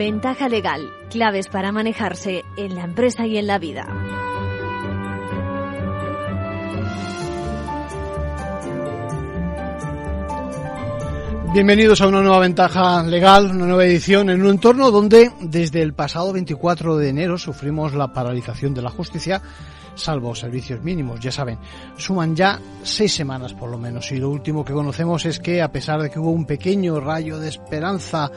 Ventaja 0.00 0.48
legal, 0.48 0.90
claves 1.10 1.48
para 1.48 1.72
manejarse 1.72 2.42
en 2.56 2.74
la 2.74 2.84
empresa 2.84 3.26
y 3.26 3.36
en 3.36 3.46
la 3.46 3.58
vida. 3.58 3.86
Bienvenidos 11.52 12.00
a 12.00 12.06
una 12.08 12.22
nueva 12.22 12.38
ventaja 12.38 13.02
legal, 13.02 13.50
una 13.50 13.66
nueva 13.66 13.84
edición 13.84 14.30
en 14.30 14.40
un 14.40 14.48
entorno 14.48 14.90
donde 14.90 15.32
desde 15.42 15.82
el 15.82 15.92
pasado 15.92 16.32
24 16.32 16.96
de 16.96 17.08
enero 17.10 17.36
sufrimos 17.36 17.92
la 17.92 18.10
paralización 18.10 18.72
de 18.72 18.80
la 18.80 18.88
justicia, 18.88 19.42
salvo 19.96 20.34
servicios 20.34 20.82
mínimos, 20.82 21.20
ya 21.20 21.30
saben, 21.30 21.58
suman 21.98 22.34
ya 22.34 22.58
seis 22.82 23.14
semanas 23.14 23.52
por 23.52 23.68
lo 23.68 23.76
menos 23.76 24.10
y 24.12 24.16
lo 24.16 24.30
último 24.30 24.64
que 24.64 24.72
conocemos 24.72 25.26
es 25.26 25.40
que 25.40 25.60
a 25.60 25.70
pesar 25.70 26.00
de 26.00 26.08
que 26.08 26.18
hubo 26.18 26.30
un 26.30 26.46
pequeño 26.46 27.00
rayo 27.00 27.38
de 27.38 27.48
esperanza 27.48 28.30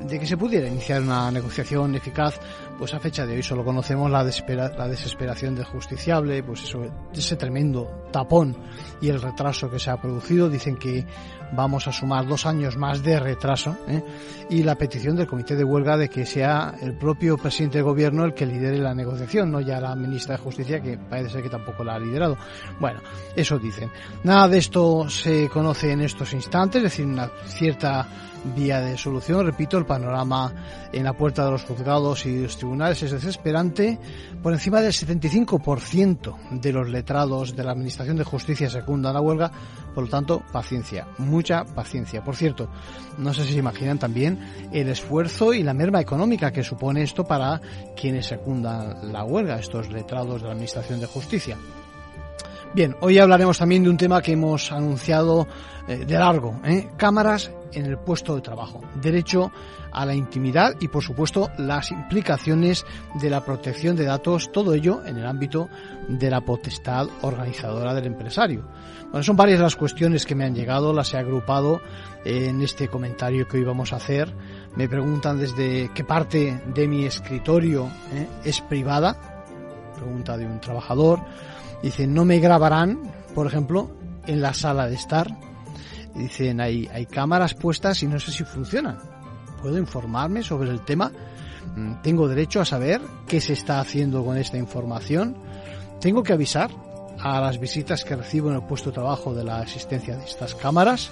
de 0.00 0.18
que 0.18 0.26
se 0.26 0.36
pudiera 0.36 0.68
iniciar 0.68 1.02
una 1.02 1.30
negociación 1.30 1.94
eficaz, 1.94 2.40
pues 2.78 2.94
a 2.94 3.00
fecha 3.00 3.26
de 3.26 3.34
hoy 3.34 3.42
solo 3.42 3.64
conocemos 3.64 4.10
la, 4.10 4.22
la 4.22 4.88
desesperación 4.88 5.54
del 5.54 5.64
justiciable, 5.64 6.42
pues 6.42 6.64
eso, 6.64 6.82
ese 7.12 7.36
tremendo 7.36 8.08
tapón 8.10 8.56
y 9.00 9.08
el 9.08 9.20
retraso 9.20 9.70
que 9.70 9.78
se 9.78 9.90
ha 9.90 10.00
producido. 10.00 10.48
Dicen 10.48 10.76
que 10.76 11.04
vamos 11.52 11.86
a 11.88 11.92
sumar 11.92 12.26
dos 12.26 12.46
años 12.46 12.76
más 12.76 13.02
de 13.02 13.18
retraso 13.18 13.76
¿eh? 13.88 14.02
y 14.48 14.62
la 14.62 14.76
petición 14.76 15.16
del 15.16 15.26
comité 15.26 15.56
de 15.56 15.64
huelga 15.64 15.96
de 15.96 16.08
que 16.08 16.24
sea 16.24 16.74
el 16.80 16.96
propio 16.96 17.36
presidente 17.36 17.78
del 17.78 17.84
gobierno 17.84 18.24
el 18.24 18.34
que 18.34 18.46
lidere 18.46 18.78
la 18.78 18.94
negociación, 18.94 19.50
no 19.50 19.60
ya 19.60 19.80
la 19.80 19.94
ministra 19.94 20.36
de 20.36 20.42
Justicia 20.42 20.80
que 20.80 20.96
parece 20.96 21.30
ser 21.30 21.42
que 21.42 21.50
tampoco 21.50 21.84
la 21.84 21.94
ha 21.94 21.98
liderado. 21.98 22.36
Bueno, 22.78 23.00
eso 23.34 23.58
dicen. 23.58 23.90
Nada 24.24 24.48
de 24.48 24.58
esto 24.58 25.08
se 25.08 25.48
conoce 25.48 25.92
en 25.92 26.02
estos 26.02 26.32
instantes, 26.32 26.78
es 26.78 26.90
decir, 26.90 27.06
una 27.06 27.30
cierta 27.46 28.29
vía 28.56 28.80
de 28.80 28.96
solución. 28.96 29.44
Repito, 29.44 29.78
el 29.78 29.86
panorama 29.86 30.52
en 30.92 31.04
la 31.04 31.12
puerta 31.12 31.44
de 31.44 31.50
los 31.52 31.64
juzgados 31.64 32.26
y 32.26 32.42
los 32.42 32.56
tribunales 32.56 33.02
es 33.02 33.12
desesperante. 33.12 33.98
Por 34.42 34.52
encima 34.52 34.80
del 34.80 34.92
75% 34.92 36.36
de 36.50 36.72
los 36.72 36.88
letrados 36.88 37.54
de 37.54 37.64
la 37.64 37.72
Administración 37.72 38.16
de 38.16 38.24
Justicia 38.24 38.70
secundan 38.70 39.14
la 39.14 39.20
huelga. 39.20 39.50
Por 39.94 40.04
lo 40.04 40.10
tanto, 40.10 40.42
paciencia, 40.52 41.06
mucha 41.18 41.64
paciencia. 41.64 42.22
Por 42.22 42.36
cierto, 42.36 42.68
no 43.18 43.34
sé 43.34 43.44
si 43.44 43.52
se 43.52 43.58
imaginan 43.58 43.98
también 43.98 44.38
el 44.72 44.88
esfuerzo 44.88 45.52
y 45.52 45.62
la 45.62 45.74
merma 45.74 46.00
económica 46.00 46.52
que 46.52 46.62
supone 46.62 47.02
esto 47.02 47.24
para 47.24 47.60
quienes 47.96 48.26
secundan 48.26 49.12
la 49.12 49.24
huelga, 49.24 49.58
estos 49.58 49.90
letrados 49.90 50.40
de 50.40 50.46
la 50.46 50.52
Administración 50.52 51.00
de 51.00 51.06
Justicia. 51.06 51.56
Bien, 52.72 52.94
hoy 53.00 53.18
hablaremos 53.18 53.58
también 53.58 53.82
de 53.82 53.90
un 53.90 53.96
tema 53.96 54.22
que 54.22 54.32
hemos 54.32 54.70
anunciado 54.70 55.48
eh, 55.88 56.04
de 56.06 56.14
largo, 56.14 56.60
¿eh? 56.64 56.88
cámaras 56.96 57.50
en 57.72 57.86
el 57.86 57.98
puesto 57.98 58.34
de 58.34 58.40
trabajo, 58.40 58.80
derecho 59.00 59.52
a 59.92 60.06
la 60.06 60.14
intimidad 60.14 60.74
y 60.80 60.88
por 60.88 61.02
supuesto 61.02 61.50
las 61.58 61.90
implicaciones 61.90 62.84
de 63.14 63.30
la 63.30 63.44
protección 63.44 63.96
de 63.96 64.04
datos, 64.04 64.50
todo 64.52 64.74
ello 64.74 65.04
en 65.04 65.16
el 65.16 65.26
ámbito 65.26 65.68
de 66.08 66.30
la 66.30 66.40
potestad 66.40 67.08
organizadora 67.22 67.94
del 67.94 68.06
empresario. 68.06 68.64
Bueno, 69.10 69.22
son 69.22 69.36
varias 69.36 69.60
las 69.60 69.76
cuestiones 69.76 70.26
que 70.26 70.34
me 70.34 70.44
han 70.44 70.54
llegado, 70.54 70.92
las 70.92 71.12
he 71.14 71.18
agrupado 71.18 71.80
en 72.24 72.62
este 72.62 72.88
comentario 72.88 73.48
que 73.48 73.56
hoy 73.56 73.64
vamos 73.64 73.92
a 73.92 73.96
hacer. 73.96 74.32
Me 74.76 74.88
preguntan 74.88 75.38
desde 75.38 75.90
qué 75.94 76.04
parte 76.04 76.62
de 76.74 76.86
mi 76.86 77.04
escritorio 77.04 77.88
¿eh? 78.14 78.28
es 78.44 78.60
privada, 78.60 79.44
pregunta 79.96 80.36
de 80.36 80.46
un 80.46 80.60
trabajador 80.60 81.20
Dicen, 81.82 82.12
no 82.12 82.24
me 82.24 82.38
grabarán, 82.40 83.00
por 83.34 83.46
ejemplo, 83.46 83.90
en 84.26 84.42
la 84.42 84.52
sala 84.52 84.86
de 84.86 84.94
estar. 84.94 85.28
Dicen, 86.14 86.60
hay, 86.60 86.88
hay 86.92 87.06
cámaras 87.06 87.54
puestas 87.54 88.02
y 88.02 88.06
no 88.06 88.18
sé 88.18 88.32
si 88.32 88.44
funcionan. 88.44 88.98
¿Puedo 89.62 89.78
informarme 89.78 90.42
sobre 90.42 90.70
el 90.70 90.84
tema? 90.84 91.12
Mm, 91.76 92.02
¿Tengo 92.02 92.28
derecho 92.28 92.60
a 92.60 92.64
saber 92.64 93.00
qué 93.26 93.40
se 93.40 93.52
está 93.52 93.80
haciendo 93.80 94.24
con 94.24 94.36
esta 94.36 94.56
información? 94.56 95.36
¿Tengo 96.00 96.22
que 96.22 96.32
avisar 96.32 96.70
a 97.18 97.40
las 97.40 97.60
visitas 97.60 98.04
que 98.04 98.16
recibo 98.16 98.48
en 98.48 98.56
el 98.56 98.62
puesto 98.62 98.90
de 98.90 98.94
trabajo 98.94 99.34
de 99.34 99.44
la 99.44 99.62
existencia 99.62 100.16
de 100.16 100.24
estas 100.24 100.54
cámaras? 100.54 101.10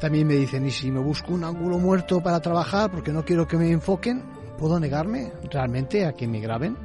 También 0.00 0.28
me 0.28 0.34
dicen, 0.34 0.64
¿y 0.64 0.70
si 0.70 0.90
me 0.92 1.00
busco 1.00 1.34
un 1.34 1.42
ángulo 1.42 1.78
muerto 1.78 2.20
para 2.20 2.40
trabajar 2.40 2.90
porque 2.90 3.12
no 3.12 3.24
quiero 3.24 3.48
que 3.48 3.56
me 3.56 3.70
enfoquen? 3.70 4.22
¿Puedo 4.56 4.78
negarme 4.78 5.32
realmente 5.50 6.06
a 6.06 6.12
que 6.12 6.28
me 6.28 6.40
graben? 6.40 6.76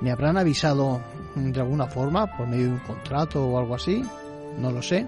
¿Me 0.00 0.12
habrán 0.12 0.38
avisado 0.38 1.00
de 1.34 1.60
alguna 1.60 1.86
forma 1.86 2.36
por 2.36 2.46
medio 2.46 2.66
de 2.66 2.72
un 2.72 2.78
contrato 2.78 3.44
o 3.44 3.58
algo 3.58 3.74
así? 3.74 4.02
No 4.58 4.70
lo 4.70 4.82
sé. 4.82 5.06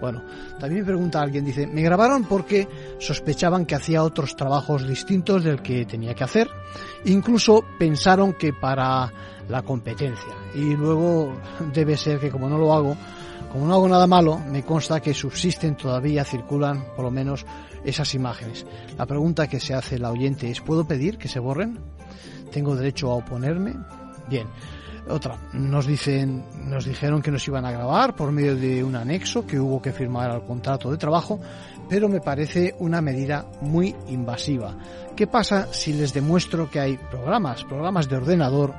Bueno, 0.00 0.22
también 0.58 0.82
me 0.82 0.86
pregunta 0.86 1.20
alguien, 1.20 1.44
dice, 1.44 1.66
me 1.66 1.82
grabaron 1.82 2.24
porque 2.24 2.68
sospechaban 2.98 3.66
que 3.66 3.74
hacía 3.74 4.02
otros 4.02 4.36
trabajos 4.36 4.86
distintos 4.86 5.44
del 5.44 5.62
que 5.62 5.86
tenía 5.86 6.14
que 6.14 6.24
hacer. 6.24 6.48
Incluso 7.04 7.64
pensaron 7.78 8.34
que 8.34 8.52
para 8.52 9.10
la 9.48 9.62
competencia. 9.62 10.34
Y 10.54 10.76
luego 10.76 11.34
debe 11.74 11.96
ser 11.96 12.18
que 12.18 12.30
como 12.30 12.48
no 12.48 12.58
lo 12.58 12.72
hago, 12.72 12.96
como 13.52 13.66
no 13.66 13.74
hago 13.74 13.88
nada 13.88 14.06
malo, 14.06 14.38
me 14.38 14.62
consta 14.62 15.00
que 15.00 15.12
subsisten 15.12 15.76
todavía, 15.76 16.24
circulan 16.24 16.84
por 16.94 17.04
lo 17.04 17.10
menos 17.10 17.44
esas 17.84 18.14
imágenes. 18.14 18.64
La 18.96 19.06
pregunta 19.06 19.48
que 19.48 19.58
se 19.58 19.74
hace 19.74 19.98
la 19.98 20.12
oyente 20.12 20.50
es, 20.50 20.60
¿puedo 20.60 20.86
pedir 20.86 21.18
que 21.18 21.28
se 21.28 21.40
borren? 21.40 21.78
¿Tengo 22.52 22.76
derecho 22.76 23.10
a 23.10 23.16
oponerme? 23.16 23.74
Bien. 24.28 24.46
Otra, 25.08 25.36
nos 25.54 25.86
dicen, 25.86 26.44
nos 26.66 26.84
dijeron 26.84 27.22
que 27.22 27.30
nos 27.30 27.46
iban 27.48 27.64
a 27.64 27.72
grabar 27.72 28.14
por 28.14 28.30
medio 28.32 28.54
de 28.54 28.84
un 28.84 28.94
anexo 28.94 29.46
que 29.46 29.58
hubo 29.58 29.80
que 29.82 29.92
firmar 29.92 30.30
al 30.30 30.44
contrato 30.44 30.90
de 30.90 30.98
trabajo, 30.98 31.40
pero 31.88 32.08
me 32.08 32.20
parece 32.20 32.74
una 32.78 33.00
medida 33.00 33.46
muy 33.62 33.94
invasiva. 34.08 34.76
¿Qué 35.16 35.26
pasa 35.26 35.72
si 35.72 35.92
les 35.92 36.14
demuestro 36.14 36.70
que 36.70 36.80
hay 36.80 36.96
programas, 37.10 37.64
programas 37.64 38.08
de 38.08 38.16
ordenador 38.16 38.74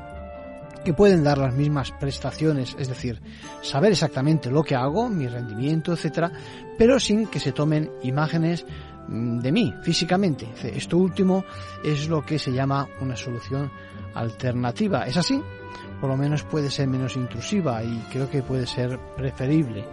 que 0.83 0.93
pueden 0.93 1.23
dar 1.23 1.37
las 1.37 1.53
mismas 1.53 1.91
prestaciones, 1.91 2.75
es 2.79 2.87
decir, 2.87 3.21
saber 3.61 3.91
exactamente 3.91 4.49
lo 4.49 4.63
que 4.63 4.75
hago, 4.75 5.09
mi 5.09 5.27
rendimiento, 5.27 5.93
etcétera, 5.93 6.31
pero 6.77 6.99
sin 6.99 7.27
que 7.27 7.39
se 7.39 7.51
tomen 7.51 7.91
imágenes 8.03 8.65
mm, 9.07 9.39
de 9.39 9.51
mí 9.51 9.73
físicamente. 9.83 10.47
Esto 10.63 10.97
último 10.97 11.43
es 11.83 12.07
lo 12.07 12.23
que 12.25 12.39
se 12.39 12.51
llama 12.51 12.87
una 12.99 13.15
solución 13.15 13.71
alternativa. 14.13 15.05
¿Es 15.05 15.17
así? 15.17 15.41
Por 15.99 16.09
lo 16.09 16.17
menos 16.17 16.43
puede 16.43 16.69
ser 16.69 16.87
menos 16.87 17.15
intrusiva 17.15 17.83
y 17.83 17.99
creo 18.11 18.29
que 18.29 18.41
puede 18.41 18.65
ser 18.65 18.99
preferible. 19.15 19.85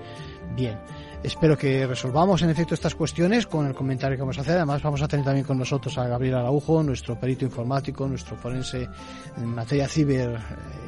Bien. 0.55 0.79
Espero 1.23 1.59
que 1.59 1.85
resolvamos 1.85 2.43
en 2.43 2.51
efecto 2.51 2.75
estas 2.75 2.95
cuestiones 2.95 3.47
con 3.49 3.67
el 3.67 3.75
comentario 3.75 4.17
que 4.17 4.23
vamos 4.23 4.39
a 4.39 4.43
hacer. 4.43 4.57
Además 4.57 4.81
vamos 4.83 5.03
a 5.03 5.09
tener 5.09 5.25
también 5.25 5.45
con 5.45 5.59
nosotros 5.59 5.99
a 5.99 6.07
Gabriel 6.07 6.37
Araujo, 6.37 6.83
nuestro 6.85 7.19
perito 7.19 7.45
informático, 7.45 8.07
nuestro 8.07 8.37
forense 8.37 8.89
en 9.37 9.47
materia 9.47 9.89
ciber, 9.89 10.31
eh, 10.31 10.39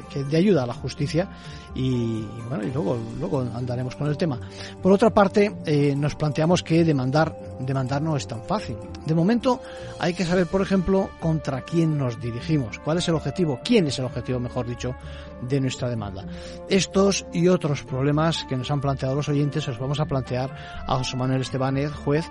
que 0.09 0.23
de 0.23 0.37
ayuda 0.37 0.63
a 0.63 0.67
la 0.67 0.73
justicia 0.73 1.27
y, 1.75 2.23
bueno, 2.47 2.63
y 2.63 2.71
luego, 2.71 2.97
luego 3.19 3.41
andaremos 3.41 3.97
con 3.97 4.07
el 4.07 4.15
tema. 4.15 4.39
Por 4.81 4.93
otra 4.93 5.09
parte, 5.09 5.51
eh, 5.65 5.93
nos 5.97 6.15
planteamos 6.15 6.63
que 6.63 6.85
demandar, 6.85 7.35
demandar 7.59 8.01
no 8.01 8.15
es 8.15 8.25
tan 8.25 8.41
fácil. 8.43 8.77
De 9.05 9.13
momento 9.13 9.61
hay 9.99 10.13
que 10.13 10.23
saber, 10.23 10.47
por 10.47 10.61
ejemplo, 10.61 11.09
contra 11.19 11.61
quién 11.61 11.97
nos 11.97 12.21
dirigimos, 12.21 12.79
cuál 12.79 12.99
es 12.99 13.07
el 13.09 13.15
objetivo, 13.15 13.59
quién 13.65 13.87
es 13.87 13.99
el 13.99 14.05
objetivo, 14.05 14.39
mejor 14.39 14.65
dicho, 14.65 14.95
de 15.41 15.59
nuestra 15.59 15.89
demanda. 15.89 16.25
Estos 16.69 17.25
y 17.33 17.47
otros 17.47 17.83
problemas 17.83 18.45
que 18.45 18.57
nos 18.57 18.71
han 18.71 18.81
planteado 18.81 19.15
los 19.15 19.29
oyentes 19.29 19.67
os 19.67 19.79
vamos 19.79 19.99
a 19.99 20.05
plantear 20.05 20.55
a 20.87 20.97
José 20.97 21.17
Manuel 21.17 21.41
Estebanez, 21.41 21.91
juez, 21.91 22.25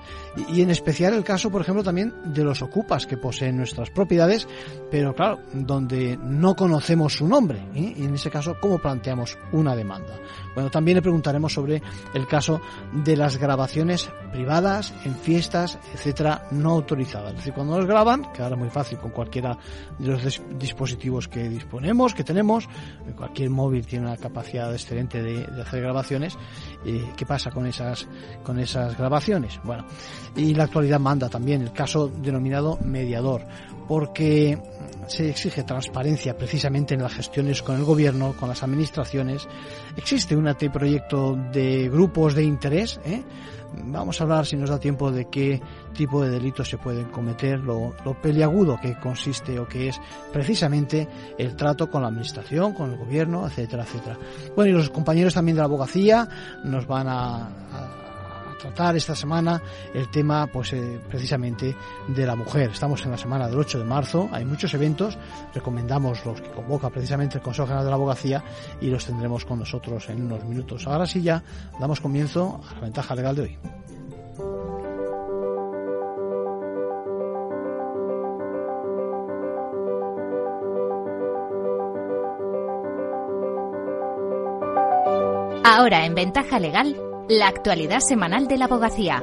y, 0.48 0.62
en 0.62 0.70
especial 0.70 1.14
el 1.14 1.24
caso, 1.24 1.50
por 1.50 1.62
ejemplo, 1.62 1.82
también 1.82 2.14
de 2.24 2.44
los 2.44 2.62
ocupas 2.62 3.06
que 3.06 3.16
poseen 3.16 3.56
nuestras 3.56 3.90
propiedades, 3.90 4.48
pero 4.90 5.14
claro, 5.14 5.40
donde 5.52 6.16
no 6.16 6.54
conocemos 6.54 7.14
su 7.14 7.26
nombre, 7.26 7.58
¿eh? 7.74 7.94
y 7.96 8.04
en 8.04 8.14
ese 8.14 8.30
caso, 8.30 8.56
¿cómo 8.60 8.78
planteamos 8.78 9.38
una 9.52 9.74
demanda? 9.74 10.18
Bueno, 10.54 10.70
también 10.70 10.96
le 10.96 11.02
preguntaremos 11.02 11.52
sobre 11.52 11.82
el 12.14 12.26
caso 12.26 12.60
de 12.92 13.16
las 13.16 13.36
grabaciones 13.38 14.10
privadas 14.32 14.92
en 15.04 15.14
fiestas, 15.16 15.78
etcétera, 15.94 16.46
no 16.50 16.70
autorizadas. 16.70 17.30
Es 17.30 17.36
decir, 17.38 17.52
cuando 17.52 17.76
nos 17.76 17.86
graban, 17.86 18.32
que 18.32 18.42
ahora 18.42 18.54
es 18.54 18.60
muy 18.60 18.70
fácil 18.70 18.98
con 18.98 19.10
cualquiera 19.10 19.56
de 19.98 20.08
los 20.08 20.42
dispositivos 20.58 21.28
que 21.28 21.48
disponemos, 21.48 22.14
que 22.14 22.24
tenemos, 22.24 22.68
cualquier 23.16 23.50
móvil 23.50 23.86
tiene 23.86 24.06
una 24.06 24.16
capacidad 24.16 24.72
excelente 24.72 25.22
de, 25.22 25.44
hacer 25.60 25.82
grabaciones. 25.82 26.36
Eh, 26.84 27.04
¿Qué 27.16 27.26
pasa 27.26 27.50
con 27.50 27.66
esas, 27.66 28.06
con 28.42 28.58
esas 28.58 28.96
grabaciones? 28.96 29.60
Bueno, 29.64 29.84
y 30.36 30.54
la 30.54 30.64
actualidad 30.64 31.00
manda 31.00 31.28
también 31.28 31.62
el 31.62 31.72
caso 31.72 32.08
denominado 32.08 32.78
mediador, 32.82 33.42
porque 33.88 34.58
se 35.06 35.28
exige 35.28 35.64
transparencia 35.64 36.36
precisamente 36.36 36.94
en 36.94 37.02
las 37.02 37.14
gestiones 37.14 37.62
con 37.62 37.76
el 37.76 37.84
gobierno, 37.84 38.34
con 38.38 38.48
las 38.48 38.62
administraciones. 38.62 39.48
Existe 39.96 40.36
un 40.36 40.54
proyecto 40.72 41.36
de 41.52 41.88
grupos 41.88 42.34
de 42.34 42.44
interés, 42.44 43.00
¿eh? 43.04 43.22
Vamos 43.72 44.20
a 44.20 44.24
hablar, 44.24 44.46
si 44.46 44.56
nos 44.56 44.70
da 44.70 44.78
tiempo, 44.78 45.10
de 45.10 45.26
qué 45.26 45.60
tipo 45.94 46.22
de 46.22 46.30
delitos 46.30 46.68
se 46.68 46.78
pueden 46.78 47.06
cometer, 47.06 47.60
lo, 47.60 47.94
peliagudo 48.20 48.78
que 48.80 48.98
consiste 48.98 49.58
o 49.58 49.68
que 49.68 49.88
es 49.88 50.00
precisamente 50.32 51.08
el 51.38 51.54
trato 51.56 51.90
con 51.90 52.02
la 52.02 52.08
administración, 52.08 52.72
con 52.74 52.90
el 52.90 52.98
gobierno, 52.98 53.46
etcétera, 53.46 53.84
etcétera. 53.84 54.18
Bueno, 54.56 54.70
y 54.70 54.74
los 54.74 54.90
compañeros 54.90 55.34
también 55.34 55.56
de 55.56 55.60
la 55.60 55.66
abogacía 55.66 56.28
nos 56.64 56.86
van 56.86 57.06
a 57.08 57.99
tratar 58.60 58.96
esta 58.96 59.14
semana 59.14 59.60
el 59.94 60.08
tema, 60.10 60.46
pues 60.46 60.72
eh, 60.72 61.00
precisamente 61.08 61.74
de 62.08 62.26
la 62.26 62.36
mujer. 62.36 62.70
Estamos 62.70 63.04
en 63.04 63.10
la 63.10 63.18
semana 63.18 63.48
del 63.48 63.58
8 63.58 63.78
de 63.78 63.84
marzo, 63.84 64.28
hay 64.32 64.44
muchos 64.44 64.72
eventos, 64.74 65.18
recomendamos 65.54 66.24
los 66.24 66.40
que 66.40 66.50
convoca 66.50 66.90
precisamente 66.90 67.38
el 67.38 67.42
Consejo 67.42 67.66
General 67.66 67.84
de 67.84 67.90
la 67.90 67.96
Abogacía 67.96 68.44
y 68.80 68.88
los 68.88 69.04
tendremos 69.04 69.44
con 69.44 69.58
nosotros 69.58 70.08
en 70.08 70.22
unos 70.22 70.44
minutos. 70.44 70.86
Ahora 70.86 71.06
sí 71.06 71.22
ya 71.22 71.42
damos 71.78 72.00
comienzo 72.00 72.60
a 72.70 72.74
la 72.74 72.80
ventaja 72.80 73.14
legal 73.14 73.36
de 73.36 73.42
hoy. 73.42 73.58
Ahora 85.62 86.04
en 86.04 86.14
Ventaja 86.14 86.58
Legal, 86.58 86.96
la 87.30 87.46
actualidad 87.46 88.00
semanal 88.00 88.48
de 88.48 88.58
la 88.58 88.64
abogacía. 88.64 89.22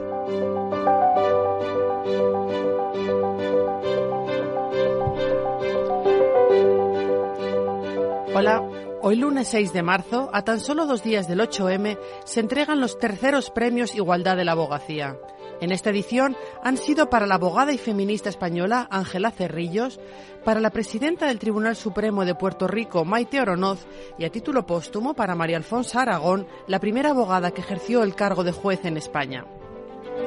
Hola, 8.33 8.63
hoy 9.01 9.17
lunes 9.17 9.49
6 9.49 9.73
de 9.73 9.83
marzo, 9.83 10.29
a 10.31 10.43
tan 10.43 10.61
solo 10.61 10.85
dos 10.85 11.03
días 11.03 11.27
del 11.27 11.41
8M, 11.41 11.99
se 12.23 12.39
entregan 12.39 12.79
los 12.79 12.97
terceros 12.97 13.49
premios 13.49 13.93
Igualdad 13.93 14.37
de 14.37 14.45
la 14.45 14.53
Abogacía. 14.53 15.17
En 15.59 15.71
esta 15.71 15.89
edición 15.89 16.37
han 16.63 16.77
sido 16.77 17.09
para 17.09 17.25
la 17.25 17.35
abogada 17.35 17.73
y 17.73 17.79
feminista 17.79 18.29
española 18.29 18.87
Ángela 18.91 19.31
Cerrillos, 19.31 19.99
para 20.45 20.59
la 20.59 20.69
presidenta 20.69 21.25
del 21.25 21.39
Tribunal 21.39 21.75
Supremo 21.75 22.25
de 22.25 22.35
Puerto 22.35 22.67
Rico 22.67 23.05
Maite 23.05 23.41
Oronoz 23.41 23.87
y 24.19 24.25
a 24.25 24.31
título 24.31 24.67
póstumo 24.67 25.15
para 25.15 25.33
María 25.33 25.57
Alfonso 25.57 25.99
Aragón, 25.99 26.45
la 26.67 26.79
primera 26.79 27.09
abogada 27.09 27.51
que 27.51 27.61
ejerció 27.61 28.03
el 28.03 28.13
cargo 28.13 28.43
de 28.43 28.51
juez 28.51 28.85
en 28.85 28.97
España. 28.97 29.45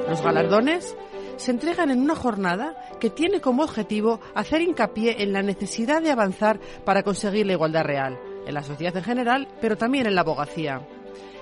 Los 0.09 0.21
galardones 0.21 0.97
se 1.37 1.51
entregan 1.51 1.91
en 1.91 2.01
una 2.01 2.15
jornada 2.15 2.75
que 2.99 3.09
tiene 3.09 3.39
como 3.39 3.63
objetivo 3.63 4.19
hacer 4.35 4.61
hincapié 4.61 5.23
en 5.23 5.31
la 5.31 5.41
necesidad 5.41 6.01
de 6.01 6.11
avanzar 6.11 6.59
para 6.83 7.03
conseguir 7.03 7.45
la 7.45 7.53
igualdad 7.53 7.85
real, 7.85 8.19
en 8.45 8.53
la 8.53 8.63
sociedad 8.63 8.97
en 8.97 9.03
general, 9.03 9.47
pero 9.61 9.77
también 9.77 10.07
en 10.07 10.15
la 10.15 10.21
abogacía. 10.21 10.85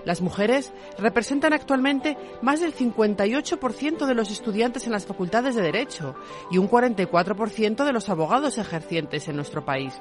Las 0.06 0.22
mujeres 0.22 0.72
representan 0.98 1.54
actualmente 1.54 2.18
más 2.42 2.62
del 2.62 2.74
58% 2.74 4.06
de 4.06 4.16
los 4.16 4.32
estudiantes 4.32 4.86
en 4.86 4.92
las 4.92 5.06
facultades 5.06 5.56
de 5.56 5.62
Derecho 5.62 6.16
y 6.52 6.58
un 6.58 6.70
44% 6.70 7.84
de 7.84 7.94
los 7.94 8.10
abogados 8.10 8.58
ejercientes 8.58 9.28
en 9.28 9.36
nuestro 9.36 9.66
país. 9.66 9.94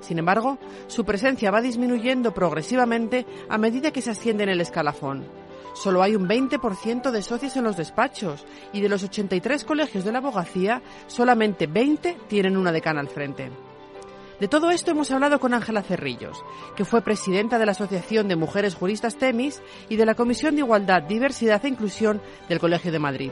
Sin 0.00 0.18
embargo, 0.18 0.58
su 0.86 1.04
presencia 1.04 1.50
va 1.50 1.60
disminuyendo 1.60 2.34
progresivamente 2.34 3.26
a 3.48 3.58
medida 3.58 3.92
que 3.92 4.02
se 4.02 4.10
asciende 4.10 4.44
en 4.44 4.50
el 4.50 4.60
escalafón. 4.60 5.24
Solo 5.74 6.02
hay 6.02 6.16
un 6.16 6.26
20% 6.26 7.10
de 7.10 7.22
socios 7.22 7.54
en 7.56 7.64
los 7.64 7.76
despachos 7.76 8.46
y 8.72 8.80
de 8.80 8.88
los 8.88 9.02
83 9.02 9.64
colegios 9.64 10.04
de 10.04 10.12
la 10.12 10.18
abogacía, 10.18 10.80
solamente 11.06 11.66
20 11.66 12.16
tienen 12.28 12.56
una 12.56 12.72
decana 12.72 13.00
al 13.00 13.08
frente. 13.08 13.50
De 14.40 14.48
todo 14.48 14.70
esto 14.70 14.90
hemos 14.90 15.10
hablado 15.10 15.40
con 15.40 15.54
Ángela 15.54 15.82
Cerrillos, 15.82 16.44
que 16.76 16.84
fue 16.84 17.00
presidenta 17.00 17.58
de 17.58 17.64
la 17.64 17.72
Asociación 17.72 18.28
de 18.28 18.36
Mujeres 18.36 18.74
Juristas 18.74 19.16
TEMIS 19.16 19.62
y 19.88 19.96
de 19.96 20.04
la 20.04 20.14
Comisión 20.14 20.54
de 20.54 20.60
Igualdad, 20.60 21.04
Diversidad 21.04 21.64
e 21.64 21.68
Inclusión 21.68 22.20
del 22.46 22.58
Colegio 22.58 22.92
de 22.92 22.98
Madrid. 22.98 23.30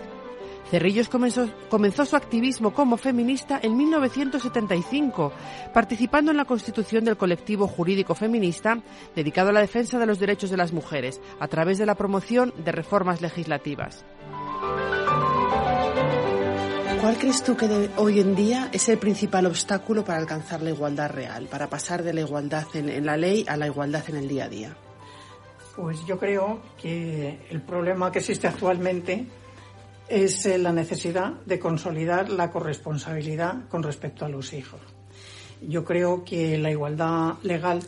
Cerrillos 0.70 1.10
comenzó, 1.10 2.06
su 2.06 2.16
activismo 2.16 2.72
como 2.72 2.96
feminista 2.96 3.60
en 3.62 3.76
1975, 3.76 5.30
participando 5.74 6.30
en 6.30 6.38
la 6.38 6.46
constitución 6.46 7.04
del 7.04 7.18
colectivo 7.18 7.68
jurídico 7.68 8.14
feminista 8.14 8.78
dedicado 9.14 9.50
a 9.50 9.52
la 9.52 9.60
defensa 9.60 9.98
de 9.98 10.06
los 10.06 10.18
derechos 10.18 10.48
de 10.48 10.56
las 10.56 10.72
mujeres, 10.72 11.20
a 11.38 11.48
través 11.48 11.76
de 11.76 11.84
la 11.84 11.96
promoción 11.96 12.54
de 12.64 12.72
reformas 12.72 13.20
legislativas. 13.20 14.06
¿Cuál 17.04 17.18
crees 17.18 17.42
tú 17.42 17.54
que 17.54 17.90
hoy 17.98 18.18
en 18.18 18.34
día 18.34 18.70
es 18.72 18.88
el 18.88 18.96
principal 18.96 19.44
obstáculo 19.44 20.06
para 20.06 20.18
alcanzar 20.18 20.62
la 20.62 20.70
igualdad 20.70 21.10
real, 21.10 21.48
para 21.48 21.68
pasar 21.68 22.02
de 22.02 22.14
la 22.14 22.22
igualdad 22.22 22.64
en, 22.72 22.88
en, 22.88 23.04
la 23.04 23.18
ley 23.18 23.44
a 23.46 23.58
la 23.58 23.66
igualdad 23.66 24.02
en 24.08 24.16
el 24.16 24.26
día 24.26 24.46
a 24.46 24.48
día? 24.48 24.76
Pues 25.76 26.02
yo 26.06 26.18
creo 26.18 26.62
que 26.80 27.40
el 27.50 27.60
problema 27.60 28.10
que 28.10 28.20
existe 28.20 28.46
actualmente 28.46 29.26
es 30.08 30.46
eh, 30.46 30.56
la 30.56 30.72
necesidad 30.72 31.32
de 31.44 31.58
consolidar 31.58 32.30
la 32.30 32.50
corresponsabilidad 32.50 33.68
con 33.68 33.82
respecto 33.82 34.24
a 34.24 34.30
los 34.30 34.54
hijos. 34.54 34.80
Yo 35.60 35.84
creo 35.84 36.24
que 36.24 36.56
la 36.56 36.70
igualdad 36.70 37.34
legal 37.42 37.80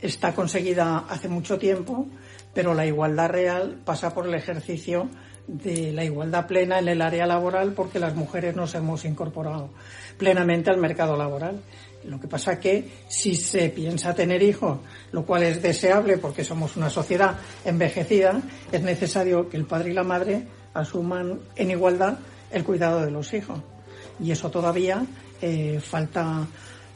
está 0.00 0.32
conseguida 0.32 1.06
hace 1.08 1.28
mucho 1.28 1.58
tiempo, 1.58 2.06
pero 2.54 2.74
la 2.74 2.86
igualdad 2.86 3.30
real 3.30 3.80
pasa 3.84 4.14
por 4.14 4.28
el 4.28 4.34
ejercicio 4.34 5.10
de 5.50 5.92
la 5.92 6.04
igualdad 6.04 6.46
plena 6.46 6.78
en 6.78 6.88
el 6.88 7.02
área 7.02 7.26
laboral 7.26 7.72
porque 7.72 7.98
las 7.98 8.14
mujeres 8.14 8.54
nos 8.54 8.74
hemos 8.74 9.04
incorporado 9.04 9.70
plenamente 10.16 10.70
al 10.70 10.78
mercado 10.78 11.16
laboral. 11.16 11.60
Lo 12.04 12.20
que 12.20 12.28
pasa 12.28 12.60
que 12.60 12.88
si 13.08 13.34
se 13.34 13.68
piensa 13.68 14.14
tener 14.14 14.42
hijos, 14.42 14.78
lo 15.12 15.26
cual 15.26 15.42
es 15.42 15.60
deseable 15.60 16.18
porque 16.18 16.44
somos 16.44 16.76
una 16.76 16.88
sociedad 16.88 17.36
envejecida, 17.64 18.40
es 18.72 18.82
necesario 18.82 19.48
que 19.48 19.56
el 19.56 19.66
padre 19.66 19.90
y 19.90 19.94
la 19.94 20.04
madre 20.04 20.46
asuman 20.72 21.40
en 21.56 21.70
igualdad 21.70 22.18
el 22.50 22.64
cuidado 22.64 23.04
de 23.04 23.10
los 23.10 23.34
hijos. 23.34 23.60
Y 24.18 24.30
eso 24.30 24.50
todavía 24.50 25.04
eh, 25.42 25.80
falta 25.80 26.46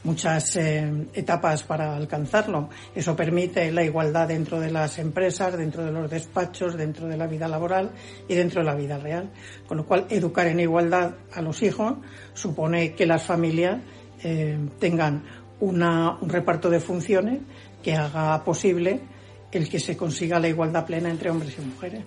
muchas 0.05 0.55
eh, 0.55 1.07
etapas 1.13 1.63
para 1.63 1.95
alcanzarlo. 1.95 2.69
Eso 2.93 3.15
permite 3.15 3.71
la 3.71 3.83
igualdad 3.83 4.29
dentro 4.29 4.59
de 4.59 4.71
las 4.71 4.97
empresas, 4.99 5.57
dentro 5.57 5.83
de 5.83 5.91
los 5.91 6.09
despachos, 6.09 6.77
dentro 6.77 7.07
de 7.07 7.17
la 7.17 7.27
vida 7.27 7.47
laboral 7.47 7.91
y 8.27 8.35
dentro 8.35 8.61
de 8.61 8.65
la 8.65 8.75
vida 8.75 8.97
real. 8.97 9.31
Con 9.67 9.77
lo 9.77 9.85
cual, 9.85 10.05
educar 10.09 10.47
en 10.47 10.61
igualdad 10.61 11.15
a 11.33 11.41
los 11.41 11.61
hijos 11.61 11.95
supone 12.33 12.93
que 12.93 13.05
las 13.05 13.23
familias 13.23 13.81
eh, 14.23 14.57
tengan 14.79 15.23
una, 15.59 16.17
un 16.21 16.29
reparto 16.29 16.69
de 16.69 16.79
funciones 16.79 17.39
que 17.83 17.95
haga 17.95 18.43
posible 18.43 19.01
el 19.51 19.69
que 19.69 19.79
se 19.79 19.95
consiga 19.95 20.39
la 20.39 20.49
igualdad 20.49 20.85
plena 20.85 21.09
entre 21.09 21.29
hombres 21.29 21.55
y 21.57 21.61
mujeres. 21.61 22.03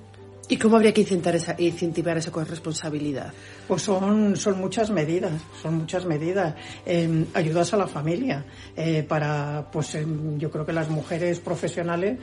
¿Y 0.51 0.57
cómo 0.57 0.77
habría 0.77 0.95
que 0.95 1.03
incentivar 1.03 1.37
esa, 1.37 1.55
incentivar 1.59 2.17
esa 2.17 2.31
corresponsabilidad? 2.31 3.35
Pues 3.67 3.83
son, 3.83 4.35
son 4.35 4.59
muchas 4.59 4.91
medidas, 4.91 5.33
son 5.61 5.75
muchas 5.75 6.07
medidas. 6.07 6.55
Eh, 6.87 7.27
ayudas 7.35 7.75
a 7.75 7.77
la 7.77 7.87
familia 7.87 8.47
eh, 8.75 9.03
para, 9.03 9.69
pues 9.71 9.95
eh, 9.95 10.07
yo 10.39 10.51
creo 10.51 10.65
que 10.65 10.73
las 10.73 10.89
mujeres 10.89 11.39
profesionales 11.41 12.19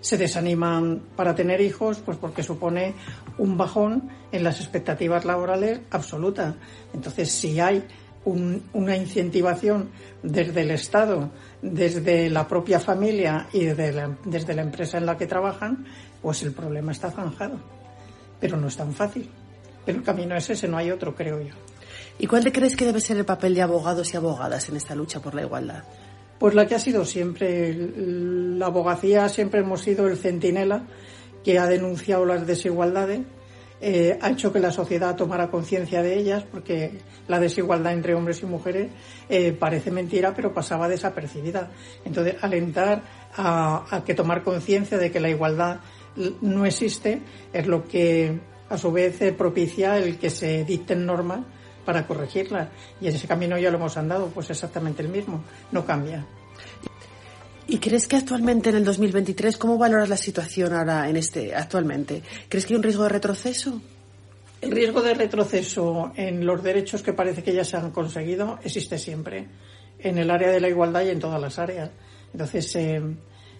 se 0.00 0.16
desaniman 0.16 1.02
para 1.16 1.34
tener 1.34 1.60
hijos, 1.60 1.98
pues 1.98 2.16
porque 2.18 2.44
supone 2.44 2.94
un 3.38 3.56
bajón 3.56 4.08
en 4.30 4.44
las 4.44 4.60
expectativas 4.60 5.24
laborales 5.24 5.80
absoluta. 5.90 6.54
Entonces, 6.94 7.32
si 7.32 7.58
hay 7.58 7.82
un, 8.24 8.62
una 8.72 8.96
incentivación 8.96 9.90
desde 10.22 10.62
el 10.62 10.70
Estado, 10.70 11.30
desde 11.62 12.30
la 12.30 12.46
propia 12.46 12.78
familia 12.78 13.48
y 13.52 13.64
desde 13.64 14.54
la 14.54 14.62
empresa 14.62 14.98
en 14.98 15.06
la 15.06 15.16
que 15.16 15.26
trabajan, 15.26 15.86
pues 16.22 16.42
el 16.42 16.52
problema 16.52 16.92
está 16.92 17.10
zanjado. 17.10 17.58
Pero 18.40 18.56
no 18.56 18.68
es 18.68 18.76
tan 18.76 18.92
fácil. 18.92 19.28
Pero 19.84 19.98
el 19.98 20.04
camino 20.04 20.36
es 20.36 20.50
ese, 20.50 20.68
no 20.68 20.76
hay 20.76 20.90
otro, 20.90 21.14
creo 21.14 21.40
yo. 21.40 21.54
¿Y 22.18 22.26
cuál 22.26 22.44
te 22.44 22.52
crees 22.52 22.76
que 22.76 22.84
debe 22.84 23.00
ser 23.00 23.16
el 23.16 23.24
papel 23.24 23.54
de 23.54 23.62
abogados 23.62 24.12
y 24.12 24.16
abogadas 24.16 24.68
en 24.68 24.76
esta 24.76 24.94
lucha 24.94 25.20
por 25.20 25.34
la 25.34 25.42
igualdad? 25.42 25.84
Pues 26.38 26.54
la 26.54 26.66
que 26.66 26.74
ha 26.74 26.80
sido 26.80 27.04
siempre. 27.04 27.74
La 27.74 28.66
abogacía 28.66 29.28
siempre 29.28 29.60
hemos 29.60 29.82
sido 29.82 30.06
el 30.06 30.16
centinela 30.16 30.84
que 31.42 31.58
ha 31.58 31.66
denunciado 31.66 32.24
las 32.24 32.46
desigualdades, 32.46 33.20
eh, 33.80 34.18
ha 34.20 34.30
hecho 34.30 34.52
que 34.52 34.58
la 34.58 34.72
sociedad 34.72 35.14
tomara 35.14 35.50
conciencia 35.50 36.02
de 36.02 36.18
ellas, 36.18 36.44
porque 36.50 36.98
la 37.28 37.38
desigualdad 37.38 37.92
entre 37.92 38.14
hombres 38.14 38.42
y 38.42 38.46
mujeres 38.46 38.90
eh, 39.28 39.52
parece 39.52 39.90
mentira, 39.90 40.34
pero 40.34 40.52
pasaba 40.52 40.88
desapercibida. 40.88 41.70
Entonces, 42.04 42.34
alentar 42.42 43.02
a, 43.36 43.84
a 43.88 44.04
que 44.04 44.14
tomar 44.14 44.42
conciencia 44.42 44.98
de 44.98 45.12
que 45.12 45.20
la 45.20 45.30
igualdad 45.30 45.78
no 46.16 46.66
existe 46.66 47.22
es 47.52 47.66
lo 47.66 47.86
que 47.86 48.40
a 48.68 48.76
su 48.76 48.92
vez 48.92 49.20
eh, 49.22 49.32
propicia 49.32 49.98
el 49.98 50.18
que 50.18 50.30
se 50.30 50.64
dicten 50.64 51.06
normas 51.06 51.40
para 51.84 52.06
corregirlas. 52.06 52.68
Y 53.00 53.08
ese 53.08 53.26
camino 53.26 53.58
ya 53.58 53.70
lo 53.70 53.78
hemos 53.78 53.96
andado, 53.96 54.28
pues 54.28 54.50
exactamente 54.50 55.02
el 55.02 55.08
mismo, 55.08 55.42
no 55.72 55.86
cambia. 55.86 56.26
¿Y 57.66 57.78
crees 57.78 58.06
que 58.06 58.16
actualmente 58.16 58.70
en 58.70 58.76
el 58.76 58.84
2023 58.84 59.56
cómo 59.56 59.76
valoras 59.76 60.08
la 60.08 60.16
situación 60.16 60.72
ahora 60.72 61.08
en 61.08 61.16
este 61.16 61.54
actualmente? 61.54 62.22
¿Crees 62.48 62.66
que 62.66 62.74
hay 62.74 62.76
un 62.76 62.82
riesgo 62.82 63.02
de 63.04 63.10
retroceso? 63.10 63.80
El 64.60 64.72
riesgo 64.72 65.02
de 65.02 65.14
retroceso 65.14 66.12
en 66.16 66.44
los 66.44 66.62
derechos 66.62 67.02
que 67.02 67.12
parece 67.12 67.42
que 67.42 67.54
ya 67.54 67.64
se 67.64 67.76
han 67.76 67.90
conseguido 67.90 68.58
existe 68.64 68.98
siempre, 68.98 69.46
en 69.98 70.18
el 70.18 70.30
área 70.30 70.50
de 70.50 70.60
la 70.60 70.68
igualdad 70.68 71.02
y 71.02 71.10
en 71.10 71.20
todas 71.20 71.40
las 71.40 71.58
áreas. 71.58 71.90
Entonces, 72.32 72.74
eh, 72.76 73.02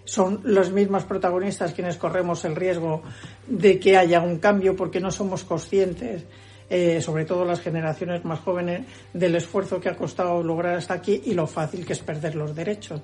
son 0.09 0.41
los 0.43 0.71
mismos 0.71 1.03
protagonistas 1.03 1.73
quienes 1.73 1.97
corremos 1.97 2.43
el 2.45 2.55
riesgo 2.55 3.03
de 3.47 3.79
que 3.79 3.97
haya 3.97 4.21
un 4.21 4.39
cambio 4.39 4.75
porque 4.75 4.99
no 4.99 5.11
somos 5.11 5.43
conscientes, 5.43 6.25
eh, 6.69 7.01
sobre 7.01 7.25
todo 7.25 7.45
las 7.45 7.61
generaciones 7.61 8.25
más 8.25 8.39
jóvenes, 8.39 8.87
del 9.13 9.35
esfuerzo 9.35 9.79
que 9.79 9.89
ha 9.89 9.95
costado 9.95 10.41
lograr 10.43 10.75
hasta 10.75 10.95
aquí 10.95 11.21
y 11.25 11.33
lo 11.33 11.47
fácil 11.47 11.85
que 11.85 11.93
es 11.93 11.99
perder 11.99 12.35
los 12.35 12.55
derechos. 12.55 13.01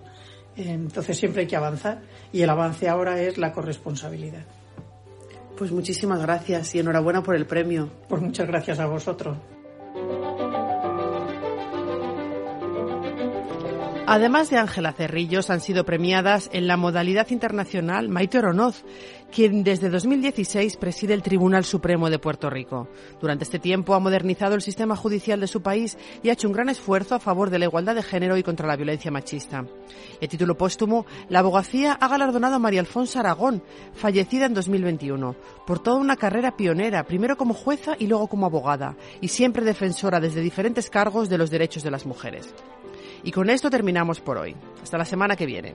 Entonces 0.58 1.18
siempre 1.18 1.42
hay 1.42 1.48
que 1.48 1.56
avanzar 1.56 2.02
y 2.32 2.42
el 2.42 2.50
avance 2.50 2.88
ahora 2.88 3.22
es 3.22 3.38
la 3.38 3.52
corresponsabilidad. 3.52 4.46
Pues 5.58 5.72
muchísimas 5.72 6.22
gracias 6.22 6.74
y 6.76 6.80
enhorabuena 6.80 7.24
por 7.24 7.36
el 7.36 7.46
premio. 7.46 7.90
Pues 8.10 8.22
muchas 8.22 8.48
gracias 8.48 8.80
a 8.80 8.88
vosotros. 8.88 9.38
Además 14.08 14.52
de 14.52 14.60
Ángela 14.60 14.94
Cerrillos, 14.94 15.50
han 15.50 15.62
sido 15.62 15.84
premiadas 15.84 16.52
en 16.54 16.68
la 16.68 16.78
modalidad 16.78 17.32
internacional 17.32 18.08
Maite 18.08 18.38
Oronoz, 18.38 18.84
quien 19.32 19.64
desde 19.64 19.90
2016 19.90 20.78
preside 20.78 21.16
el 21.16 21.24
Tribunal 21.24 21.66
Supremo 21.66 22.12
de 22.12 22.20
Puerto 22.20 22.52
Rico. 22.52 22.88
Durante 23.20 23.46
este 23.46 23.58
tiempo 23.58 23.96
ha 23.96 24.00
modernizado 24.00 24.54
el 24.54 24.62
sistema 24.62 24.96
judicial 24.96 25.40
de 25.40 25.48
su 25.48 25.64
país 25.64 25.98
y 26.22 26.30
ha 26.30 26.34
hecho 26.34 26.48
un 26.48 26.54
gran 26.54 26.70
esfuerzo 26.70 27.16
a 27.16 27.20
favor 27.20 27.50
de 27.50 27.58
la 27.58 27.66
igualdad 27.66 27.96
de 27.96 28.04
género 28.04 28.38
y 28.38 28.44
contra 28.44 28.68
la 28.68 28.76
violencia 28.76 29.10
machista. 29.10 29.66
El 30.22 30.30
título 30.30 30.56
póstumo, 30.56 31.08
la 31.28 31.40
abogacía 31.40 31.94
ha 31.94 32.08
galardonado 32.08 32.58
a 32.58 32.60
María 32.60 32.82
Alfonso 32.82 33.20
Aragón, 33.20 33.64
fallecida 33.96 34.46
en 34.46 34.54
2021, 34.54 35.36
por 35.66 35.80
toda 35.80 35.98
una 35.98 36.16
carrera 36.16 36.56
pionera, 36.56 37.06
primero 37.06 37.38
como 37.38 37.56
jueza 37.56 37.96
y 37.98 38.06
luego 38.06 38.28
como 38.28 38.46
abogada, 38.46 38.96
y 39.20 39.30
siempre 39.30 39.66
defensora 39.66 40.20
desde 40.20 40.42
diferentes 40.42 40.92
cargos 40.92 41.28
de 41.28 41.40
los 41.40 41.50
derechos 41.50 41.82
de 41.82 41.90
las 41.90 42.06
mujeres. 42.06 42.54
Y 43.26 43.32
con 43.32 43.50
esto 43.50 43.72
terminamos 43.72 44.22
por 44.22 44.38
hoy. 44.38 44.56
Hasta 44.84 45.00
la 45.00 45.06
semana 45.06 45.36
que 45.36 45.48
viene. 45.48 45.74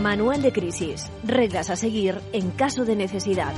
Manual 0.00 0.42
de 0.42 0.52
crisis. 0.52 1.10
Reglas 1.24 1.70
a 1.70 1.76
seguir 1.76 2.20
en 2.32 2.52
caso 2.52 2.84
de 2.84 2.94
necesidad. 2.94 3.52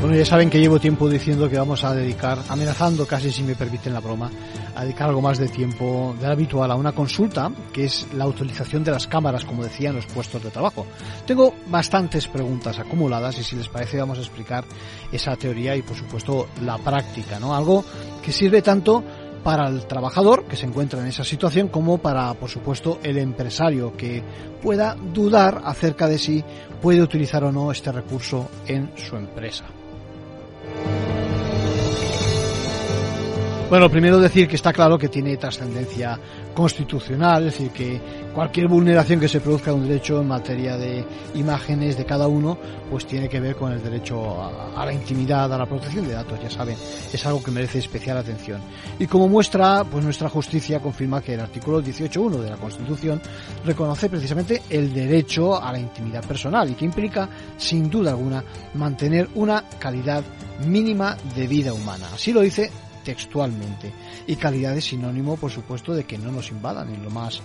Bueno, 0.00 0.14
ya 0.14 0.26
saben 0.26 0.50
que 0.50 0.60
llevo 0.60 0.78
tiempo 0.78 1.08
diciendo 1.08 1.48
que 1.48 1.58
vamos 1.58 1.82
a 1.82 1.94
dedicar, 1.94 2.38
amenazando 2.48 3.06
casi 3.06 3.32
si 3.32 3.42
me 3.42 3.56
permiten 3.56 3.92
la 3.92 4.00
broma, 4.00 4.30
a 4.74 4.82
dedicar 4.82 5.08
algo 5.08 5.22
más 5.22 5.38
de 5.38 5.48
tiempo 5.48 6.14
del 6.20 6.30
habitual 6.30 6.70
a 6.70 6.76
una 6.76 6.92
consulta, 6.92 7.50
que 7.72 7.84
es 7.84 8.06
la 8.14 8.26
utilización 8.26 8.84
de 8.84 8.92
las 8.92 9.06
cámaras, 9.06 9.44
como 9.44 9.64
decía, 9.64 9.88
en 9.88 9.96
los 9.96 10.06
puestos 10.06 10.42
de 10.42 10.50
trabajo. 10.50 10.86
Tengo 11.26 11.54
bastantes 11.68 12.28
preguntas 12.28 12.78
acumuladas 12.78 13.38
y 13.38 13.42
si 13.42 13.56
les 13.56 13.68
parece 13.68 13.98
vamos 13.98 14.18
a 14.18 14.20
explicar 14.20 14.64
esa 15.10 15.34
teoría 15.34 15.74
y 15.74 15.82
por 15.82 15.96
supuesto 15.96 16.48
la 16.62 16.76
práctica, 16.78 17.40
¿no? 17.40 17.54
Algo 17.56 17.84
que 18.22 18.32
sirve 18.32 18.62
tanto 18.62 19.02
para 19.42 19.68
el 19.68 19.86
trabajador 19.86 20.44
que 20.44 20.56
se 20.56 20.66
encuentra 20.66 21.00
en 21.00 21.06
esa 21.06 21.24
situación 21.24 21.68
como 21.68 21.98
para, 21.98 22.34
por 22.34 22.50
supuesto, 22.50 22.98
el 23.02 23.16
empresario 23.16 23.96
que 23.96 24.22
pueda 24.60 24.94
dudar 24.94 25.62
acerca 25.64 26.06
de 26.06 26.18
si 26.18 26.44
puede 26.82 27.00
utilizar 27.00 27.44
o 27.44 27.52
no 27.52 27.70
este 27.70 27.92
recurso 27.92 28.50
en 28.66 28.90
su 28.96 29.16
empresa. 29.16 29.64
Bueno, 33.68 33.90
primero 33.90 34.20
decir 34.20 34.46
que 34.46 34.54
está 34.54 34.72
claro 34.72 34.96
que 34.96 35.08
tiene 35.08 35.36
trascendencia 35.36 36.18
constitucional, 36.56 37.46
es 37.46 37.52
decir, 37.52 37.70
que 37.70 38.00
cualquier 38.34 38.66
vulneración 38.66 39.20
que 39.20 39.28
se 39.28 39.40
produzca 39.40 39.70
de 39.70 39.76
un 39.76 39.86
derecho 39.86 40.20
en 40.20 40.26
materia 40.26 40.78
de 40.78 41.04
imágenes 41.34 41.98
de 41.98 42.06
cada 42.06 42.26
uno, 42.26 42.58
pues 42.90 43.06
tiene 43.06 43.28
que 43.28 43.38
ver 43.38 43.54
con 43.54 43.72
el 43.72 43.82
derecho 43.82 44.42
a, 44.42 44.84
la 44.84 44.92
intimidad, 44.92 45.52
a 45.52 45.58
la 45.58 45.66
protección 45.66 46.08
de 46.08 46.14
datos, 46.14 46.40
ya 46.42 46.48
saben, 46.48 46.74
es 47.12 47.26
algo 47.26 47.42
que 47.42 47.50
merece 47.50 47.78
especial 47.78 48.16
atención. 48.16 48.62
Y 48.98 49.06
como 49.06 49.28
muestra, 49.28 49.84
pues 49.84 50.02
nuestra 50.02 50.30
justicia 50.30 50.80
confirma 50.80 51.20
que 51.20 51.34
el 51.34 51.40
artículo 51.40 51.82
18.1 51.82 52.38
de 52.38 52.50
la 52.50 52.56
Constitución 52.56 53.20
reconoce 53.64 54.08
precisamente 54.08 54.62
el 54.70 54.94
derecho 54.94 55.62
a 55.62 55.70
la 55.72 55.78
intimidad 55.78 56.24
personal 56.24 56.70
y 56.70 56.74
que 56.74 56.86
implica, 56.86 57.28
sin 57.58 57.90
duda 57.90 58.12
alguna, 58.12 58.42
mantener 58.74 59.28
una 59.34 59.62
calidad 59.78 60.24
mínima 60.66 61.16
de 61.34 61.46
vida 61.46 61.74
humana. 61.74 62.06
Así 62.14 62.32
lo 62.32 62.40
dice 62.40 62.70
textualmente. 63.06 63.92
Y 64.26 64.34
calidad 64.34 64.76
es 64.76 64.86
sinónimo, 64.86 65.36
por 65.36 65.52
supuesto, 65.52 65.94
de 65.94 66.04
que 66.04 66.18
no 66.18 66.32
nos 66.32 66.50
invadan 66.50 66.92
en 66.92 67.04
lo 67.04 67.10
más, 67.10 67.40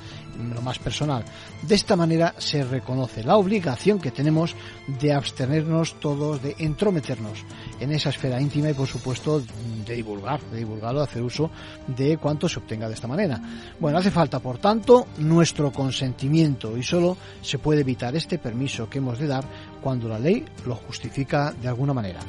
lo 0.54 0.60
más 0.64 0.80
personal. 0.80 1.24
De 1.62 1.76
esta 1.76 1.96
manera 1.96 2.34
se 2.40 2.64
reconoce 2.64 3.24
la 3.24 3.38
obligación 3.38 4.00
que 4.00 4.10
tenemos 4.10 4.56
de 5.00 5.14
abstenernos 5.14 6.00
todos, 6.00 6.42
de 6.42 6.56
entrometernos 6.58 7.46
en 7.80 7.92
esa 7.92 8.10
esfera 8.10 8.42
íntima 8.42 8.72
y, 8.72 8.74
por 8.74 8.88
supuesto, 8.88 9.40
de 9.86 9.94
divulgar, 9.94 10.42
de 10.50 10.58
divulgarlo, 10.58 11.02
de 11.02 11.06
hacer 11.06 11.22
uso 11.22 11.52
de 11.86 12.18
cuanto 12.18 12.50
se 12.50 12.58
obtenga 12.58 12.88
de 12.88 12.96
esta 12.96 13.08
manera. 13.08 13.40
Bueno, 13.80 14.00
hace 14.00 14.10
falta, 14.10 14.40
por 14.40 14.58
tanto, 14.58 15.10
nuestro 15.20 15.72
consentimiento 15.72 16.76
y 16.76 16.82
solo 16.82 17.18
se 17.44 17.60
puede 17.60 17.82
evitar 17.82 18.16
este 18.16 18.40
permiso 18.40 18.90
que 18.90 18.98
hemos 18.98 19.20
de 19.20 19.28
dar 19.28 19.46
cuando 19.80 20.10
la 20.10 20.18
ley 20.18 20.44
lo 20.66 20.74
justifica 20.74 21.54
de 21.62 21.68
alguna 21.68 21.94
manera. 21.94 22.20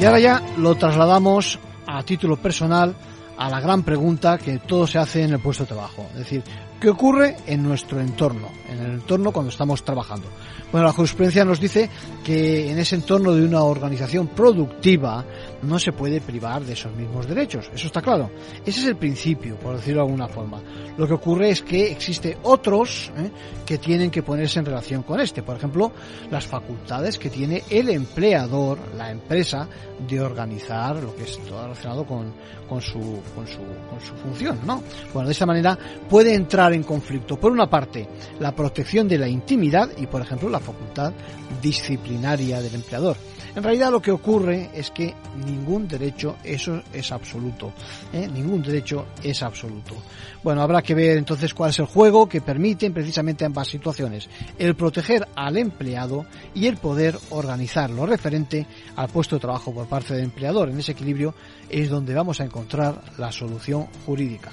Y 0.00 0.04
ahora 0.06 0.18
ya 0.18 0.42
lo 0.56 0.74
trasladamos 0.76 1.58
a 1.86 2.02
título 2.02 2.38
personal 2.38 2.96
a 3.36 3.50
la 3.50 3.60
gran 3.60 3.82
pregunta 3.82 4.38
que 4.38 4.56
todo 4.56 4.86
se 4.86 4.96
hace 4.96 5.24
en 5.24 5.32
el 5.34 5.40
puesto 5.40 5.64
de 5.64 5.68
trabajo. 5.68 6.06
Es 6.12 6.20
decir, 6.20 6.42
¿qué 6.80 6.88
ocurre 6.88 7.36
en 7.46 7.62
nuestro 7.62 8.00
entorno? 8.00 8.48
En 8.70 8.78
el 8.78 8.92
entorno 8.92 9.30
cuando 9.30 9.50
estamos 9.50 9.84
trabajando. 9.84 10.26
Bueno, 10.72 10.86
la 10.86 10.94
jurisprudencia 10.94 11.44
nos 11.44 11.60
dice 11.60 11.90
que 12.24 12.70
en 12.70 12.78
ese 12.78 12.94
entorno 12.94 13.34
de 13.34 13.44
una 13.44 13.62
organización 13.62 14.28
productiva 14.28 15.22
no 15.62 15.78
se 15.78 15.92
puede 15.92 16.20
privar 16.20 16.64
de 16.64 16.72
esos 16.72 16.94
mismos 16.94 17.26
derechos. 17.26 17.70
Eso 17.74 17.86
está 17.86 18.00
claro. 18.00 18.30
Ese 18.64 18.80
es 18.80 18.86
el 18.86 18.96
principio, 18.96 19.56
por 19.56 19.76
decirlo 19.76 20.02
de 20.02 20.06
alguna 20.06 20.28
forma. 20.28 20.62
Lo 20.96 21.06
que 21.06 21.14
ocurre 21.14 21.50
es 21.50 21.62
que 21.62 21.90
existe 21.90 22.38
otros 22.42 23.12
¿eh? 23.16 23.30
que 23.64 23.78
tienen 23.78 24.10
que 24.10 24.22
ponerse 24.22 24.58
en 24.58 24.66
relación 24.66 25.02
con 25.02 25.20
este. 25.20 25.42
Por 25.42 25.56
ejemplo, 25.56 25.92
las 26.30 26.46
facultades 26.46 27.18
que 27.18 27.30
tiene 27.30 27.62
el 27.70 27.88
empleador, 27.90 28.78
la 28.96 29.10
empresa, 29.10 29.68
de 30.08 30.20
organizar 30.20 30.96
lo 31.02 31.14
que 31.14 31.24
es 31.24 31.38
todo 31.38 31.62
relacionado 31.62 32.06
con, 32.06 32.32
con, 32.68 32.80
su, 32.80 33.20
con, 33.34 33.46
su, 33.46 33.58
con 33.58 34.00
su 34.00 34.14
función, 34.14 34.58
¿no? 34.64 34.82
Bueno, 35.12 35.28
de 35.28 35.32
esta 35.32 35.46
manera 35.46 35.78
puede 36.08 36.34
entrar 36.34 36.72
en 36.72 36.82
conflicto, 36.82 37.38
por 37.38 37.52
una 37.52 37.68
parte, 37.68 38.08
la 38.38 38.54
protección 38.54 39.08
de 39.08 39.18
la 39.18 39.28
intimidad 39.28 39.90
y, 39.98 40.06
por 40.06 40.22
ejemplo, 40.22 40.48
la 40.48 40.60
facultad 40.60 41.12
disciplinaria 41.60 42.60
del 42.60 42.74
empleador. 42.74 43.16
En 43.54 43.62
realidad 43.62 43.90
lo 43.90 44.00
que 44.00 44.10
ocurre 44.10 44.70
es 44.74 44.90
que 44.90 45.14
ningún 45.44 45.88
derecho 45.88 46.36
eso 46.44 46.82
es 46.92 47.10
absoluto. 47.12 47.72
¿eh? 48.12 48.28
Ningún 48.32 48.62
derecho 48.62 49.06
es 49.22 49.42
absoluto. 49.42 49.94
Bueno, 50.42 50.62
habrá 50.62 50.82
que 50.82 50.94
ver 50.94 51.18
entonces 51.18 51.52
cuál 51.52 51.70
es 51.70 51.78
el 51.78 51.86
juego 51.86 52.28
que 52.28 52.40
permiten 52.40 52.92
precisamente 52.92 53.44
ambas 53.44 53.68
situaciones. 53.68 54.28
El 54.58 54.74
proteger 54.74 55.26
al 55.34 55.56
empleado 55.56 56.26
y 56.54 56.66
el 56.66 56.76
poder 56.76 57.16
organizar 57.30 57.90
lo 57.90 58.06
referente 58.06 58.66
al 58.96 59.08
puesto 59.08 59.36
de 59.36 59.40
trabajo 59.40 59.72
por 59.72 59.86
parte 59.86 60.14
del 60.14 60.24
empleador. 60.24 60.68
En 60.68 60.78
ese 60.78 60.92
equilibrio 60.92 61.34
es 61.68 61.90
donde 61.90 62.14
vamos 62.14 62.40
a 62.40 62.44
encontrar 62.44 63.00
la 63.18 63.32
solución 63.32 63.86
jurídica. 64.06 64.50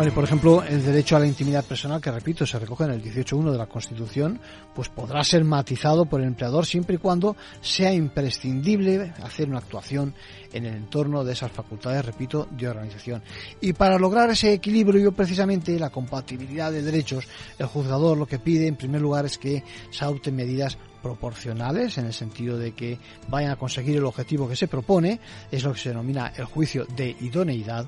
Por 0.00 0.24
ejemplo, 0.24 0.62
el 0.62 0.82
derecho 0.82 1.16
a 1.16 1.20
la 1.20 1.26
intimidad 1.26 1.62
personal, 1.62 2.00
que 2.00 2.10
repito, 2.10 2.46
se 2.46 2.58
recoge 2.58 2.84
en 2.84 2.92
el 2.92 3.02
18.1 3.02 3.52
de 3.52 3.58
la 3.58 3.66
Constitución, 3.66 4.40
pues 4.74 4.88
podrá 4.88 5.22
ser 5.22 5.44
matizado 5.44 6.06
por 6.06 6.22
el 6.22 6.28
empleador 6.28 6.64
siempre 6.64 6.94
y 6.94 6.98
cuando 6.98 7.36
sea 7.60 7.92
imprescindible 7.92 9.12
hacer 9.22 9.50
una 9.50 9.58
actuación 9.58 10.14
en 10.54 10.64
el 10.64 10.74
entorno 10.74 11.22
de 11.22 11.34
esas 11.34 11.52
facultades, 11.52 12.02
repito, 12.02 12.48
de 12.50 12.68
organización. 12.68 13.22
Y 13.60 13.74
para 13.74 13.98
lograr 13.98 14.30
ese 14.30 14.54
equilibrio, 14.54 15.12
precisamente 15.12 15.78
la 15.78 15.90
compatibilidad 15.90 16.72
de 16.72 16.80
derechos, 16.80 17.28
el 17.58 17.66
juzgador 17.66 18.16
lo 18.16 18.26
que 18.26 18.38
pide 18.38 18.66
en 18.68 18.76
primer 18.76 19.02
lugar 19.02 19.26
es 19.26 19.36
que 19.36 19.62
se 19.90 20.04
adopten 20.04 20.34
medidas 20.34 20.78
proporcionales 21.02 21.98
en 21.98 22.06
el 22.06 22.12
sentido 22.12 22.58
de 22.58 22.72
que 22.72 22.98
vayan 23.28 23.52
a 23.52 23.56
conseguir 23.56 23.96
el 23.96 24.04
objetivo 24.04 24.48
que 24.48 24.56
se 24.56 24.68
propone, 24.68 25.20
es 25.50 25.64
lo 25.64 25.72
que 25.72 25.80
se 25.80 25.88
denomina 25.90 26.32
el 26.36 26.44
juicio 26.44 26.86
de 26.96 27.16
idoneidad. 27.20 27.86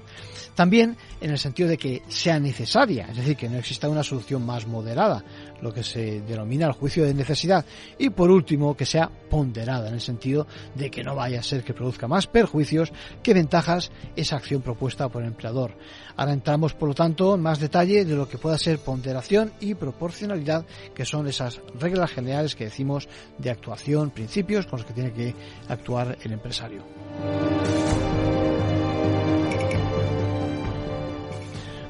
También 0.54 0.96
en 1.20 1.30
el 1.30 1.38
sentido 1.38 1.68
de 1.68 1.78
que 1.78 2.02
sea 2.08 2.38
necesaria, 2.38 3.06
es 3.10 3.16
decir, 3.16 3.36
que 3.36 3.48
no 3.48 3.58
exista 3.58 3.88
una 3.88 4.02
solución 4.02 4.44
más 4.44 4.66
moderada, 4.66 5.24
lo 5.62 5.72
que 5.72 5.82
se 5.82 6.20
denomina 6.20 6.66
el 6.66 6.72
juicio 6.72 7.04
de 7.04 7.14
necesidad. 7.14 7.64
Y 7.98 8.10
por 8.10 8.30
último, 8.30 8.76
que 8.76 8.84
sea 8.84 9.10
ponderada, 9.30 9.88
en 9.88 9.94
el 9.94 10.00
sentido 10.00 10.46
de 10.74 10.90
que 10.90 11.02
no 11.02 11.14
vaya 11.14 11.40
a 11.40 11.42
ser 11.42 11.64
que 11.64 11.72
produzca 11.72 12.06
más 12.06 12.26
perjuicios 12.26 12.92
que 13.22 13.32
ventajas 13.32 13.90
esa 14.16 14.36
acción 14.36 14.60
propuesta 14.60 15.08
por 15.08 15.22
el 15.22 15.28
empleador. 15.28 15.76
Ahora 16.16 16.32
entramos, 16.32 16.74
por 16.74 16.88
lo 16.88 16.94
tanto, 16.94 17.34
en 17.34 17.40
más 17.40 17.58
detalle 17.58 18.04
de 18.04 18.14
lo 18.14 18.28
que 18.28 18.38
pueda 18.38 18.58
ser 18.58 18.78
ponderación 18.78 19.52
y 19.60 19.74
proporcionalidad, 19.74 20.66
que 20.94 21.06
son 21.06 21.26
esas 21.28 21.60
reglas 21.78 22.10
generales 22.10 22.54
que 22.54 22.64
decimos 22.64 23.08
de 23.38 23.50
actuación, 23.50 24.10
principios 24.10 24.66
con 24.66 24.80
los 24.80 24.86
que 24.86 24.94
tiene 24.94 25.12
que 25.12 25.34
actuar 25.68 26.18
el 26.22 26.32
empresario. 26.32 26.82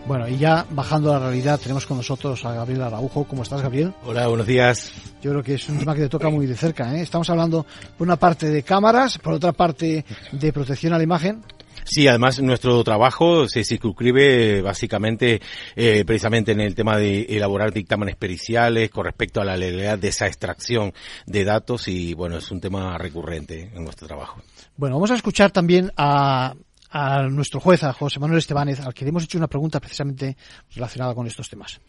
Bueno, 0.06 0.28
y 0.28 0.36
ya 0.36 0.66
bajando 0.70 1.10
a 1.10 1.18
la 1.18 1.26
realidad, 1.26 1.60
tenemos 1.60 1.86
con 1.86 1.96
nosotros 1.96 2.44
a 2.44 2.52
Gabriel 2.52 2.82
Araujo. 2.82 3.24
¿Cómo 3.24 3.44
estás, 3.44 3.62
Gabriel? 3.62 3.94
Hola, 4.04 4.26
buenos 4.26 4.46
días. 4.46 4.92
Yo 5.22 5.30
creo 5.30 5.42
que 5.42 5.54
es 5.54 5.68
un 5.68 5.78
tema 5.78 5.94
que 5.94 6.02
te 6.02 6.08
toca 6.08 6.28
muy 6.28 6.46
de 6.46 6.56
cerca. 6.56 6.96
¿eh? 6.96 7.02
Estamos 7.02 7.30
hablando 7.30 7.64
por 7.96 8.06
una 8.06 8.16
parte 8.16 8.48
de 8.50 8.64
cámaras, 8.64 9.18
por 9.18 9.34
otra 9.34 9.52
parte 9.52 10.04
de 10.32 10.52
protección 10.52 10.92
a 10.92 10.98
la 10.98 11.04
imagen. 11.04 11.42
Sí, 11.84 12.06
además 12.06 12.40
nuestro 12.40 12.82
trabajo 12.84 13.48
se 13.48 13.64
circunscribe 13.64 14.60
básicamente 14.60 15.40
eh, 15.76 16.04
precisamente 16.04 16.52
en 16.52 16.60
el 16.60 16.74
tema 16.74 16.96
de 16.96 17.22
elaborar 17.22 17.72
dictámenes 17.72 18.16
periciales 18.16 18.90
con 18.90 19.04
respecto 19.04 19.40
a 19.40 19.44
la 19.44 19.56
legalidad 19.56 19.98
de 19.98 20.08
esa 20.08 20.26
extracción 20.26 20.92
de 21.26 21.44
datos 21.44 21.88
y 21.88 22.14
bueno, 22.14 22.38
es 22.38 22.50
un 22.50 22.60
tema 22.60 22.96
recurrente 22.98 23.70
en 23.74 23.84
nuestro 23.84 24.06
trabajo. 24.06 24.40
Bueno, 24.76 24.96
vamos 24.96 25.10
a 25.10 25.14
escuchar 25.14 25.50
también 25.50 25.90
a, 25.96 26.54
a 26.92 27.22
nuestro 27.22 27.58
juez, 27.58 27.82
a 27.84 27.92
José 27.92 28.20
Manuel 28.20 28.38
Estebanez, 28.38 28.80
al 28.80 28.92
que 28.92 29.04
le 29.04 29.08
hemos 29.08 29.24
hecho 29.24 29.38
una 29.38 29.48
pregunta 29.48 29.80
precisamente 29.80 30.36
relacionada 30.74 31.14
con 31.14 31.26
estos 31.26 31.48
temas. 31.48 31.80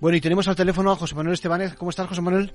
Bueno, 0.00 0.16
y 0.16 0.20
tenemos 0.20 0.46
al 0.48 0.56
teléfono 0.56 0.92
a 0.92 0.96
José 0.96 1.14
Manuel 1.14 1.34
Estebanez. 1.34 1.74
¿Cómo 1.74 1.90
estás, 1.90 2.06
José 2.06 2.20
Manuel? 2.20 2.54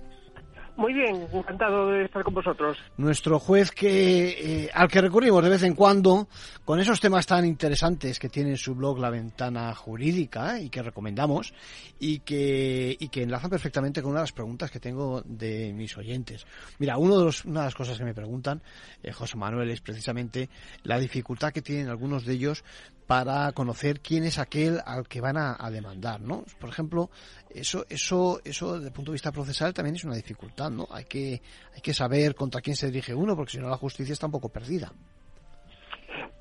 Muy 0.77 0.93
bien, 0.93 1.25
encantado 1.31 1.87
de 1.87 2.03
estar 2.03 2.21
con 2.23 2.33
vosotros. 2.33 2.77
Nuestro 2.97 3.39
juez 3.39 3.71
que 3.71 4.63
eh, 4.65 4.69
al 4.73 4.89
que 4.89 4.99
recurrimos 4.99 5.41
de 5.41 5.49
vez 5.49 5.63
en 5.63 5.73
cuando 5.73 6.27
con 6.65 6.79
esos 6.81 6.99
temas 6.99 7.25
tan 7.25 7.45
interesantes 7.45 8.19
que 8.19 8.27
tiene 8.27 8.51
en 8.51 8.57
su 8.57 8.75
blog 8.75 8.99
La 8.99 9.09
Ventana 9.09 9.73
Jurídica 9.73 10.59
y 10.59 10.69
que 10.69 10.81
recomendamos 10.81 11.53
y 11.97 12.19
que 12.19 12.95
y 12.99 13.07
que 13.07 13.23
enlazan 13.23 13.49
perfectamente 13.49 14.01
con 14.01 14.11
una 14.11 14.19
de 14.19 14.23
las 14.23 14.33
preguntas 14.33 14.69
que 14.69 14.81
tengo 14.81 15.21
de 15.23 15.71
mis 15.71 15.97
oyentes. 15.97 16.45
Mira, 16.77 16.97
uno 16.97 17.19
de 17.19 17.25
los, 17.25 17.45
una 17.45 17.61
de 17.61 17.67
las 17.67 17.75
cosas 17.75 17.97
que 17.97 18.03
me 18.03 18.13
preguntan 18.13 18.61
eh, 19.01 19.13
José 19.13 19.37
Manuel 19.37 19.69
es 19.69 19.79
precisamente 19.79 20.49
la 20.83 20.99
dificultad 20.99 21.53
que 21.53 21.61
tienen 21.61 21.87
algunos 21.87 22.25
de 22.25 22.33
ellos 22.33 22.65
para 23.07 23.51
conocer 23.51 23.99
quién 23.99 24.23
es 24.23 24.39
aquel 24.39 24.79
al 24.85 25.07
que 25.07 25.21
van 25.21 25.37
a, 25.37 25.69
demandar, 25.69 26.21
¿no? 26.21 26.43
Por 26.59 26.69
ejemplo, 26.69 27.09
eso, 27.53 27.85
eso, 27.89 28.39
eso 28.43 28.75
desde 28.75 28.87
el 28.87 28.93
punto 28.93 29.11
de 29.11 29.15
vista 29.15 29.31
procesal 29.31 29.73
también 29.73 29.95
es 29.95 30.03
una 30.03 30.15
dificultad, 30.15 30.71
¿no? 30.71 30.87
Hay 30.91 31.05
que, 31.05 31.41
hay 31.73 31.81
que 31.83 31.93
saber 31.93 32.33
contra 32.35 32.61
quién 32.61 32.75
se 32.75 32.87
dirige 32.87 33.13
uno, 33.13 33.35
porque 33.35 33.53
si 33.53 33.59
no 33.59 33.69
la 33.69 33.77
justicia 33.77 34.13
está 34.13 34.25
un 34.25 34.31
poco 34.31 34.49
perdida. 34.49 34.91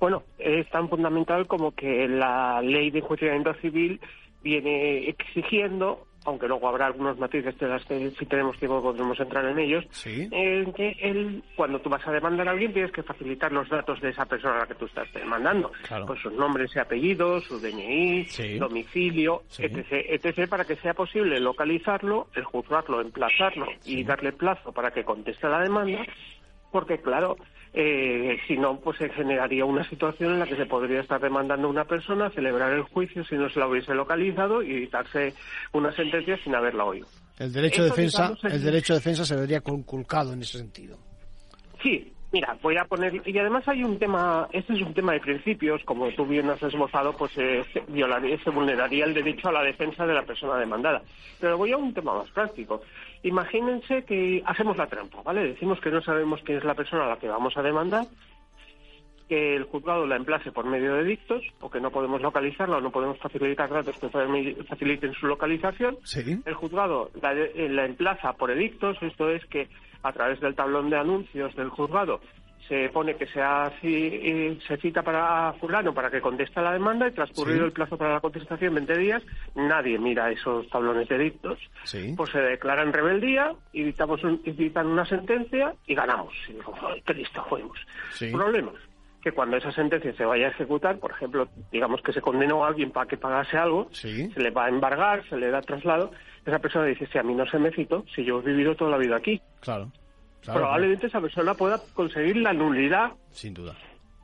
Bueno, 0.01 0.23
es 0.39 0.69
tan 0.71 0.89
fundamental 0.89 1.47
como 1.47 1.73
que 1.73 2.09
la 2.09 2.61
ley 2.63 2.91
de 2.91 2.99
enjuiciamiento 2.99 3.55
civil 3.55 4.01
viene 4.43 5.09
exigiendo 5.09 6.07
aunque 6.25 6.49
luego 6.49 6.69
habrá 6.69 6.87
algunos 6.87 7.19
matices 7.19 7.57
de 7.59 7.69
las 7.69 7.85
que 7.85 8.11
si 8.13 8.27
tenemos 8.27 8.59
tiempo 8.59 8.83
podremos 8.83 9.19
entrar 9.21 9.45
en 9.47 9.59
ellos, 9.59 9.85
¿Sí? 9.91 10.29
en 10.31 10.73
que 10.73 10.97
él, 11.01 11.43
cuando 11.57 11.81
tú 11.81 11.91
vas 11.91 12.07
a 12.07 12.13
demandar 12.13 12.49
a 12.49 12.53
alguien 12.53 12.73
tienes 12.73 12.93
que 12.93 13.03
facilitar 13.03 13.53
los 13.53 13.69
datos 13.69 14.01
de 14.01 14.11
esa 14.11 14.25
persona 14.27 14.57
a 14.57 14.59
la 14.61 14.67
que 14.67 14.75
tú 14.75 14.87
estás 14.87 15.13
demandando, 15.13 15.71
Claro. 15.87 16.07
con 16.07 16.17
sus 16.17 16.33
nombres 16.33 16.75
y 16.75 16.79
apellidos, 16.79 17.45
su 17.45 17.61
DNI, 17.61 18.25
Sí. 18.27 18.59
domicilio, 18.59 19.43
Sí. 19.49 19.65
etc, 19.65 19.87
etc, 20.09 20.49
para 20.49 20.65
que 20.65 20.77
sea 20.77 20.95
posible 20.95 21.39
localizarlo, 21.41 22.29
juzgarlo, 22.45 23.01
emplazarlo 23.01 23.67
y 23.85 24.03
darle 24.05 24.33
plazo 24.33 24.73
para 24.73 24.91
que 24.91 25.05
conteste 25.05 25.49
la 25.49 25.61
demanda, 25.61 26.05
porque 26.73 26.99
claro, 27.01 27.37
eh, 27.77 28.39
si 28.47 28.57
no, 28.57 28.79
pues 28.79 28.99
se 28.99 29.09
generaría 29.09 29.65
una 29.65 29.89
situación 29.89 30.35
en 30.35 30.39
la 30.39 30.47
que 30.47 30.55
se 30.55 30.65
podría 30.65 31.01
estar 31.01 31.21
demandando 31.21 31.67
a 31.67 31.71
una 31.71 31.85
persona, 31.85 32.31
celebrar 32.31 32.73
el 32.73 32.83
juicio 32.83 33.25
si 33.25 33.35
no 33.35 33.51
se 33.51 33.59
la 33.59 33.67
hubiese 33.67 33.93
localizado 33.95 34.63
y 34.63 34.81
dictarse 34.81 35.35
una 35.73 35.91
sentencia 35.93 36.39
sin 36.45 36.55
haberla 36.55 36.85
oído. 36.85 37.09
El 37.37 37.53
derecho 37.53 37.83
de 37.83 37.91
defensa, 37.91 38.29
digamos, 38.29 38.45
el 38.45 38.63
derecho 38.63 38.93
de 38.93 39.01
defensa 39.01 39.25
se 39.25 39.35
vería 39.35 39.61
conculcado 39.61 40.33
en 40.33 40.43
ese 40.43 40.59
sentido. 40.59 40.97
Sí, 41.83 42.13
mira, 42.31 42.57
voy 42.63 42.77
a 42.77 42.85
poner 42.85 43.21
y 43.27 43.39
además 43.39 43.67
hay 43.67 43.83
un 43.83 43.99
tema, 43.99 44.49
este 44.53 44.75
es 44.75 44.81
un 44.81 44.95
tema 44.95 45.13
de 45.13 45.21
principios, 45.21 45.83
como 45.85 46.09
tú 46.13 46.25
bien 46.25 46.49
has 46.51 46.63
esbozado, 46.63 47.13
pues 47.17 47.33
eh, 47.39 47.65
se 47.73 47.81
violaría, 47.89 48.39
se 48.39 48.51
vulneraría 48.51 49.05
el 49.05 49.15
derecho 49.15 49.49
a 49.49 49.53
la 49.53 49.65
defensa 49.65 50.07
de 50.07 50.15
la 50.15 50.23
persona 50.23 50.57
demandada. 50.59 51.03
Pero 51.41 51.59
voy 51.59 51.73
a 51.73 51.77
un 51.77 51.93
tema 51.93 52.15
más 52.15 52.31
práctico. 52.31 52.83
Imagínense 53.25 54.05
que 54.05 54.43
hacemos 54.47 54.77
la 54.77 54.87
trampa, 54.87 55.23
¿vale? 55.23 55.43
Decimos 55.45 55.81
que 55.81 55.91
no 55.91 56.01
sabemos 56.03 56.41
quién 56.45 56.59
es 56.59 56.65
la 56.65 56.75
persona 56.75 57.05
a 57.07 57.09
la 57.09 57.17
que 57.19 57.27
vamos 57.29 57.57
a 57.57 57.63
demandar, 57.63 58.05
que 59.29 59.57
el 59.57 59.65
juzgado 59.65 60.07
la 60.07 60.17
emplace 60.17 60.53
por 60.53 60.67
medio 60.67 60.95
de 60.95 61.05
dictos, 61.05 61.43
o 61.63 61.71
que 61.71 61.81
no 61.81 61.91
podemos 61.91 62.21
localizarla 62.21 62.77
o 62.77 62.81
no 62.83 62.91
podemos 62.91 63.19
facilitar 63.19 63.71
datos 63.71 63.99
que 63.99 64.11
faciliten 64.69 65.15
su 65.15 65.27
localización, 65.27 65.97
Sí. 66.05 66.39
el 66.45 66.55
juzgado 66.55 67.11
la, 67.23 67.33
la 67.35 67.87
emplaza 67.87 68.35
por 68.35 68.51
edictos, 68.51 68.99
esto 69.03 69.31
es 69.31 69.43
que 69.47 69.69
a 70.03 70.13
través 70.13 70.39
del 70.41 70.55
tablón 70.55 70.91
de 70.91 70.99
anuncios 70.99 71.57
del 71.57 71.71
juzgado 71.71 72.21
se 72.69 72.89
pone 72.89 73.15
que 73.17 73.27
se, 73.27 73.43
hace, 73.43 74.57
se 74.67 74.77
cita 74.79 75.03
para 75.03 75.53
fulano 75.61 75.93
para 75.93 76.11
que 76.11 76.21
conteste 76.21 76.61
a 76.61 76.63
la 76.63 76.73
demanda 76.73 77.07
y 77.09 77.13
transcurrido 77.13 77.59
Sí. 77.61 77.65
el 77.67 77.73
plazo 77.73 77.99
para 77.99 78.15
la 78.15 78.21
contestación 78.21 78.75
20 78.75 78.97
días, 78.99 79.23
nadie 79.55 79.99
mira 79.99 80.31
esos 80.31 80.69
tablones 80.71 81.09
de 81.09 81.17
edictos. 81.17 81.59
Sí. 81.85 82.15
Pues 82.17 82.31
se 82.31 82.41
declara 82.41 82.83
en 82.83 82.93
rebeldía 82.93 83.53
y 83.73 83.83
dictamos 83.85 84.23
un- 84.25 84.41
y 84.45 84.53
dictan 84.53 84.87
una 84.87 85.05
sentencia 85.05 85.75
y 85.87 85.95
ganamos. 85.95 86.33
Y 86.49 86.55
digo, 86.55 86.75
"Ay, 86.83 87.03
qué 87.07 87.15
listo 87.15 87.45
fuimos. 87.49 87.79
Sí. 88.13 88.31
Problemas 88.33 88.75
que 89.23 89.33
cuando 89.33 89.57
esa 89.57 89.73
sentencia 89.73 90.13
se 90.15 90.25
vaya 90.25 90.47
a 90.47 90.51
ejecutar, 90.51 90.99
por 90.99 91.11
ejemplo, 91.13 91.49
digamos 91.73 92.03
que 92.03 92.13
se 92.13 92.21
condenó 92.21 92.63
a 92.65 92.69
alguien 92.69 92.91
para 92.91 93.07
que 93.07 93.17
pagase 93.17 93.57
algo, 93.57 93.89
Sí. 93.91 94.31
se 94.33 94.41
le 94.41 94.51
va 94.51 94.67
a 94.67 94.69
embargar, 94.69 95.25
se 95.29 95.37
le 95.39 95.51
da 95.51 95.63
traslado, 95.63 96.11
esa 96.45 96.59
persona 96.59 96.85
dice, 96.85 97.07
si 97.07 97.17
a 97.17 97.23
mí 97.23 97.35
no 97.35 97.47
se 97.47 97.59
me 97.59 97.71
citó, 97.71 98.05
si 98.15 98.23
yo 98.23 98.41
he 98.41 98.43
vivido 98.43 98.75
toda 98.75 98.91
la 98.91 98.99
vida 98.99 99.17
aquí, 99.17 99.41
Claro. 99.61 99.91
Claro, 100.45 100.61
probablemente 100.61 101.07
esa 101.07 101.21
persona 101.21 101.55
pueda 101.55 101.81
conseguir 101.95 102.37
la 102.37 102.53
nulidad 102.53 103.13
Sin 103.31 103.55
duda. 103.55 103.75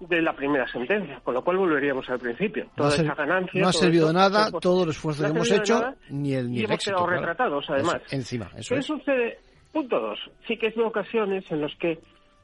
de 0.01 0.23
la 0.23 0.35
primera 0.35 0.71
sentencia, 0.71 1.21
con 1.25 1.35
lo 1.35 1.43
cual 1.43 1.57
volveríamos 1.59 2.09
al 2.11 2.19
principio. 2.19 2.65
No 2.65 2.71
Toda 2.77 2.91
ha, 2.91 2.95
esa 3.03 3.15
ganancia... 3.15 3.61
no 3.61 3.69
ha 3.69 3.73
servido 3.73 4.07
de 4.09 4.15
nada 4.15 4.51
pues, 4.51 4.61
todo 4.63 4.85
el 4.85 4.91
esfuerzo 4.91 5.23
no 5.23 5.29
que 5.33 5.37
hemos 5.37 5.51
hecho, 5.51 5.75
nada 5.81 5.95
ni 6.11 6.35
el, 6.35 6.51
ni 6.51 6.57
y 6.57 6.59
el 6.61 6.65
hemos 6.67 6.75
éxito. 6.75 6.91
quedado 6.97 7.07
claro. 7.07 7.21
retratados, 7.23 7.65
además. 7.71 7.97
Eso, 8.07 8.17
encima, 8.17 8.51
eso 8.57 8.75
¿Qué 8.75 8.81
es. 8.81 8.87
sucede? 8.87 9.39
Punto 9.73 10.01
dos. 10.01 10.19
Sí 10.49 10.57
que 10.57 10.67
es 10.69 10.75
de 10.75 10.83
ocasiones 10.83 11.45
en 11.51 11.61
los 11.61 11.75
que, 11.77 11.99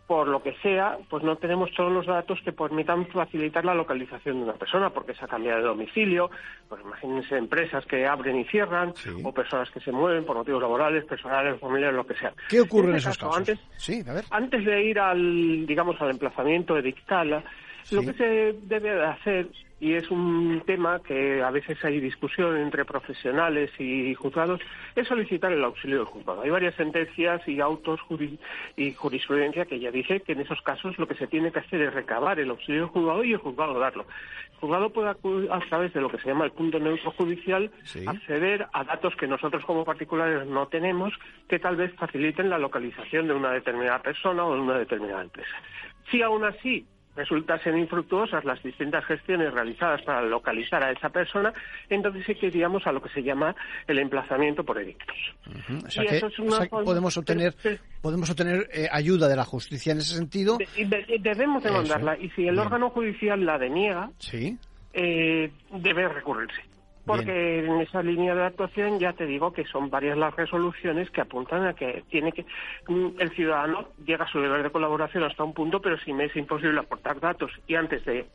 por 0.06 0.28
lo 0.28 0.40
que 0.42 0.54
sea, 0.62 0.98
pues 1.10 1.24
no 1.24 1.36
tenemos 1.36 1.70
todos 1.72 1.90
los 1.90 2.06
datos 2.06 2.38
que 2.44 2.52
permitan 2.52 3.06
facilitar 3.08 3.64
la 3.64 3.74
localización 3.74 4.36
de 4.38 4.44
una 4.44 4.52
persona, 4.52 4.90
porque 4.90 5.14
se 5.14 5.24
ha 5.24 5.28
cambiado 5.28 5.58
de 5.60 5.66
domicilio, 5.66 6.30
pues 6.68 6.80
imagínense 6.84 7.36
empresas 7.36 7.84
que 7.86 8.06
abren 8.06 8.38
y 8.38 8.44
cierran, 8.44 8.94
Sí. 8.94 9.10
o 9.24 9.32
personas 9.32 9.68
que 9.70 9.80
se 9.80 9.90
mueven 9.90 10.24
por 10.24 10.36
motivos 10.36 10.62
laborales, 10.62 11.04
personales, 11.06 11.58
familiares, 11.60 11.96
lo 11.96 12.06
que 12.06 12.14
sea. 12.14 12.32
¿Qué 12.48 12.60
ocurre 12.60 12.90
en, 12.90 12.96
este 12.96 13.10
esos 13.10 13.18
caso, 13.18 13.30
casos? 13.32 13.48
Antes, 13.48 13.60
Sí, 13.78 14.02
a 14.08 14.12
ver. 14.12 14.24
antes 14.30 14.64
de 14.64 14.84
ir 14.84 15.00
al, 15.00 15.66
digamos, 15.66 16.00
al 16.00 16.10
emplazamiento 16.10 16.76
edictal, 16.78 17.30
lo 17.30 17.42
Sí. 17.82 18.06
que 18.06 18.12
se 18.12 18.52
debe 18.62 18.90
de 18.94 19.04
hacer, 19.06 19.48
y 19.78 19.92
es 19.92 20.10
un 20.10 20.62
tema 20.64 21.00
que 21.02 21.42
a 21.42 21.50
veces 21.50 21.82
hay 21.84 22.00
discusión 22.00 22.56
entre 22.56 22.84
profesionales 22.86 23.70
y 23.78 24.14
juzgados, 24.14 24.60
es 24.94 25.06
solicitar 25.06 25.52
el 25.52 25.62
auxilio 25.62 25.98
del 25.98 26.06
juzgado. 26.06 26.42
Hay 26.42 26.50
varias 26.50 26.74
sentencias 26.76 27.46
y 27.46 27.60
autos 27.60 28.00
y 28.76 28.92
jurisprudencia 28.94 29.66
que 29.66 29.78
ya 29.78 29.90
dice 29.90 30.20
que 30.20 30.32
en 30.32 30.40
esos 30.40 30.62
casos 30.62 30.98
lo 30.98 31.06
que 31.06 31.14
se 31.14 31.26
tiene 31.26 31.52
que 31.52 31.58
hacer 31.58 31.82
es 31.82 31.92
recabar 31.92 32.40
el 32.40 32.50
auxilio 32.50 32.82
del 32.82 32.90
juzgado 32.90 33.22
y 33.24 33.32
el 33.32 33.38
juzgado 33.38 33.78
darlo. 33.78 34.06
El 34.52 34.58
juzgado 34.60 34.90
puede 34.90 35.10
acudir 35.10 35.52
a 35.52 35.60
través 35.60 35.92
de 35.92 36.00
lo 36.00 36.08
que 36.08 36.18
se 36.18 36.28
llama 36.28 36.46
el 36.46 36.52
punto 36.52 36.78
neutro 36.78 37.10
judicial 37.10 37.70
Sí. 37.84 38.04
acceder 38.06 38.66
a 38.72 38.84
datos 38.84 39.14
que 39.16 39.26
nosotros 39.26 39.62
como 39.66 39.84
particulares 39.84 40.46
no 40.46 40.68
tenemos 40.68 41.12
que 41.48 41.58
tal 41.58 41.76
vez 41.76 41.92
faciliten 41.94 42.48
la 42.48 42.58
localización 42.58 43.28
de 43.28 43.34
una 43.34 43.50
determinada 43.52 44.00
persona 44.00 44.44
o 44.44 44.54
de 44.54 44.60
una 44.60 44.78
determinada 44.78 45.22
empresa. 45.22 45.56
Si 46.10 46.22
aún 46.22 46.44
así 46.44 46.86
resultasen 47.16 47.79
infructuosas 47.79 48.44
las 48.44 48.62
distintas 48.62 49.05
gestiones 49.07 49.52
realizadas 49.52 50.02
para 50.02 50.22
localizar 50.22 50.83
a 50.85 50.90
esa 50.92 51.09
persona, 51.09 51.52
entonces 51.88 52.24
sí 52.26 52.35
que 52.35 52.46
iríamos 52.48 52.87
a 52.87 52.92
lo 52.92 53.00
que 53.02 53.09
se 53.09 53.22
llama 53.22 53.57
el 53.87 53.98
emplazamiento 53.98 54.64
por 54.64 54.79
edictos. 54.81 55.16
Ujú. 55.48 55.87
O 55.87 55.90
sea 55.90 56.05
y 56.05 56.07
que, 56.09 56.16
eso 56.18 56.26
es 56.26 56.38
una 56.38 56.48
o 56.48 56.57
sea 56.57 56.61
que 56.66 56.68
forma- 56.70 56.85
podemos 56.85 57.16
obtener, 57.16 57.55
podemos 58.02 58.31
obtener 58.31 58.68
eh, 58.72 58.88
ayuda 58.92 59.29
de 59.29 59.37
la 59.37 59.44
justicia 59.44 59.92
en 59.92 59.98
ese 59.98 60.14
sentido. 60.16 60.59
De- 60.59 60.85
de- 60.85 61.18
debemos 61.20 61.64
Eso. 61.64 61.72
demandarla 61.72 62.16
y 62.18 62.29
si 62.31 62.42
el 62.46 62.55
Bien. 62.55 62.59
órgano 62.66 62.90
judicial 62.90 63.44
la 63.44 63.59
deniega, 63.59 64.11
Sí. 64.18 64.57
eh, 64.92 65.50
debe 65.72 66.09
recurrirse. 66.09 66.61
Porque 67.06 67.60
en 67.60 67.80
esa 67.80 68.02
línea 68.02 68.34
de 68.34 68.44
actuación 68.44 68.98
ya 68.98 69.12
te 69.12 69.26
digo 69.26 69.52
que 69.52 69.64
son 69.64 69.90
varias 69.90 70.18
las 70.18 70.34
resoluciones 70.34 71.08
que 71.10 71.20
apuntan 71.20 71.64
a 71.64 71.74
que 71.74 72.02
tiene 72.10 72.32
que 72.32 72.44
mm, 72.88 73.20
el 73.20 73.30
ciudadano 73.30 73.88
llega 74.04 74.24
a 74.24 74.28
su 74.28 74.40
deber 74.40 74.64
de 74.64 74.70
colaboración 74.70 75.22
hasta 75.22 75.44
un 75.44 75.54
punto, 75.54 75.80
pero 75.80 75.98
si 75.98 76.12
me 76.12 76.24
es 76.24 76.34
imposible 76.34 76.80
aportar 76.80 77.20
datos 77.20 77.52
y 77.68 77.76
antes 77.76 78.04
de 78.04 78.26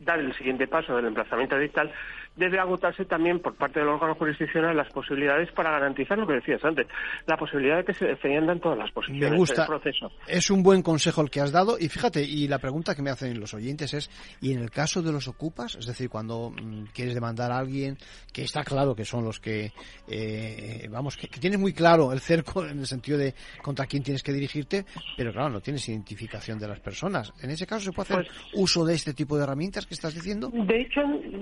dar 0.00 0.18
el 0.18 0.34
siguiente 0.34 0.66
paso 0.66 0.96
del 0.96 1.06
emplazamiento 1.06 1.58
dictal, 1.58 1.92
debe 2.36 2.58
agotarse 2.58 3.04
también 3.04 3.40
por 3.40 3.54
parte 3.54 3.80
del 3.80 3.88
órgano 3.88 4.14
jurisdiccional 4.16 4.76
las 4.76 4.90
posibilidades 4.92 5.50
para 5.52 5.70
garantizar 5.70 6.18
lo 6.18 6.26
que 6.26 6.34
decías 6.34 6.64
antes, 6.64 6.86
la 7.26 7.36
posibilidad 7.36 7.76
de 7.78 7.84
que 7.84 7.94
se 7.94 8.06
defiendan 8.06 8.60
todas 8.60 8.78
las 8.78 8.90
posiciones 8.90 9.30
Me 9.30 9.36
gusta. 9.36 9.62
del 9.62 9.66
proceso. 9.68 10.10
Es 10.26 10.50
un 10.50 10.62
buen 10.62 10.82
consejo 10.82 11.20
el 11.22 11.30
que 11.30 11.40
has 11.40 11.52
dado. 11.52 11.76
Y 11.78 11.88
fíjate, 11.88 12.22
y 12.22 12.48
la 12.48 12.58
pregunta 12.58 12.94
que 12.94 13.02
me 13.02 13.10
hacen 13.10 13.38
los 13.38 13.54
oyentes 13.54 13.94
es, 13.94 14.10
¿y 14.40 14.52
en 14.52 14.60
el 14.60 14.70
caso 14.70 15.00
de 15.02 15.12
los 15.12 15.28
ocupas? 15.28 15.76
Es 15.76 15.86
decir, 15.86 16.08
cuando 16.08 16.50
mm, 16.50 16.86
quieres 16.94 17.14
demandar 17.14 17.52
a 17.52 17.58
alguien, 17.58 17.96
que 18.32 18.42
está 18.42 18.64
claro 18.64 18.94
que 18.94 19.04
son 19.04 19.24
los 19.24 19.38
que, 19.40 19.72
eh, 20.08 20.88
vamos, 20.90 21.16
que, 21.16 21.28
que 21.28 21.40
tienes 21.40 21.58
muy 21.58 21.72
claro 21.72 22.12
el 22.12 22.20
cerco 22.20 22.64
en 22.66 22.78
el 22.80 22.86
sentido 22.86 23.18
de 23.18 23.34
contra 23.62 23.86
quién 23.86 24.02
tienes 24.02 24.22
que 24.22 24.32
dirigirte, 24.32 24.84
pero 25.16 25.32
claro, 25.32 25.50
no 25.50 25.60
tienes 25.60 25.88
identificación 25.88 26.58
de 26.58 26.68
las 26.68 26.80
personas. 26.80 27.32
¿En 27.42 27.50
ese 27.50 27.66
caso 27.66 27.84
se 27.86 27.92
puede 27.92 28.12
hacer 28.14 28.26
Pues- 28.26 28.50
uso 28.54 28.84
de 28.84 28.94
este 28.94 29.14
tipo 29.14 29.36
de 29.36 29.44
herramientas 29.44 29.86
que 29.86 29.94
estás 29.94 30.14
diciendo? 30.14 30.50
De 30.52 30.80
hecho, 30.80 31.00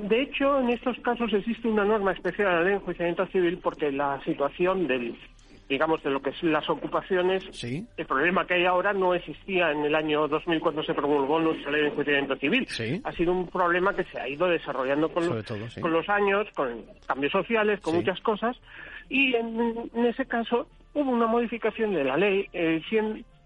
de 0.08 0.22
hecho, 0.22 0.60
en 0.60 0.70
estos 0.82 0.98
casos 1.04 1.32
existe 1.32 1.68
una 1.68 1.84
norma 1.84 2.10
especial 2.10 2.48
en 2.48 2.54
la 2.54 2.60
ley 2.62 2.70
de 2.70 2.76
enjuiciamiento 2.78 3.24
civil 3.26 3.58
porque 3.62 3.92
la 3.92 4.20
situación 4.24 4.88
del 4.88 5.16
digamos, 5.68 6.02
de 6.02 6.10
lo 6.10 6.20
que 6.20 6.32
son 6.32 6.52
las 6.52 6.68
ocupaciones, 6.68 7.44
el 7.62 8.06
problema 8.06 8.46
que 8.46 8.54
hay 8.54 8.66
ahora 8.66 8.92
no 8.92 9.14
existía 9.14 9.70
en 9.70 9.84
el 9.84 9.94
año 9.94 10.28
2000 10.28 10.60
cuando 10.60 10.82
se 10.82 10.92
promulgó 10.92 11.40
nuestra 11.40 11.70
ley 11.70 11.82
de 11.82 11.88
enjuiciamiento 11.88 12.36
civil. 12.36 12.68
Ha 13.04 13.12
sido 13.12 13.32
un 13.32 13.46
problema 13.48 13.94
que 13.94 14.04
se 14.04 14.20
ha 14.20 14.28
ido 14.28 14.48
desarrollando 14.48 15.08
con, 15.08 15.26
los, 15.26 15.46
con 15.80 15.92
los 15.92 16.06
años, 16.10 16.46
con 16.54 16.82
cambios 17.06 17.32
sociales, 17.32 17.80
con 17.80 17.94
muchas 17.94 18.20
cosas, 18.20 18.54
y 19.08 19.34
en, 19.34 19.88
ese 20.04 20.26
caso 20.26 20.66
hubo 20.92 21.10
una 21.10 21.26
modificación 21.26 21.94
de 21.94 22.04
la 22.04 22.18
ley 22.18 22.48
eh, 22.52 22.82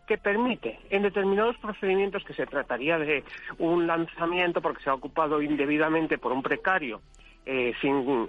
que 0.08 0.18
permite 0.18 0.80
en 0.90 1.02
determinados 1.02 1.56
procedimientos 1.58 2.24
que 2.24 2.34
se 2.34 2.46
trataría 2.46 2.98
de 2.98 3.22
un 3.58 3.86
lanzamiento 3.86 4.60
porque 4.60 4.82
se 4.82 4.90
ha 4.90 4.94
ocupado 4.94 5.42
indebidamente 5.42 6.18
por 6.18 6.32
un 6.32 6.42
precario 6.42 7.00
eh, 7.46 7.72
sin, 7.80 8.28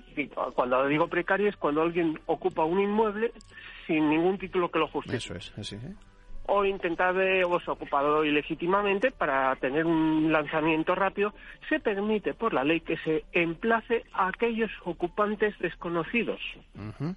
cuando 0.55 0.87
digo 0.87 1.07
precario 1.07 1.49
es 1.49 1.57
cuando 1.57 1.81
alguien 1.81 2.17
ocupa 2.27 2.63
un 2.63 2.79
inmueble 2.79 3.31
sin 3.85 4.09
ningún 4.09 4.37
título 4.37 4.69
que 4.69 4.79
lo 4.79 4.87
justifique. 4.87 5.17
Eso 5.17 5.35
es, 5.35 5.53
así, 5.57 5.75
¿eh? 5.75 5.93
O 6.49 6.63
intentar 6.63 7.13
de, 7.13 7.43
o 7.43 7.59
se 7.59 7.69
ha 7.69 7.73
ocupado 7.73 8.23
ilegítimamente 8.23 9.11
para 9.11 9.53
tener 9.57 9.85
un 9.85 10.31
lanzamiento 10.31 10.95
rápido, 10.95 11.33
se 11.67 11.77
permite 11.81 12.33
por 12.33 12.53
la 12.53 12.63
ley 12.63 12.79
que 12.79 12.95
se 12.99 13.25
emplace 13.33 14.05
a 14.13 14.29
aquellos 14.29 14.71
ocupantes 14.85 15.59
desconocidos. 15.59 16.39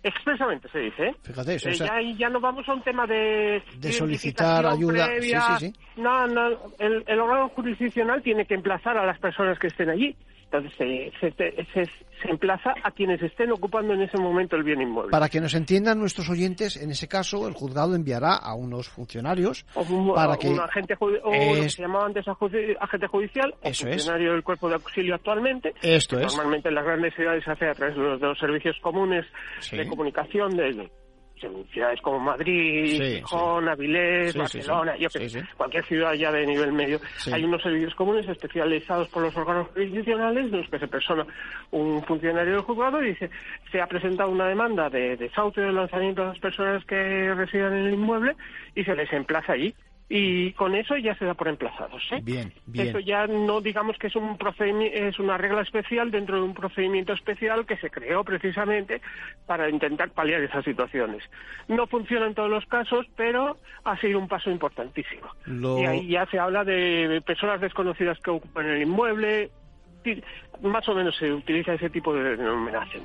Expresamente 0.03 0.69
se 0.71 0.81
dice, 0.81 1.07
¿eh? 1.07 1.15
Fíjate 1.23 1.55
eso. 1.55 1.69
Eh, 1.69 1.75
ya, 1.75 2.01
ya 2.19 2.29
no 2.29 2.41
vamos 2.41 2.69
a 2.69 2.75
un 2.75 2.83
tema 2.83 3.07
de... 3.07 3.63
De 3.79 3.93
solicitar 3.93 4.67
ayuda. 4.67 5.07
Previa. 5.07 5.41
Sí, 5.43 5.53
sí, 5.59 5.73
sí. 5.73 6.01
No, 6.01 6.27
no, 6.27 6.49
el, 6.81 7.05
el 7.07 7.21
órgano 7.21 7.51
jurisdiccional 7.51 8.23
tiene 8.23 8.47
que 8.47 8.55
emplazar 8.55 8.99
a 8.99 9.07
las 9.07 9.21
personas 9.21 9.61
que 9.61 9.69
estén 9.69 9.91
allí. 9.91 10.17
Entonces 10.53 10.73
se, 10.77 11.13
se, 11.21 11.85
se, 11.85 12.29
emplaza 12.29 12.75
a 12.83 12.91
quienes 12.91 13.23
estén 13.23 13.53
ocupando 13.53 13.95
en 13.95 14.03
ese 14.03 14.19
momento 14.19 14.57
el 14.57 14.65
bien 14.65 14.83
inmueble. 14.83 15.13
Para 15.13 15.29
que 15.29 15.41
nos 15.41 15.55
entiendan 15.55 16.01
nuestros 16.01 16.29
oyentes, 16.29 16.77
en 16.77 16.91
ese 16.91 17.07
caso 17.07 17.47
el 17.47 17.55
juzgado 17.55 17.95
enviará 17.95 18.35
a 18.35 18.55
unos 18.55 18.89
funcionarios 18.89 19.65
o 19.75 20.13
para 20.13 20.37
que 20.37 20.49
un 20.49 20.61
agente 20.61 20.97
o 20.99 21.09
lo 21.09 21.31
que 21.31 21.71
se 21.71 21.83
llamaba 21.83 22.07
antes 22.07 22.27
agente 22.27 23.07
judicial 23.07 23.55
o 23.63 23.73
funcionario 23.73 24.33
del 24.33 24.43
cuerpo 24.43 24.69
de 24.69 24.75
auxilio 24.75 25.15
actualmente. 25.15 25.73
Esto 25.83 26.19
es. 26.19 26.35
Normalmente 26.35 26.69
en 26.69 26.75
las 26.75 26.85
grandes 26.85 27.15
ciudades 27.15 27.45
se 27.45 27.51
hace 27.53 27.69
a 27.69 27.75
través 27.75 27.95
de 27.97 28.03
los, 28.03 28.39
servicios 28.39 28.77
comunes 28.83 29.25
de 29.71 29.87
comunicación 29.87 30.57
de 30.57 30.91
ciudades 31.73 32.01
como 32.01 32.21
Madrid, 32.21 33.01
Gijón, 33.01 33.69
Avilés, 33.69 34.37
Barcelona, 34.37 34.97
yo 34.97 35.09
que 35.09 35.29
cualquier 35.57 35.85
ciudad 35.85 36.13
ya 36.15 36.33
de 36.33 36.47
nivel 36.47 36.73
medio, 36.73 37.01
hay 37.33 37.45
unos 37.45 37.63
servicios 37.63 37.95
comunes 37.95 38.29
especializados 38.29 39.09
por 39.09 39.23
los 39.23 39.37
órganos 39.37 39.69
jurisdiccionales 39.69 40.47
en 40.47 40.59
los 40.59 40.69
que 40.69 40.79
se 40.79 40.89
persona 40.89 41.27
un 41.71 42.03
funcionario 42.05 42.55
del 42.55 42.63
juzgado 42.63 43.03
y 43.03 43.11
dice, 43.11 43.31
se 43.71 43.81
ha 43.81 43.87
presentado 43.87 44.31
una 44.31 44.49
demanda 44.49 44.89
de 44.91 45.17
desahucio 45.17 45.63
de 45.63 45.73
lanzamiento 45.73 46.23
a 46.23 46.29
las 46.29 46.39
personas 46.39 46.85
que 46.85 47.35
residen 47.35 47.73
en 47.73 47.87
el 47.87 47.95
inmueble 47.95 48.37
y 48.75 48.85
se 48.85 48.95
les 48.95 49.13
emplaza 49.13 49.53
allí 49.53 49.75
y 50.13 50.53
con 50.55 50.75
eso 50.75 50.97
ya 50.97 51.15
se 51.15 51.25
da 51.25 51.35
por 51.35 51.47
emplazados. 51.47 52.03
¿eh? 52.11 52.19
Bien, 52.21 52.53
bien. 52.67 52.89
Eso 52.89 52.99
ya 52.99 53.29
no 53.29 53.61
digamos 53.61 53.97
que 53.97 54.09
es 54.09 54.17
un 54.17 54.37
es 54.93 55.19
una 55.21 55.39
regla 55.39 55.63
especial 55.63 56.11
dentro 56.11 56.37
de 56.37 56.43
un 56.43 56.53
procedimiento 56.53 57.13
especial 57.13 57.65
que 57.65 57.77
se 57.77 57.91
creó 57.91 58.25
precisamente 58.25 59.01
para 59.47 59.71
intentar 59.71 60.11
paliar 60.11 60.41
esas 60.41 60.65
situaciones. 60.65 61.23
No 61.69 61.87
funciona 61.87 62.27
en 62.27 62.35
todos 62.35 62.51
los 62.51 62.67
casos, 62.67 63.07
pero 63.15 63.59
ha 63.85 63.97
sido 64.01 64.19
un 64.19 64.27
paso 64.27 64.51
importantísimo. 64.51 65.29
Y 65.47 65.85
ahí 65.85 66.09
ya 66.09 66.27
se 66.27 66.41
habla 66.41 66.65
de 66.65 67.23
personas 67.25 67.61
desconocidas 67.61 68.19
que 68.19 68.31
ocupan 68.31 68.67
el 68.67 68.83
inmueble, 68.83 69.51
más 70.61 70.89
o 70.89 70.95
menos 70.95 71.17
se 71.17 71.33
utiliza 71.33 71.75
ese 71.75 71.89
tipo 71.89 72.13
de 72.13 72.37
denominación. 72.37 73.05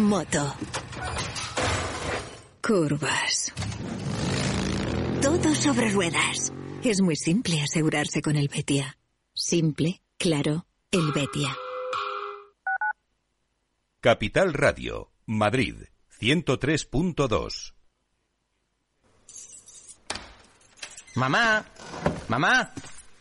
Moto. 0.00 0.54
Curvas. 2.62 3.52
Todo 5.20 5.54
sobre 5.54 5.90
ruedas. 5.90 6.52
Es 6.82 7.02
muy 7.02 7.16
simple 7.16 7.60
asegurarse 7.60 8.22
con 8.22 8.36
el 8.36 8.48
Betia. 8.48 8.96
Simple, 9.34 10.00
claro, 10.16 10.66
el 10.90 11.12
Betia. 11.12 11.54
Capital 14.00 14.54
Radio, 14.54 15.12
Madrid, 15.26 15.74
103.2. 16.18 17.74
Mamá, 21.14 21.66
mamá, 22.28 22.72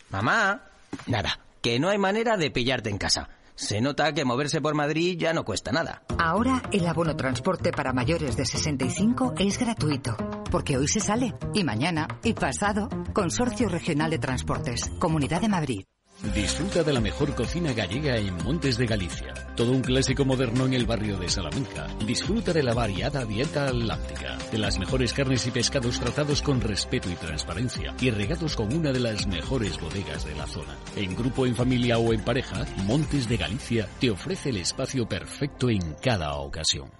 mamá. 0.10 0.64
Nada, 1.08 1.40
que 1.62 1.78
no 1.78 1.90
hay 1.90 1.98
manera 1.98 2.38
de 2.38 2.52
pillarte 2.52 2.90
en 2.90 2.98
casa. 2.98 3.30
Se 3.60 3.82
nota 3.82 4.14
que 4.14 4.24
moverse 4.24 4.62
por 4.62 4.74
Madrid 4.74 5.18
ya 5.20 5.34
no 5.34 5.44
cuesta 5.44 5.74
nada. 5.74 6.02
Ahora 6.18 6.62
el 6.72 6.88
abono 6.88 7.18
transporte 7.18 7.72
para 7.74 7.92
mayores 7.92 8.38
de 8.38 8.46
65 8.46 9.34
es 9.38 9.60
gratuito, 9.60 10.16
porque 10.50 10.78
hoy 10.78 10.88
se 10.88 11.02
sale, 11.02 11.36
y 11.54 11.66
mañana, 11.66 12.08
y 12.24 12.32
pasado. 12.32 12.88
Consorcio 13.14 13.68
Regional 13.68 14.12
de 14.12 14.20
Transportes, 14.20 14.90
Comunidad 14.98 15.42
de 15.42 15.50
Madrid. 15.50 15.84
Disfruta 16.24 16.84
de 16.84 16.92
la 16.92 17.00
mejor 17.00 17.34
cocina 17.34 17.72
gallega 17.72 18.18
en 18.18 18.36
Montes 18.44 18.78
de 18.78 18.86
Galicia. 18.86 19.34
Todo 19.56 19.72
un 19.72 19.82
clásico 19.82 20.26
moderno 20.26 20.66
en 20.66 20.74
el 20.74 20.86
barrio 20.86 21.18
de 21.18 21.30
Salamanca. 21.30 21.88
Disfruta 22.06 22.52
de 22.52 22.62
la 22.62 22.74
variada 22.74 23.24
dieta 23.24 23.68
atlántica, 23.68 24.38
de 24.52 24.58
las 24.58 24.78
mejores 24.80 25.14
carnes 25.14 25.48
y 25.48 25.52
pescados 25.52 25.98
tratados 25.98 26.42
con 26.42 26.60
respeto 26.60 27.10
y 27.10 27.16
transparencia 27.16 27.96
y 28.02 28.12
regados 28.12 28.58
con 28.58 28.74
una 28.74 28.92
de 28.92 29.00
las 29.00 29.28
mejores 29.28 29.80
bodegas 29.80 30.26
de 30.26 30.36
la 30.36 30.46
zona. 30.46 30.78
En 30.98 31.16
grupo, 31.16 31.46
en 31.46 31.56
familia 31.56 31.98
o 32.00 32.12
en 32.12 32.22
pareja, 32.22 32.66
Montes 32.84 33.30
de 33.30 33.38
Galicia 33.38 33.88
te 34.02 34.12
ofrece 34.12 34.50
el 34.50 34.58
espacio 34.58 35.08
perfecto 35.08 35.70
en 35.70 35.96
cada 36.02 36.34
ocasión. 36.34 36.92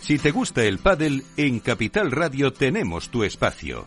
Si 0.00 0.18
te 0.18 0.32
gusta 0.32 0.64
el 0.64 0.78
pádel, 0.78 1.22
en 1.36 1.60
Capital 1.60 2.10
Radio 2.10 2.52
tenemos 2.52 3.10
tu 3.10 3.22
espacio. 3.22 3.86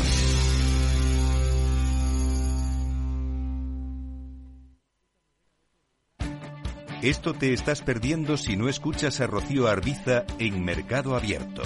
Esto 7.01 7.33
te 7.33 7.51
estás 7.51 7.81
perdiendo 7.81 8.37
si 8.37 8.55
no 8.55 8.69
escuchas 8.69 9.21
a 9.21 9.25
Rocío 9.25 9.67
Arbiza 9.67 10.23
en 10.37 10.63
Mercado 10.63 11.15
Abierto. 11.15 11.63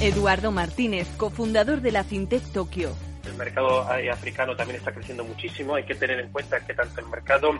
Eduardo 0.00 0.50
Martínez, 0.52 1.06
cofundador 1.18 1.82
de 1.82 1.92
la 1.92 2.02
FinTech 2.02 2.44
Tokio. 2.44 2.94
El 3.26 3.34
mercado 3.34 3.82
africano 3.82 4.56
también 4.56 4.78
está 4.78 4.90
creciendo 4.92 5.22
muchísimo. 5.22 5.74
Hay 5.74 5.84
que 5.84 5.94
tener 5.94 6.18
en 6.18 6.32
cuenta 6.32 6.64
que 6.64 6.72
tanto 6.72 6.98
el 7.02 7.08
mercado 7.08 7.50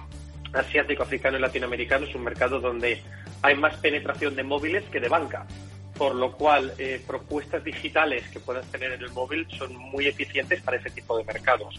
asiático, 0.55 1.03
africano 1.03 1.37
y 1.37 1.43
latinoamericano 1.43 2.07
es 2.07 2.15
un 2.15 2.25
mercado 2.25 2.59
donde 2.59 3.03
hay 3.43 3.55
más 3.57 3.77
penetración 3.77 4.35
de 4.35 4.45
móviles 4.45 4.85
que 4.91 5.01
de 5.01 5.11
banca. 5.11 5.47
Por 5.95 6.15
lo 6.15 6.33
cual, 6.33 6.73
eh, 6.79 7.03
propuestas 7.07 7.63
digitales 7.63 8.27
que 8.31 8.41
puedas 8.41 8.65
tener 8.69 8.93
en 8.93 9.03
el 9.03 9.11
móvil 9.11 9.47
son 9.59 9.77
muy 9.77 10.07
eficientes 10.07 10.63
para 10.63 10.79
ese 10.79 10.89
tipo 10.89 11.19
de 11.19 11.25
mercados. 11.25 11.79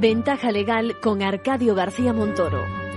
Ventaja 0.00 0.52
legal 0.52 1.00
con 1.00 1.22
Arcadio 1.22 1.74
García 1.74 2.12
Montoro. 2.12 2.87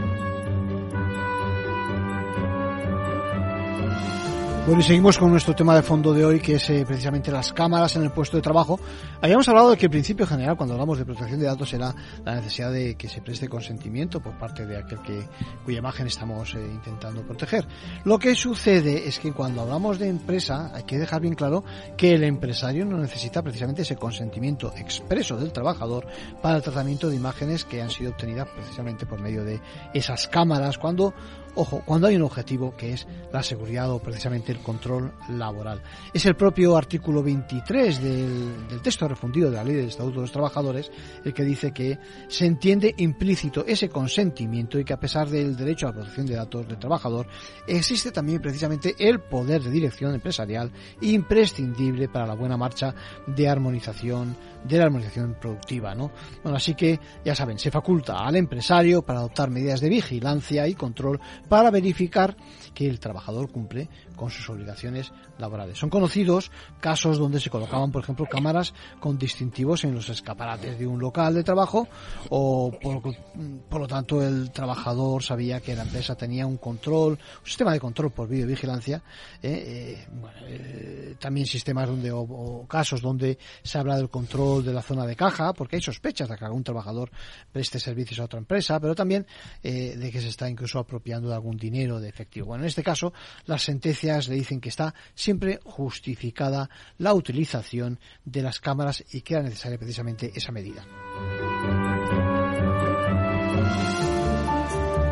Bueno, 4.63 4.81
y 4.81 4.83
seguimos 4.83 5.17
con 5.17 5.31
nuestro 5.31 5.55
tema 5.55 5.75
de 5.75 5.81
fondo 5.81 6.13
de 6.13 6.23
hoy, 6.23 6.39
que 6.39 6.53
es 6.53 6.69
eh, 6.69 6.85
precisamente 6.85 7.31
las 7.31 7.51
cámaras 7.51 7.95
en 7.95 8.03
el 8.03 8.11
puesto 8.11 8.37
de 8.37 8.43
trabajo. 8.43 8.79
Habíamos 9.19 9.49
hablado 9.49 9.71
de 9.71 9.77
que 9.77 9.87
el 9.87 9.89
principio 9.89 10.27
general, 10.27 10.55
cuando 10.55 10.75
hablamos 10.75 10.99
de 10.99 11.03
protección 11.03 11.39
de 11.39 11.47
datos, 11.47 11.73
era 11.73 11.95
la 12.23 12.35
necesidad 12.35 12.71
de 12.71 12.93
que 12.93 13.09
se 13.09 13.21
preste 13.21 13.49
consentimiento 13.49 14.19
por 14.19 14.37
parte 14.37 14.67
de 14.67 14.77
aquel 14.77 15.01
que, 15.01 15.27
cuya 15.65 15.79
imagen 15.79 16.05
estamos 16.05 16.53
eh, 16.53 16.59
intentando 16.59 17.23
proteger. 17.23 17.67
Lo 18.03 18.19
que 18.19 18.35
sucede 18.35 19.07
es 19.07 19.17
que 19.17 19.31
cuando 19.33 19.61
hablamos 19.61 19.97
de 19.97 20.09
empresa, 20.09 20.71
hay 20.75 20.83
que 20.83 20.99
dejar 20.99 21.21
bien 21.21 21.33
claro 21.33 21.63
que 21.97 22.13
el 22.13 22.23
empresario 22.23 22.85
no 22.85 22.97
necesita 22.97 23.41
precisamente 23.41 23.81
ese 23.81 23.95
consentimiento 23.95 24.73
expreso 24.77 25.37
del 25.37 25.51
trabajador 25.51 26.05
para 26.39 26.57
el 26.57 26.61
tratamiento 26.61 27.09
de 27.09 27.15
imágenes 27.15 27.65
que 27.65 27.81
han 27.81 27.89
sido 27.89 28.11
obtenidas 28.11 28.47
precisamente 28.49 29.07
por 29.07 29.19
medio 29.19 29.43
de 29.43 29.59
esas 29.95 30.27
cámaras, 30.27 30.77
cuando 30.77 31.15
Ojo, 31.55 31.81
cuando 31.85 32.07
hay 32.07 32.15
un 32.15 32.21
objetivo 32.21 32.75
que 32.77 32.93
es 32.93 33.07
la 33.33 33.43
seguridad 33.43 33.91
o 33.91 33.99
precisamente 33.99 34.51
el 34.51 34.59
control 34.59 35.11
laboral. 35.29 35.81
Es 36.13 36.25
el 36.25 36.35
propio 36.35 36.77
artículo 36.77 37.21
23 37.21 38.01
del, 38.01 38.81
texto 38.81 39.07
refundido 39.07 39.49
de 39.49 39.57
la 39.57 39.63
Ley 39.63 39.75
del 39.75 39.89
Estatuto 39.89 40.15
de 40.15 40.21
los 40.21 40.31
Trabajadores 40.31 40.91
el 41.23 41.33
que 41.33 41.43
dice 41.43 41.71
que 41.71 41.99
se 42.27 42.45
entiende 42.45 42.93
implícito 42.97 43.65
ese 43.65 43.89
consentimiento 43.89 44.79
y 44.79 44.85
que 44.85 44.93
a 44.93 44.99
pesar 44.99 45.29
del 45.29 45.55
derecho 45.55 45.87
a 45.87 45.89
la 45.89 45.95
protección 45.95 46.25
de 46.25 46.35
datos 46.35 46.67
del 46.67 46.79
trabajador, 46.79 47.27
existe 47.67 48.11
también 48.11 48.41
precisamente 48.41 48.95
el 48.97 49.19
poder 49.19 49.61
de 49.61 49.71
dirección 49.71 50.13
empresarial 50.13 50.71
imprescindible 51.01 52.07
para 52.07 52.25
la 52.25 52.35
buena 52.35 52.57
marcha 52.57 52.93
de 53.27 53.49
armonización 53.49 54.37
de 54.63 54.77
la 54.77 54.85
armonización 54.85 55.35
productiva, 55.39 55.95
¿no? 55.95 56.11
Bueno, 56.43 56.57
así 56.57 56.75
que 56.75 56.99
ya 57.25 57.35
saben, 57.35 57.57
se 57.57 57.71
faculta 57.71 58.19
al 58.19 58.35
empresario 58.35 59.01
para 59.01 59.19
adoptar 59.19 59.49
medidas 59.49 59.81
de 59.81 59.89
vigilancia 59.89 60.67
y 60.67 60.75
control 60.75 61.19
para 61.51 61.69
verificar 61.69 62.37
que 62.73 62.87
el 62.87 63.01
trabajador 63.01 63.51
cumple 63.51 63.89
con 64.15 64.29
sus 64.29 64.49
obligaciones 64.49 65.11
laborales. 65.37 65.77
Son 65.77 65.89
conocidos 65.89 66.49
casos 66.79 67.17
donde 67.17 67.41
se 67.41 67.49
colocaban, 67.49 67.91
por 67.91 68.03
ejemplo, 68.03 68.25
cámaras 68.25 68.73
con 69.01 69.17
distintivos 69.17 69.83
en 69.83 69.93
los 69.93 70.07
escaparates 70.07 70.79
de 70.79 70.87
un 70.87 70.99
local 70.99 71.33
de 71.33 71.43
trabajo 71.43 71.89
o 72.29 72.71
por, 72.71 73.81
lo 73.81 73.87
tanto 73.87 74.25
el 74.25 74.51
trabajador 74.51 75.23
sabía 75.23 75.59
que 75.59 75.75
la 75.75 75.83
empresa 75.83 76.15
tenía 76.15 76.47
un 76.47 76.55
control, 76.55 77.13
un 77.13 77.45
sistema 77.45 77.73
de 77.73 77.81
control 77.81 78.11
por 78.11 78.29
videovigilancia, 78.29 79.03
¿eh? 79.41 79.51
Eh, 79.51 80.07
eh, 80.47 81.15
también 81.19 81.47
sistemas 81.47 81.87
donde 81.87 82.11
o, 82.11 82.65
casos 82.65 83.01
donde 83.01 83.37
se 83.61 83.77
habla 83.77 83.97
del 83.97 84.09
control 84.09 84.63
de 84.63 84.71
la 84.71 84.81
zona 84.81 85.05
de 85.05 85.17
caja, 85.17 85.51
porque 85.51 85.75
hay 85.75 85.81
sospechas 85.81 86.29
de 86.29 86.37
que 86.37 86.45
algún 86.45 86.63
trabajador 86.63 87.11
preste 87.51 87.77
servicios 87.77 88.21
a 88.21 88.25
otra 88.25 88.39
empresa, 88.39 88.79
pero 88.79 88.95
también 88.95 89.27
de 89.61 90.09
que 90.13 90.21
se 90.21 90.29
está 90.29 90.49
incluso 90.49 90.79
apropiando 90.79 91.27
de 91.27 91.40
algún 91.41 91.57
dinero 91.57 91.99
de 91.99 92.07
efectivo. 92.07 92.47
Bueno, 92.47 92.63
en 92.63 92.67
este 92.69 92.83
caso, 92.83 93.13
las 93.45 93.63
sentencias 93.63 94.27
le 94.27 94.35
dicen 94.35 94.61
que 94.61 94.69
está 94.69 94.93
siempre 95.15 95.59
justificada 95.63 96.69
la 96.99 97.13
utilización 97.13 97.99
de 98.23 98.43
las 98.43 98.59
cámaras 98.59 99.03
y 99.11 99.21
que 99.21 99.33
era 99.33 99.43
necesaria 99.43 99.79
precisamente 99.79 100.31
esa 100.35 100.51
medida. 100.51 100.85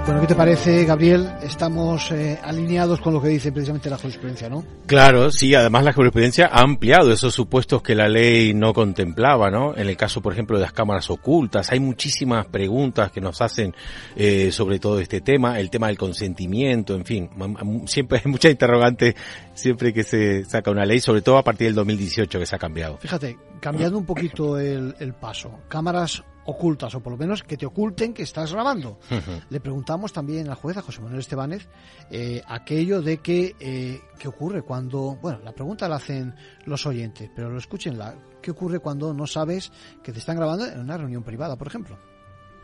Bueno, 0.10 0.22
¿qué 0.22 0.28
te 0.28 0.36
parece, 0.36 0.86
Gabriel? 0.86 1.30
Estamos 1.44 2.12
eh, 2.12 2.40
alineados 2.42 3.00
con 3.00 3.14
lo 3.14 3.22
que 3.22 3.28
dice 3.28 3.52
precisamente 3.52 3.92
la 3.92 3.98
jurisprudencia, 4.00 4.50
¿no? 4.50 4.66
Claro, 4.88 5.30
sí, 5.30 5.54
además 5.54 5.84
la 5.84 5.94
jurisprudencia 5.94 6.50
ha 6.52 6.62
ampliado 6.62 7.12
esos 7.12 7.32
supuestos 7.32 7.84
que 7.84 7.94
la 7.94 8.10
ley 8.10 8.56
no 8.56 8.74
contemplaba, 8.74 9.52
¿no? 9.52 9.78
En 9.78 9.88
el 9.88 9.96
caso, 9.96 10.20
por 10.20 10.34
ejemplo, 10.34 10.58
de 10.58 10.64
las 10.64 10.74
cámaras 10.74 11.12
ocultas, 11.12 11.72
hay 11.72 11.80
muchísimas 11.80 12.48
preguntas 12.48 13.12
que 13.12 13.22
nos 13.22 13.40
hacen 13.40 13.76
eh, 14.16 14.52
sobre 14.52 14.80
todo 14.80 15.00
este 15.00 15.22
tema, 15.22 15.60
el 15.60 15.70
tema 15.70 15.90
del 15.90 15.98
consentimiento, 16.00 16.96
en 16.96 17.06
fin, 17.06 17.30
siempre 17.86 18.20
hay 18.26 18.32
muchas 18.32 18.50
interrogantes 18.50 19.14
siempre 19.54 19.94
que 19.94 20.02
se 20.02 20.44
saca 20.44 20.72
una 20.72 20.88
ley, 20.88 21.02
sobre 21.02 21.22
todo 21.22 21.38
a 21.38 21.44
partir 21.44 21.68
del 21.68 21.76
2018 21.76 22.40
que 22.40 22.46
se 22.48 22.56
ha 22.56 22.60
cambiado. 22.60 22.98
Fíjate, 22.98 23.38
cambiando 23.60 24.00
un 24.00 24.06
poquito 24.08 24.58
el, 24.58 24.96
el 25.00 25.14
paso, 25.14 25.52
cámaras 25.68 26.24
ocultas 26.50 26.94
o 26.96 27.00
por 27.02 27.14
lo 27.14 27.18
menos 27.18 27.44
que 27.44 27.58
te 27.58 27.66
oculten 27.66 28.14
que 28.14 28.24
estás 28.24 28.52
grabando. 28.52 29.00
Le 29.50 29.60
preguntamos 29.60 30.12
también 30.12 30.50
al 30.50 30.56
juez, 30.56 30.78
a 30.78 30.82
José 30.82 31.02
Manuel 31.02 31.20
Estebanez, 31.20 31.68
eh, 32.10 32.42
aquello 32.48 33.02
de 33.02 33.20
que, 33.20 33.56
eh, 33.60 34.02
¿qué 34.18 34.28
ocurre 34.28 34.64
cuando, 34.64 35.18
bueno, 35.22 35.40
la 35.44 35.52
pregunta 35.52 35.88
la 35.88 35.98
hacen 35.98 36.36
los 36.66 36.86
oyentes, 36.86 37.30
pero 37.36 37.50
lo 37.50 37.58
escúchenla, 37.58 38.16
¿qué 38.42 38.52
ocurre 38.52 38.80
cuando 38.80 39.14
no 39.14 39.28
sabes 39.28 39.72
que 40.04 40.12
te 40.12 40.20
están 40.20 40.38
grabando 40.38 40.66
en 40.66 40.80
una 40.80 40.98
reunión 40.98 41.24
privada, 41.24 41.56
por 41.56 41.68
ejemplo? 41.68 41.98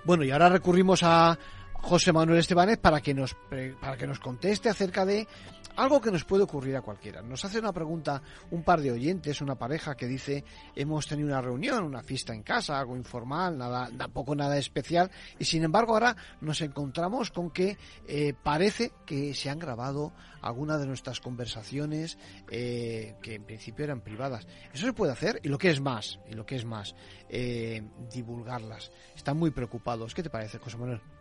Bueno, 0.04 0.24
y 0.24 0.32
ahora 0.32 0.50
recurrimos 0.50 1.02
a 1.04 1.38
José 1.86 2.12
Manuel 2.12 2.40
Estebanez 2.40 2.80
para 2.80 3.00
que 3.00 3.14
nos, 3.14 3.36
para 3.80 3.96
que 3.96 4.08
nos 4.08 4.20
conteste 4.20 4.70
acerca 4.70 5.06
de 5.06 5.28
algo 5.76 6.02
que 6.02 6.10
nos 6.10 6.24
puede 6.24 6.42
ocurrir 6.42 6.76
a 6.76 6.82
cualquiera. 6.82 7.22
Nos 7.22 7.46
hace 7.46 7.60
una 7.60 7.72
pregunta 7.72 8.24
un 8.50 8.64
par 8.64 8.82
de 8.82 8.92
oyentes, 8.92 9.40
una 9.40 9.54
pareja 9.54 9.96
que 9.96 10.08
dice, 10.08 10.44
hemos 10.76 11.06
tenido 11.06 11.28
una 11.28 11.42
reunión, 11.42 11.84
una 11.84 12.02
fiesta 12.02 12.34
en 12.34 12.42
casa, 12.42 12.80
algo 12.80 12.98
informal, 12.98 13.60
nada, 13.60 13.88
tampoco 13.96 14.34
nada 14.34 14.58
especial, 14.58 15.12
y 15.38 15.46
sin 15.46 15.64
embargo 15.64 15.94
ahora 15.94 16.16
nos 16.42 16.60
encontramos 16.62 17.30
con 17.30 17.52
que 17.52 17.78
eh, 18.08 18.34
parece 18.34 18.92
que 19.06 19.36
se 19.36 19.52
han 19.52 19.60
grabado 19.60 20.12
algunas 20.42 20.80
de 20.80 20.88
nuestras 20.88 21.20
conversaciones 21.20 22.18
eh, 22.50 23.16
que 23.22 23.36
en 23.36 23.44
principio 23.44 23.86
eran 23.86 24.02
privadas. 24.02 24.48
Eso 24.74 24.88
se 24.88 24.94
puede 24.94 25.12
hacer 25.12 25.40
y 25.44 25.50
lo 25.50 25.60
que 25.60 25.70
es 25.70 25.82
más, 25.82 26.20
y 26.28 26.34
lo 26.34 26.48
que 26.48 26.56
es 26.56 26.66
más, 26.66 26.96
eh, 27.30 27.84
divulgarlas. 28.12 28.92
Están 29.16 29.38
muy 29.38 29.52
preocupados. 29.52 30.16
¿Qué 30.16 30.24
te 30.24 30.32
parece, 30.32 30.58
José 30.58 30.78
Manuel? 30.78 31.15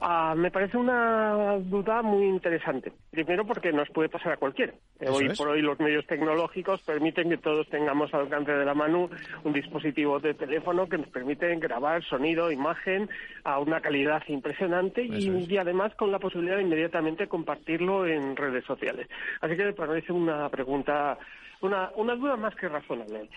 Ah, 0.00 0.34
me 0.36 0.50
parece 0.50 0.76
una 0.76 1.58
duda 1.58 2.02
muy 2.02 2.26
interesante. 2.26 2.92
Primero 3.10 3.46
porque 3.46 3.72
nos 3.72 3.88
puede 3.90 4.08
pasar 4.08 4.32
a 4.32 4.36
cualquiera. 4.36 4.72
hoy 5.06 5.28
por 5.36 5.48
hoy 5.48 5.62
los 5.62 5.78
medios 5.80 6.06
tecnológicos 6.06 6.82
permiten 6.82 7.30
que 7.30 7.38
todos 7.38 7.68
tengamos 7.68 8.12
al 8.14 8.22
alcance 8.22 8.52
de 8.52 8.64
la 8.64 8.74
mano 8.74 9.10
un 9.44 9.52
dispositivo 9.52 10.20
de 10.20 10.34
teléfono 10.34 10.88
que 10.88 10.98
nos 10.98 11.08
permite 11.08 11.54
grabar 11.56 12.02
sonido, 12.04 12.50
imagen 12.50 13.08
a 13.44 13.58
una 13.58 13.80
calidad 13.80 14.22
impresionante 14.28 15.04
y, 15.04 15.56
además 15.56 15.94
con 15.94 16.10
la 16.10 16.18
posibilidad 16.18 16.56
de 16.56 16.62
inmediatamente 16.62 17.28
compartirlo 17.28 18.06
en 18.06 18.36
redes 18.36 18.64
sociales. 18.64 19.08
Así 19.40 19.56
que 19.56 19.64
me 19.64 19.72
parece 19.72 20.12
una 20.12 20.48
pregunta 20.48 21.18
una, 21.64 21.90
una 21.96 22.14
duda 22.14 22.36
más 22.36 22.54
que 22.54 22.68
razonable. 22.68 23.28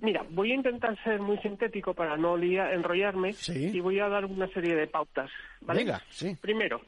Mira, 0.00 0.24
voy 0.30 0.52
a 0.52 0.54
intentar 0.54 1.00
ser 1.04 1.20
muy 1.20 1.38
sintético 1.38 1.94
para 1.94 2.16
no 2.16 2.36
enrollarme 2.36 3.34
y 3.48 3.80
voy 3.80 4.00
a 4.00 4.08
dar 4.08 4.24
una 4.24 4.48
serie 4.48 4.74
de 4.74 4.86
pautas. 4.86 5.30
¿vale? 5.60 5.86
sí. 6.10 6.36
Primero, 6.40 6.80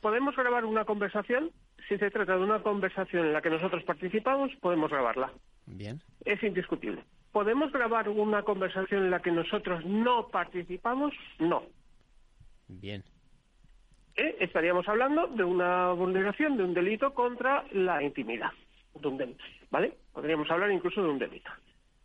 ¿podemos 0.00 0.36
grabar 0.36 0.64
una 0.64 0.84
conversación? 0.84 1.50
Si 1.88 1.98
se 1.98 2.10
trata 2.10 2.36
de 2.36 2.42
una 2.42 2.62
conversación 2.62 3.26
en 3.26 3.32
la 3.32 3.40
que 3.40 3.50
nosotros 3.50 3.82
participamos, 3.84 4.50
podemos 4.60 4.90
grabarla. 4.90 5.32
Bien. 5.66 6.00
Es 6.24 6.42
indiscutible. 6.42 7.02
¿Podemos 7.32 7.72
grabar 7.72 8.08
una 8.08 8.42
conversación 8.42 9.04
en 9.04 9.10
la 9.10 9.20
que 9.20 9.30
nosotros 9.30 9.84
no 9.84 10.28
participamos? 10.28 11.12
No. 11.38 11.64
Bien. 12.68 13.04
¿Eh? 14.16 14.36
Estaríamos 14.40 14.88
hablando 14.88 15.26
de 15.26 15.44
una 15.44 15.92
vulneración, 15.92 16.56
de 16.56 16.64
un 16.64 16.74
delito 16.74 17.12
contra 17.12 17.64
la 17.72 18.02
intimidad. 18.02 18.50
De 19.00 19.08
un 19.08 19.16
delito. 19.16 19.44
¿vale? 19.70 19.94
Podríamos 20.12 20.50
hablar 20.50 20.70
incluso 20.70 21.02
de 21.02 21.08
un 21.08 21.18
delito. 21.18 21.50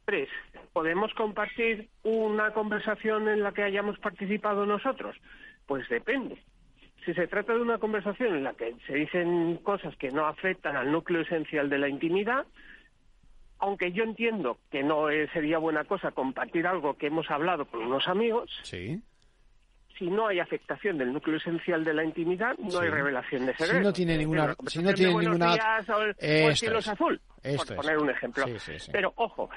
Tres, 0.06 0.30
¿podemos 0.74 1.14
compartir 1.14 1.90
una 2.04 2.52
conversación 2.52 3.30
en 3.30 3.44
la 3.44 3.52
que 3.52 3.64
hayamos 3.64 4.00
participado 4.00 4.66
nosotros? 4.66 5.16
Pues 5.68 5.88
depende. 5.90 6.42
Si 7.06 7.14
se 7.14 7.28
trata 7.28 7.54
de 7.54 7.62
una 7.62 7.78
conversación 7.78 8.36
en 8.36 8.44
la 8.44 8.54
que 8.54 8.76
se 8.88 8.94
dicen 8.94 9.58
cosas 9.58 9.96
que 9.98 10.12
no 10.12 10.26
afectan 10.26 10.76
al 10.76 10.92
núcleo 10.92 11.22
esencial 11.22 11.70
de 11.70 11.78
la 11.78 11.88
intimidad, 11.88 12.46
aunque 13.60 13.92
yo 13.92 14.04
entiendo 14.04 14.58
que 14.72 14.84
no 14.84 15.08
sería 15.34 15.60
buena 15.60 15.84
cosa 15.86 16.12
compartir 16.12 16.68
algo 16.68 16.98
que 16.98 17.08
hemos 17.08 17.30
hablado 17.30 17.66
con 17.66 17.82
unos 17.82 18.08
amigos, 18.08 18.52
sí 18.64 19.02
si 20.02 20.10
no 20.10 20.28
hay 20.28 20.40
afectación 20.40 20.98
del 20.98 21.14
núcleo 21.14 21.38
esencial 21.38 21.84
de 21.84 21.94
la 21.94 22.04
intimidad, 22.04 22.58
no 22.58 22.80
hay 22.80 22.90
revelación 22.90 23.46
de 23.46 23.52
secretos. 23.52 23.78
Si 23.78 23.84
no 23.84 23.94
tiene 23.94 24.18
ninguna... 24.18 24.56
Si 24.66 24.82
no 24.82 24.94
tiene 24.96 25.14
ninguna... 25.14 25.54
o 25.54 26.02
el, 26.02 26.56
cielo 26.58 26.80
es 26.80 26.88
azul, 26.88 27.22
por 27.44 27.76
poner 27.76 28.00
un 28.00 28.10
ejemplo. 28.10 28.46
Pero, 28.92 29.14
ojo, 29.16 29.52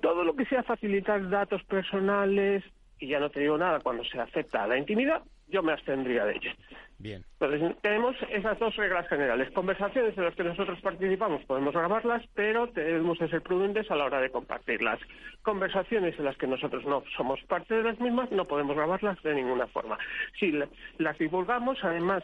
todo 0.00 0.24
lo 0.24 0.34
que 0.34 0.46
sea 0.46 0.62
facilitar 0.62 1.28
datos 1.28 1.62
personales, 1.64 2.64
y 2.98 3.08
ya 3.08 3.20
no 3.20 3.28
te 3.28 3.40
digo 3.40 3.58
nada 3.58 3.80
cuando 3.80 4.02
se 4.04 4.18
acepta 4.18 4.64
a 4.64 4.68
la 4.68 4.78
intimidad, 4.78 5.22
yo 5.50 5.62
me 5.62 5.72
abstendría 5.72 6.24
de 6.24 6.36
ello. 6.36 6.50
Bien. 6.98 7.24
Entonces, 7.40 7.76
tenemos 7.80 8.14
esas 8.30 8.58
dos 8.58 8.76
reglas 8.76 9.08
generales. 9.08 9.50
Conversaciones 9.52 10.16
en 10.18 10.24
las 10.24 10.34
que 10.34 10.44
nosotros 10.44 10.78
participamos 10.82 11.42
podemos 11.44 11.72
grabarlas, 11.72 12.22
pero 12.34 12.66
debemos 12.66 13.16
ser 13.16 13.40
prudentes 13.42 13.90
a 13.90 13.96
la 13.96 14.04
hora 14.04 14.20
de 14.20 14.30
compartirlas. 14.30 15.00
Conversaciones 15.42 16.18
en 16.18 16.26
las 16.26 16.36
que 16.36 16.46
nosotros 16.46 16.84
no 16.84 17.02
somos 17.16 17.40
parte 17.44 17.74
de 17.74 17.84
las 17.84 17.98
mismas, 18.00 18.30
no 18.30 18.44
podemos 18.44 18.76
grabarlas 18.76 19.22
de 19.22 19.34
ninguna 19.34 19.66
forma. 19.68 19.98
Si 20.38 20.52
las 20.98 21.18
divulgamos, 21.18 21.78
además, 21.82 22.22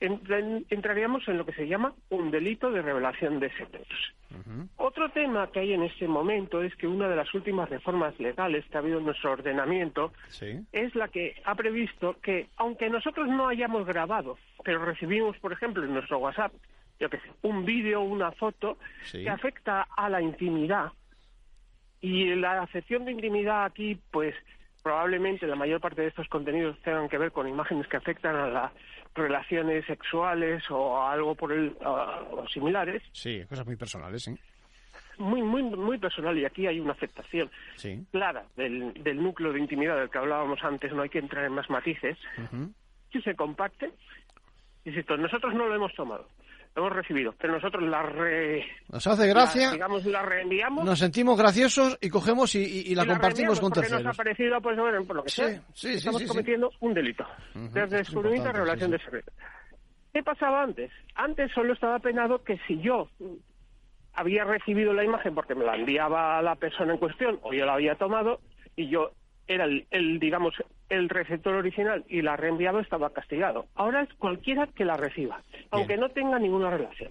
entraríamos 0.00 1.26
en 1.28 1.38
lo 1.38 1.44
que 1.44 1.52
se 1.52 1.66
llama 1.66 1.92
un 2.10 2.30
delito 2.30 2.70
de 2.70 2.82
revelación 2.82 3.40
de 3.40 3.50
secretos. 3.50 4.14
Otro 4.76 5.08
tema 5.10 5.50
que 5.50 5.60
hay 5.60 5.72
en 5.72 5.82
este 5.82 6.06
momento 6.06 6.62
es 6.62 6.74
que 6.76 6.86
una 6.86 7.08
de 7.08 7.16
las 7.16 7.32
últimas 7.34 7.68
reformas 7.68 8.18
legales 8.20 8.64
que 8.66 8.76
ha 8.76 8.80
habido 8.80 8.98
en 8.98 9.06
nuestro 9.06 9.32
ordenamiento 9.32 10.12
es 10.72 10.94
la 10.94 11.08
que 11.08 11.34
ha 11.44 11.54
previsto 11.54 12.16
que, 12.22 12.48
aunque 12.56 12.88
nosotros 12.88 13.28
no 13.28 13.48
hayamos 13.48 13.86
grabado, 13.86 14.38
pero 14.64 14.84
recibimos, 14.84 15.36
por 15.38 15.52
ejemplo, 15.52 15.82
en 15.82 15.94
nuestro 15.94 16.18
WhatsApp, 16.18 16.52
yo 17.00 17.08
sé, 17.08 17.20
un 17.42 17.64
vídeo 17.64 18.00
o 18.00 18.04
una 18.04 18.32
foto 18.32 18.78
que 19.10 19.28
afecta 19.28 19.88
a 19.96 20.08
la 20.08 20.20
intimidad, 20.20 20.92
y 22.00 22.34
la 22.36 22.62
acepción 22.62 23.04
de 23.04 23.12
intimidad 23.12 23.64
aquí, 23.64 23.98
pues 24.10 24.34
probablemente 24.88 25.46
la 25.46 25.54
mayor 25.54 25.82
parte 25.82 26.00
de 26.00 26.08
estos 26.08 26.26
contenidos 26.28 26.78
tengan 26.80 27.10
que 27.10 27.18
ver 27.18 27.30
con 27.30 27.46
imágenes 27.46 27.86
que 27.88 27.98
afectan 27.98 28.34
a 28.34 28.46
las 28.46 28.72
relaciones 29.14 29.84
sexuales 29.84 30.64
o 30.70 31.02
algo 31.02 31.34
por 31.34 31.52
el 31.52 31.76
o 31.84 32.46
similares. 32.48 33.02
Sí, 33.12 33.44
cosas 33.46 33.66
muy 33.66 33.76
personales, 33.76 34.22
sí. 34.22 34.34
Muy, 35.18 35.42
muy, 35.42 35.62
muy 35.62 35.98
personal 35.98 36.38
y 36.38 36.46
aquí 36.46 36.66
hay 36.66 36.80
una 36.80 36.92
aceptación 36.92 37.50
clara 38.10 38.46
del, 38.56 38.94
del 39.02 39.22
núcleo 39.22 39.52
de 39.52 39.58
intimidad 39.58 39.98
del 39.98 40.08
que 40.08 40.16
hablábamos 40.16 40.64
antes, 40.64 40.90
no 40.94 41.02
hay 41.02 41.10
que 41.10 41.18
entrar 41.18 41.44
en 41.44 41.52
más 41.52 41.68
matices. 41.68 42.16
Si 43.12 43.20
se 43.20 43.34
compacte, 43.34 43.90
insisto, 44.86 45.18
nosotros 45.18 45.52
no 45.52 45.68
lo 45.68 45.74
hemos 45.74 45.92
tomado 45.92 46.26
hemos 46.76 46.92
recibido, 46.92 47.34
pero 47.38 47.54
nosotros 47.54 47.82
la 47.82 48.02
re... 48.02 48.64
Nos 48.90 49.06
hace 49.06 49.26
gracia, 49.26 49.72
digamos, 49.72 50.04
la 50.06 50.22
reenviamos. 50.22 50.84
Nos 50.84 50.98
sentimos 50.98 51.38
graciosos 51.38 51.98
y 52.00 52.08
cogemos 52.08 52.54
y, 52.54 52.94
la, 52.94 53.06
compartimos 53.06 53.60
con 53.60 53.72
terceros. 53.72 54.04
nos 54.04 54.14
ha 54.14 54.16
parecido, 54.16 54.60
pues, 54.60 54.76
bueno, 54.76 55.04
por 55.04 55.16
lo 55.16 55.22
que 55.24 55.30
sea, 55.30 55.60
estamos 55.82 56.22
cometiendo 56.24 56.70
un 56.80 56.94
delito. 56.94 57.24
Desde 57.54 57.98
descubrimiento 57.98 58.48
a 58.48 58.52
revelación 58.52 58.90
de 58.90 58.98
secreto. 58.98 59.32
¿Qué 60.12 60.22
pasaba 60.22 60.62
antes? 60.62 60.90
Antes 61.14 61.52
solo 61.52 61.74
estaba 61.74 61.98
penado 61.98 62.42
que 62.42 62.58
si 62.66 62.80
yo 62.80 63.08
había 64.14 64.44
recibido 64.44 64.92
la 64.92 65.04
imagen 65.04 65.34
porque 65.34 65.54
me 65.54 65.64
la 65.64 65.76
enviaba 65.76 66.42
la 66.42 66.56
persona 66.56 66.92
en 66.92 66.98
cuestión 66.98 67.38
o 67.42 67.52
yo 67.52 67.66
la 67.66 67.74
había 67.74 67.94
tomado 67.94 68.40
y 68.74 68.88
yo 68.88 69.12
era 69.46 69.64
el, 69.64 70.18
digamos, 70.18 70.54
el 70.88 71.08
receptor 71.08 71.54
original 71.54 72.04
y 72.08 72.22
la 72.22 72.36
reenviado 72.36 72.80
estaba 72.80 73.10
castigado. 73.10 73.66
Ahora 73.74 74.02
es 74.02 74.12
cualquiera 74.14 74.66
que 74.66 74.84
la 74.84 74.96
reciba, 74.96 75.42
aunque 75.70 75.96
no 75.96 76.08
tenga 76.10 76.38
ninguna 76.38 76.70
relación. 76.70 77.10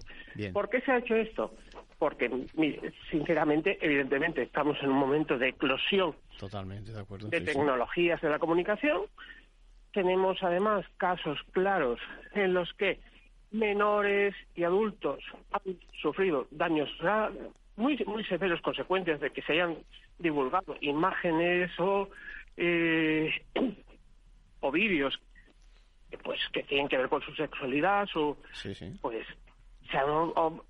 ¿Por 0.52 0.68
qué 0.68 0.80
se 0.80 0.92
ha 0.92 0.98
hecho 0.98 1.14
esto? 1.14 1.54
Porque, 1.98 2.30
sinceramente, 3.10 3.78
evidentemente, 3.80 4.42
estamos 4.42 4.76
en 4.82 4.90
un 4.90 4.98
momento 4.98 5.36
de 5.36 5.48
eclosión 5.48 6.14
Totalmente 6.38 6.92
de, 6.92 7.00
acuerdo. 7.00 7.28
de 7.28 7.40
tecnologías 7.40 8.20
de 8.20 8.30
la 8.30 8.38
comunicación. 8.38 9.02
Tenemos, 9.92 10.42
además, 10.42 10.84
casos 10.96 11.38
claros 11.52 11.98
en 12.34 12.54
los 12.54 12.72
que 12.74 13.00
menores 13.50 14.34
y 14.54 14.64
adultos 14.64 15.20
han 15.50 15.76
sufrido 16.00 16.46
daños 16.50 16.90
muy, 17.76 17.96
muy 18.06 18.24
severos 18.24 18.60
consecuencias 18.60 19.20
de 19.20 19.30
que 19.30 19.42
se 19.42 19.54
hayan 19.54 19.76
divulgado 20.18 20.76
imágenes 20.80 21.70
o, 21.78 22.08
eh, 22.58 23.30
o 24.60 24.70
vídeos 24.70 25.18
pues 26.24 26.40
que 26.52 26.62
tienen 26.62 26.88
que 26.88 26.96
ver 26.96 27.08
con 27.08 27.22
su 27.22 27.34
sexualidad, 27.34 28.06
su, 28.06 28.36
pues 29.00 29.26
se 29.90 29.96
han, 29.96 30.06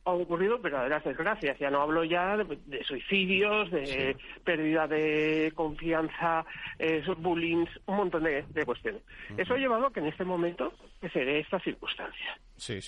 ocurrido 0.05 0.59
verdaderas 0.59 1.05
desgracias. 1.05 1.59
Ya 1.59 1.71
no 1.71 1.81
hablo 1.81 2.05
ya 2.05 2.37
de, 2.37 2.85
suicidios, 2.85 3.71
de 3.71 4.17
pérdida 4.45 4.87
de 4.87 5.53
confianza, 5.55 6.45
eh, 6.79 7.03
bullying, 7.19 7.67
un 7.87 7.97
montón 7.97 8.25
de, 8.25 8.45
cuestiones. 8.65 9.03
Eso 9.37 9.55
ha 9.55 9.59
llevado 9.59 9.87
a 9.87 9.93
que 9.93 10.01
en 10.01 10.07
este 10.07 10.25
momento 10.25 10.73
se 11.13 11.25
dé 11.25 11.41
esta 11.41 11.59
circunstancia. 11.61 12.39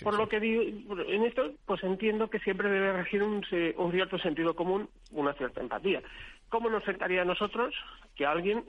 Por 0.03 0.17
lo 0.17 0.29
que 0.29 0.41
digo, 0.41 0.63
en 1.07 1.25
esto, 1.25 1.53
pues 1.67 1.83
entiendo 1.83 2.29
que 2.31 2.39
siempre 2.41 2.71
debe 2.71 2.93
regir 2.93 3.23
un, 3.23 3.45
un 3.77 3.93
cierto 3.93 4.19
sentido 4.19 4.55
común, 4.55 4.89
una 5.11 5.33
cierta 5.35 5.61
empatía. 5.61 6.03
¿Cómo 6.51 6.69
nos 6.69 6.83
afectaría 6.83 7.23
a 7.23 7.25
nosotros 7.25 7.75
que 8.17 8.27
alguien 8.27 8.65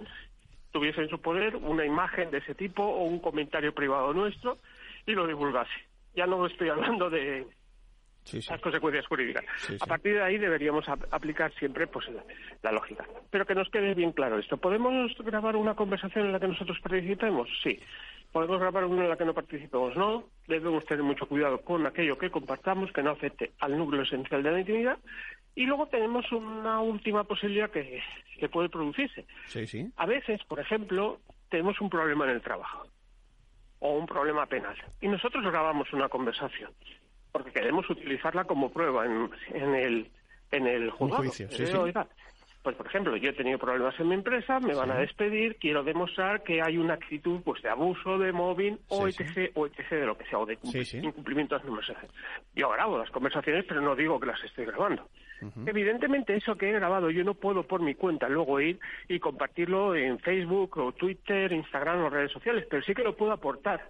tuviese 0.72 1.02
en 1.02 1.10
su 1.10 1.20
poder 1.20 1.56
una 1.58 1.84
imagen 1.84 2.32
de 2.32 2.38
ese 2.38 2.56
tipo 2.56 2.84
o 2.84 3.04
un 3.04 3.20
comentario 3.20 3.74
privado 3.74 4.14
nuestro 4.14 4.60
y 5.06 5.12
lo 5.12 5.28
divulgase? 5.28 5.72
Ya 6.16 6.28
no 6.28 6.46
estoy 6.46 6.70
hablando 6.70 7.10
de 7.10 7.48
las 8.48 8.62
consecuencias 8.62 9.08
jurídicas. 9.08 9.44
A 9.80 9.86
partir 9.86 10.14
de 10.14 10.22
ahí 10.22 10.38
deberíamos 10.38 10.88
aplicar 10.88 11.52
siempre 11.56 11.88
pues 11.88 12.06
la, 12.62 12.72
lógica. 12.72 13.06
Pero 13.32 13.46
que 13.46 13.56
nos 13.56 13.70
quede 13.70 13.96
bien 13.96 14.12
claro 14.12 14.38
esto. 14.38 14.58
¿Podemos 14.58 15.12
grabar 15.18 15.56
una 15.56 15.76
conversación 15.76 16.28
en 16.28 16.34
la 16.34 16.40
que 16.40 16.48
nosotros 16.48 16.80
participemos? 16.82 17.50
Sí. 17.64 17.80
¿Podemos 18.32 18.60
grabar 18.60 18.86
una 18.86 19.04
en 19.04 19.10
la 19.10 19.18
que 19.18 19.26
no 19.26 19.34
participemos? 19.34 19.96
No. 19.98 20.26
Debemos 20.48 20.86
tener 20.86 21.04
mucho 21.04 21.26
cuidado 21.26 21.62
con 21.62 21.86
aquello 21.86 22.18
que 22.18 22.30
compartamos, 22.30 22.92
que 22.92 23.02
no 23.02 23.10
afecte 23.10 23.52
al 23.60 23.78
núcleo 23.78 24.04
esencial 24.04 24.44
de 24.44 24.52
la 24.52 24.60
intimidad 24.60 24.98
y 25.56 25.66
luego 25.66 25.88
tenemos 25.88 26.32
una 26.32 26.80
última 26.82 27.24
posibilidad 27.24 27.70
que, 27.70 28.02
que 28.40 28.50
puede 28.50 28.70
producirse. 28.70 29.26
Sí, 29.48 29.68
sí. 29.68 29.92
A 29.98 30.06
veces, 30.06 30.42
por 30.46 30.60
ejemplo, 30.60 31.20
tenemos 31.50 31.80
un 31.82 31.90
problema 31.90 32.26
en 32.26 32.32
el 32.32 32.42
trabajo 32.42 32.88
o 33.80 33.98
un 33.98 34.06
problema 34.06 34.46
penal 34.46 34.76
y 35.02 35.08
nosotros 35.08 35.44
grabamos 35.44 35.92
una 35.94 36.08
conversación 36.08 36.72
porque 37.32 37.52
queremos 37.52 37.90
utilizarla 37.90 38.44
como 38.44 38.72
prueba 38.72 39.06
en, 39.06 39.30
en 39.54 39.76
el 39.76 40.12
en 40.52 40.68
el 40.68 40.92
Juicio, 40.92 41.48
sí, 41.50 41.66
sí. 41.66 41.74
pues 42.62 42.76
por 42.76 42.86
ejemplo, 42.86 43.16
yo 43.16 43.30
he 43.30 43.34
tenido 43.34 43.58
problemas 43.58 43.98
en 44.00 44.10
mi 44.10 44.16
empresa, 44.16 44.60
me 44.60 44.76
van 44.76 44.92
a 44.92 44.98
despedir, 45.00 45.56
quiero 45.56 45.84
demostrar 45.84 46.44
que 46.44 46.62
hay 46.62 46.78
una 46.78 46.96
actitud 46.96 47.42
pues 47.42 47.62
de 47.64 47.70
abuso, 47.70 48.18
de 48.18 48.32
mobbing 48.32 48.78
o 48.90 49.08
etc, 49.08 49.52
o 49.56 49.66
etc 49.66 49.90
de 49.90 50.06
lo 50.06 50.18
que 50.18 50.26
sea, 50.26 50.40
o 50.40 50.46
de 50.46 50.60
incumplimiento 51.02 51.58
de 51.58 51.70
las 51.72 51.88
Yo 52.54 52.70
grabo 52.70 52.98
las 52.98 53.10
conversaciones, 53.10 53.66
pero 53.68 53.82
no 53.82 53.96
digo 53.96 54.20
que 54.20 54.28
las 54.28 54.44
estoy 54.44 54.66
grabando. 54.66 55.08
Evidentemente 55.66 56.36
eso 56.36 56.56
que 56.56 56.70
he 56.70 56.74
grabado 56.74 57.10
yo 57.10 57.24
no 57.24 57.34
puedo 57.34 57.64
por 57.64 57.82
mi 57.82 57.96
cuenta 57.96 58.30
luego 58.30 58.60
ir 58.60 58.80
y 59.08 59.20
compartirlo 59.20 59.96
en 59.96 60.20
Facebook 60.20 60.78
o 60.78 60.92
Twitter, 60.92 61.52
Instagram 61.52 62.04
o 62.04 62.10
redes 62.10 62.32
sociales, 62.32 62.66
pero 62.70 62.84
sí 62.84 62.94
que 62.94 63.04
lo 63.04 63.16
puedo 63.16 63.32
aportar 63.32 63.90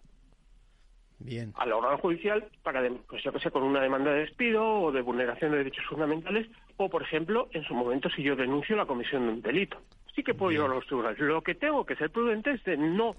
Bien. 1.20 1.54
al 1.56 1.74
órgano 1.74 1.98
judicial 1.98 2.48
para, 2.64 2.82
pues 3.08 3.24
yo 3.24 3.32
que 3.32 3.40
sé, 3.40 3.52
con 3.52 3.64
una 3.64 3.82
demanda 3.82 4.12
de 4.12 4.22
despido 4.22 4.64
o 4.64 4.92
de 4.92 5.02
vulneración 5.02 5.52
de 5.52 5.58
derechos 5.60 5.86
fundamentales 5.86 6.48
o, 6.78 6.90
por 6.90 7.04
ejemplo, 7.04 7.50
en 7.52 7.64
su 7.64 7.74
momento 7.74 8.10
si 8.10 8.24
yo 8.24 8.36
denuncio 8.36 8.76
la 8.76 8.86
comisión 8.86 9.26
de 9.26 9.34
un 9.34 9.42
delito. 9.42 9.82
Sí 10.16 10.24
que 10.24 10.34
puedo 10.34 10.52
llevarlo 10.52 10.76
a 10.76 10.80
los 10.80 10.88
tribunales. 10.88 11.20
Lo 11.20 11.42
que 11.42 11.56
tengo 11.56 11.86
que 11.86 11.96
ser 11.96 12.10
prudente 12.10 12.52
es 12.52 12.64
de 12.64 12.78
no 12.78 13.16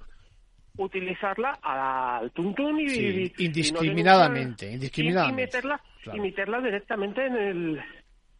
utilizarla 0.77 1.59
al 1.62 2.31
tuntún 2.33 2.81
y, 2.81 3.33
indiscriminadamente, 3.38 4.73
y, 4.73 5.33
meterla 5.33 5.81
y 6.12 6.21
meterla 6.21 6.61
directamente 6.61 7.27
en 7.27 7.37
el 7.37 7.83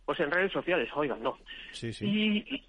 pues 0.05 0.19
en 0.21 0.31
redes 0.31 0.53
sociales, 0.53 0.89
oigan, 0.95 1.23
no. 1.23 1.39
Sí, 1.71 1.93
sí. 1.93 2.07
Y, 2.07 2.65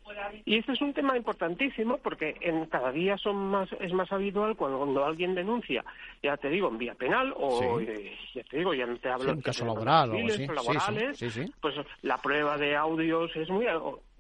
y, 0.46 0.58
este 0.58 0.74
es 0.74 0.82
un 0.82 0.94
tema 0.94 1.18
importantísimo 1.18 1.98
porque 1.98 2.36
en 2.42 2.66
cada 2.68 2.92
día 2.92 3.18
son 3.18 3.36
más 3.36 3.70
es 3.80 3.92
más 3.92 4.12
habitual 4.12 4.56
cuando, 4.56 5.04
alguien 5.04 5.34
denuncia, 5.34 5.84
ya 6.22 6.38
te 6.38 6.50
digo, 6.50 6.70
en 6.70 6.78
vía 6.78 6.94
penal 6.94 7.34
o 7.36 7.80
eh, 7.80 8.16
ya 8.34 8.44
te 8.44 8.58
digo, 8.58 8.74
ya 8.74 8.86
no 8.86 8.98
te 8.98 9.10
hablo 9.10 9.32
en 9.32 9.42
caso 9.42 9.66
laboral 9.66 10.12
o 10.12 10.54
laborales, 10.54 11.20
pues 11.60 11.76
la 12.04 12.18
prueba 12.20 12.58
de 12.58 12.76
audios 12.76 13.36
es 13.36 13.50
muy 13.50 13.66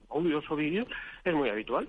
audios 0.10 0.44
o 0.50 0.56
vídeos 0.56 0.88
es 1.24 1.34
muy 1.34 1.50
habitual. 1.50 1.88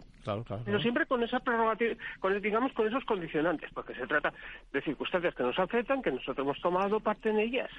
Pero 0.64 0.80
siempre 0.80 1.04
con 1.06 1.22
esa 1.22 1.38
prerrogativa, 1.40 1.94
con, 2.18 2.40
digamos, 2.40 2.72
con 2.72 2.86
esos 2.86 3.04
condicionantes, 3.04 3.70
porque 3.74 3.94
se 3.94 4.06
trata 4.06 4.32
de 4.72 4.80
circunstancias 4.80 5.34
que 5.34 5.42
nos 5.42 5.58
afectan, 5.58 6.00
que 6.00 6.10
nosotros 6.10 6.38
hemos 6.38 6.60
tomado 6.60 6.98
parte 7.00 7.28
en 7.28 7.40
ellas, 7.40 7.70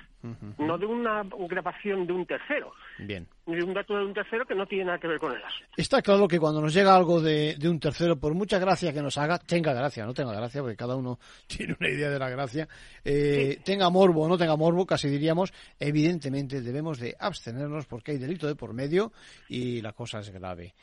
no 0.59 0.77
de 0.77 0.85
una 0.85 1.23
grabación 1.49 2.05
de 2.05 2.13
un 2.13 2.25
tercero. 2.25 2.73
Bien. 2.99 3.27
Ni 3.47 3.55
de 3.55 3.63
un 3.63 3.73
dato 3.73 3.97
de 3.97 4.05
un 4.05 4.13
tercero 4.13 4.45
que 4.45 4.55
no 4.55 4.65
tiene 4.65 4.85
nada 4.85 4.99
que 4.99 5.07
ver 5.07 5.19
con 5.19 5.31
el 5.31 5.43
asunto. 5.43 5.71
Está 5.75 6.01
claro 6.01 6.27
que 6.27 6.39
cuando 6.39 6.61
nos 6.61 6.73
llega 6.73 6.95
algo 6.95 7.19
de, 7.19 7.57
un 7.63 7.79
tercero, 7.79 8.15
por 8.15 8.35
mucha 8.35 8.59
gracia 8.59 8.93
que 8.93 9.01
nos 9.01 9.17
haga, 9.17 9.39
tenga 9.39 9.73
gracia, 9.73 10.05
no 10.05 10.13
tenga 10.13 10.33
gracia, 10.33 10.61
porque 10.61 10.77
cada 10.77 10.95
uno 10.95 11.17
tiene 11.47 11.75
una 11.79 11.89
idea 11.89 12.09
de 12.09 12.19
la 12.19 12.29
gracia, 12.29 12.67
eh, 13.03 13.59
tenga 13.63 13.89
morbo 13.89 14.23
o 14.23 14.29
no 14.29 14.37
tenga 14.37 14.55
morbo, 14.55 14.85
casi 14.85 15.09
diríamos, 15.09 15.51
evidentemente 15.79 16.61
debemos 16.61 16.99
de 16.99 17.15
abstenernos 17.19 17.87
porque 17.87 18.11
hay 18.11 18.17
delito 18.19 18.45
de 18.45 18.55
por 18.55 18.73
medio 18.73 19.11
y 19.49 19.81
la 19.81 19.93
cosa 19.93 20.19
es 20.19 20.29
grave. 20.31 20.75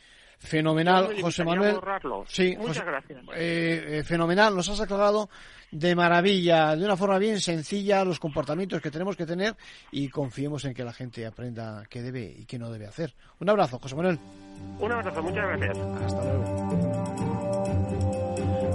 Fenomenal, 0.42 1.14
José 1.20 1.44
Manuel. 1.44 1.76
Sí, 2.26 2.56
Muchas 2.58 2.84
gracias. 2.84 3.20
Eh, 3.34 3.98
eh, 3.98 4.02
fenomenal, 4.04 4.56
nos 4.56 4.68
has 4.68 4.80
aclarado 4.80 5.30
de 5.70 5.94
maravilla, 5.94 6.74
de 6.74 6.84
una 6.84 6.96
forma 6.96 7.18
bien 7.18 7.40
sencilla, 7.40 8.04
los 8.04 8.18
comportamientos 8.18 8.82
que 8.82 8.90
tenemos 8.90 9.16
que 9.16 9.24
tener 9.24 9.54
y 9.92 10.08
confiemos 10.08 10.64
en 10.64 10.74
que 10.74 10.84
la 10.84 10.92
gente 10.92 11.24
aprenda 11.24 11.84
qué 11.88 12.02
debe 12.02 12.34
y 12.38 12.44
qué 12.44 12.58
no 12.58 12.70
debe 12.70 12.86
hacer. 12.86 13.14
Un 13.38 13.48
abrazo, 13.50 13.78
José 13.78 13.94
Manuel. 13.94 14.18
Un 14.80 14.92
abrazo, 14.92 15.22
muchas 15.22 15.46
gracias. 15.46 15.78
Hasta 15.78 16.24
luego. 16.24 17.02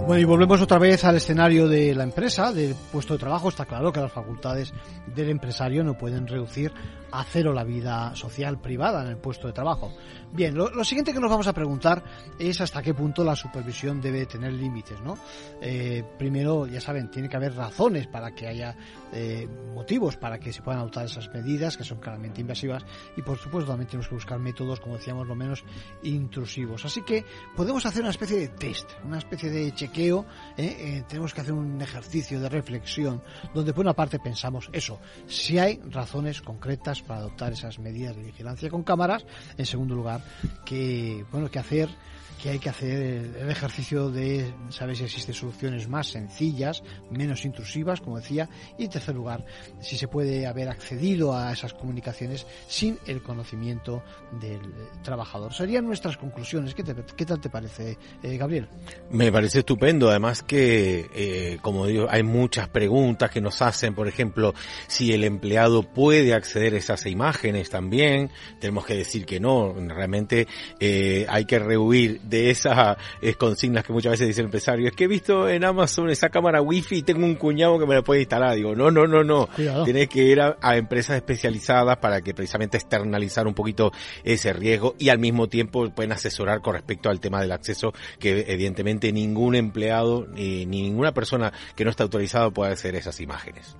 Bueno, 0.08 0.22
y 0.22 0.24
volvemos 0.24 0.62
otra 0.62 0.80
vez 0.80 1.04
al 1.04 1.18
escenario 1.18 1.68
de 1.68 1.94
la 1.94 2.04
empresa, 2.04 2.54
del 2.54 2.74
puesto 2.94 3.16
de 3.16 3.20
trabajo. 3.20 3.50
Está 3.50 3.66
claro 3.66 3.92
que 3.92 4.00
las 4.00 4.14
facultades 4.14 4.74
del 5.14 5.30
empresario 5.30 5.84
no 5.84 5.98
pueden 5.98 6.26
reducir 6.26 6.72
a 7.12 7.26
cero 7.26 7.52
la 7.52 7.66
vida 7.66 8.16
social 8.16 8.62
privada 8.62 9.02
en 9.04 9.10
el 9.10 9.18
puesto 9.18 9.48
de 9.48 9.54
trabajo. 9.54 9.92
Bien, 10.32 10.54
lo, 10.56 10.84
siguiente 10.84 11.14
que 11.14 11.20
nos 11.20 11.32
vamos 11.32 11.48
a 11.48 11.54
preguntar 11.54 12.04
es 12.38 12.60
hasta 12.62 12.82
qué 12.82 12.94
punto 12.94 13.24
la 13.24 13.36
supervisión 13.36 14.02
debe 14.02 14.26
tener 14.26 14.54
límites, 14.54 15.00
¿no? 15.02 15.18
Eh, 15.62 16.04
primero, 16.18 16.68
ya 16.68 16.82
saben, 16.82 17.10
tiene 17.10 17.30
que 17.30 17.38
haber 17.38 17.56
razones 17.56 18.08
para 18.08 18.36
que 18.36 18.48
haya 18.48 18.76
eh, 19.14 19.48
motivos 19.74 20.18
para 20.18 20.38
que 20.38 20.52
se 20.52 20.62
puedan 20.62 20.82
adoptar 20.82 21.06
esas 21.06 21.30
medidas 21.34 21.78
que 21.78 21.84
son 21.84 22.00
claramente 22.00 22.42
invasivas 22.42 22.86
y, 23.16 23.22
por 23.22 23.38
supuesto, 23.38 23.72
también 23.72 23.88
tenemos 23.88 24.10
que 24.10 24.16
buscar 24.16 24.38
métodos, 24.38 24.80
como 24.80 24.98
decíamos, 24.98 25.28
lo 25.28 25.36
menos 25.36 25.64
intrusivos. 26.04 26.84
Así 26.86 27.02
que 27.04 27.26
podemos 27.56 27.86
hacer 27.86 28.02
una 28.02 28.12
especie 28.12 28.38
de 28.38 28.50
test, 28.50 28.92
una 29.06 29.20
especie 29.20 29.50
de 29.50 29.74
chequeo. 29.74 30.26
¿eh? 30.58 31.04
tenemos 31.08 31.34
que 31.34 31.42
hacer 31.42 31.54
un 31.54 31.82
ejercicio 31.82 32.40
de 32.40 32.50
reflexión 32.50 33.24
donde, 33.54 33.74
por 33.74 33.86
una 33.86 33.94
parte, 33.94 34.20
pensamos 34.20 34.70
eso, 34.74 35.00
si 35.26 35.58
hay 35.58 35.80
razones 35.90 36.42
concretas 36.42 37.02
para 37.02 37.22
adoptar 37.22 37.54
esas 37.54 37.80
medidas 37.80 38.16
de 38.16 38.24
vigilancia 38.24 38.70
con 38.70 38.84
cámaras. 38.84 39.26
En 39.58 39.66
segundo 39.66 39.96
lugar, 39.96 40.22
que 40.66 41.26
bueno 41.32 41.50
que 41.50 41.60
hacer 41.60 41.90
que 42.42 42.50
hay 42.50 42.60
que 42.60 42.70
hacer 42.70 43.36
el 43.40 43.50
ejercicio 43.50 44.10
de 44.10 44.54
saber 44.70 44.96
si 44.96 45.04
existen 45.04 45.34
soluciones 45.34 45.88
más 45.88 46.08
sencillas, 46.08 46.84
menos 47.10 47.46
intrusivas, 47.46 48.02
como 48.02 48.18
decía, 48.18 48.50
y 48.78 48.86
en 48.86 48.90
tercer 48.90 49.16
lugar, 49.16 49.46
si 49.82 49.98
se 49.98 50.08
puede 50.08 50.46
haber 50.46 50.70
accedido 50.70 51.36
a 51.36 51.52
esas 51.52 51.74
comunicaciones 51.74 52.46
sin 52.68 53.00
el 53.08 53.22
conocimiento 53.22 54.04
del 54.40 54.62
trabajador. 55.04 55.54
Serían 55.54 55.86
nuestras 55.86 56.18
conclusiones. 56.18 56.76
¿Qué, 56.76 56.84
tal 57.26 57.42
te 57.42 57.50
parece, 57.50 57.98
eh, 58.22 58.38
Gabriel? 58.38 58.68
Me 59.10 59.32
parece 59.32 59.60
estupendo, 59.60 60.10
además 60.10 60.44
que, 60.44 61.10
eh, 61.14 61.58
como 61.62 61.88
digo, 61.88 62.08
hay 62.10 62.24
muchas 62.24 62.70
preguntas 62.70 63.32
que 63.32 63.42
nos 63.42 63.62
hacen, 63.62 63.96
por 63.96 64.08
ejemplo, 64.08 64.54
si 64.88 65.14
el 65.14 65.24
empleado 65.24 65.84
puede 65.84 66.34
acceder 66.34 66.76
a 66.76 66.78
esas 66.78 67.06
imágenes 67.06 67.70
también, 67.70 68.30
tenemos 68.60 68.86
que 68.86 68.96
decir 68.96 69.26
que 69.26 69.40
no, 69.40 69.74
realmente 69.74 70.48
eh, 70.80 71.26
hay 71.30 71.46
que 71.46 71.60
rehuir 71.60 72.22
de 72.30 72.50
esas 72.50 72.98
eh, 73.22 73.34
consignas 73.36 73.84
que 73.84 73.94
muchas 73.94 74.12
veces 74.12 74.28
dice 74.28 74.42
el 74.42 74.46
empresario. 74.46 74.88
Es 74.88 74.94
que 74.94 75.06
he 75.06 75.08
visto 75.08 75.50
en 75.50 75.64
Amazon 75.64 76.10
esa 76.10 76.30
cámara 76.30 76.62
wifi 76.62 76.98
y 76.98 77.02
tengo 77.04 77.26
un 77.26 77.36
cuñado 77.36 77.80
que 77.80 77.86
me 77.86 77.96
la 77.96 78.02
puede 78.02 78.22
instalar. 78.22 78.56
Digo, 78.56 78.76
no, 78.76 78.92
no, 78.92 79.08
no, 79.08 79.24
no. 79.24 79.50
Tienes 79.56 80.10
que 80.10 80.24
ir 80.24 80.42
a, 80.42 80.56
empresas 80.78 81.16
especializadas 81.16 81.98
para 81.98 82.22
que 82.22 82.34
precisamente 82.34 82.78
externalizar 82.78 83.48
un 83.48 83.54
poquito 83.54 83.92
ese 84.24 84.54
riesgo 84.54 84.96
y 85.00 85.10
al 85.10 85.20
mismo 85.20 85.48
tiempo 85.48 85.90
pueden 85.90 86.12
asesorar 86.12 86.62
con 86.62 86.74
respecto 86.74 87.10
al 87.10 87.20
tema 87.20 87.42
del 87.42 87.52
acceso 87.52 87.94
que 88.20 88.46
evidentemente 88.48 89.12
ningún 89.12 89.56
empleado 89.56 90.28
ni 90.28 90.66
ninguna 90.66 91.14
persona 91.14 91.52
que 91.76 91.84
no 91.84 91.90
está 91.90 92.04
autorizado 92.04 92.52
puede 92.52 92.74
hacer 92.74 92.96
esas 92.96 93.20
imágenes. 93.20 93.76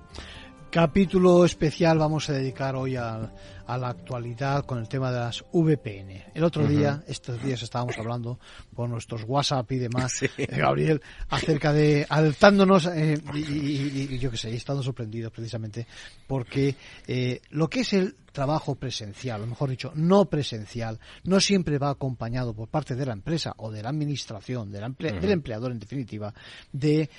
Capítulo 0.70 1.46
especial 1.46 1.98
vamos 1.98 2.28
a 2.28 2.34
dedicar 2.34 2.76
hoy 2.76 2.96
al 2.96 3.32
a 3.68 3.76
la 3.76 3.90
actualidad 3.90 4.64
con 4.64 4.78
el 4.78 4.88
tema 4.88 5.12
de 5.12 5.20
las 5.20 5.44
VPN. 5.52 6.24
El 6.34 6.42
otro 6.42 6.66
día, 6.66 7.02
estos 7.06 7.40
días 7.42 7.62
estábamos 7.62 7.98
hablando 7.98 8.38
por 8.78 8.88
nuestros 8.88 9.24
WhatsApp 9.26 9.72
y 9.72 9.78
demás, 9.78 10.22
eh, 10.22 10.46
Gabriel, 10.46 11.02
acerca 11.30 11.72
de 11.72 12.06
alzándonos 12.08 12.86
eh, 12.86 13.20
y, 13.34 14.16
yo 14.20 14.30
qué 14.30 14.36
sé, 14.36 14.54
estando 14.54 14.84
sorprendidos 14.84 15.32
precisamente 15.32 15.84
porque 16.28 16.76
eh, 17.08 17.40
lo 17.50 17.66
que 17.66 17.80
es 17.80 17.92
el 17.94 18.14
trabajo 18.30 18.76
presencial, 18.76 19.42
o 19.42 19.46
mejor 19.48 19.70
dicho, 19.70 19.90
no 19.96 20.26
presencial, 20.26 21.00
no 21.24 21.40
siempre 21.40 21.78
va 21.78 21.90
acompañado 21.90 22.54
por 22.54 22.68
parte 22.68 22.94
de 22.94 23.04
la 23.04 23.14
empresa 23.14 23.52
o 23.56 23.72
de 23.72 23.82
la 23.82 23.88
administración, 23.88 24.70
del 24.70 24.94
empleador 25.24 25.72
en 25.72 25.80
definitiva, 25.80 26.32
de 26.70 27.10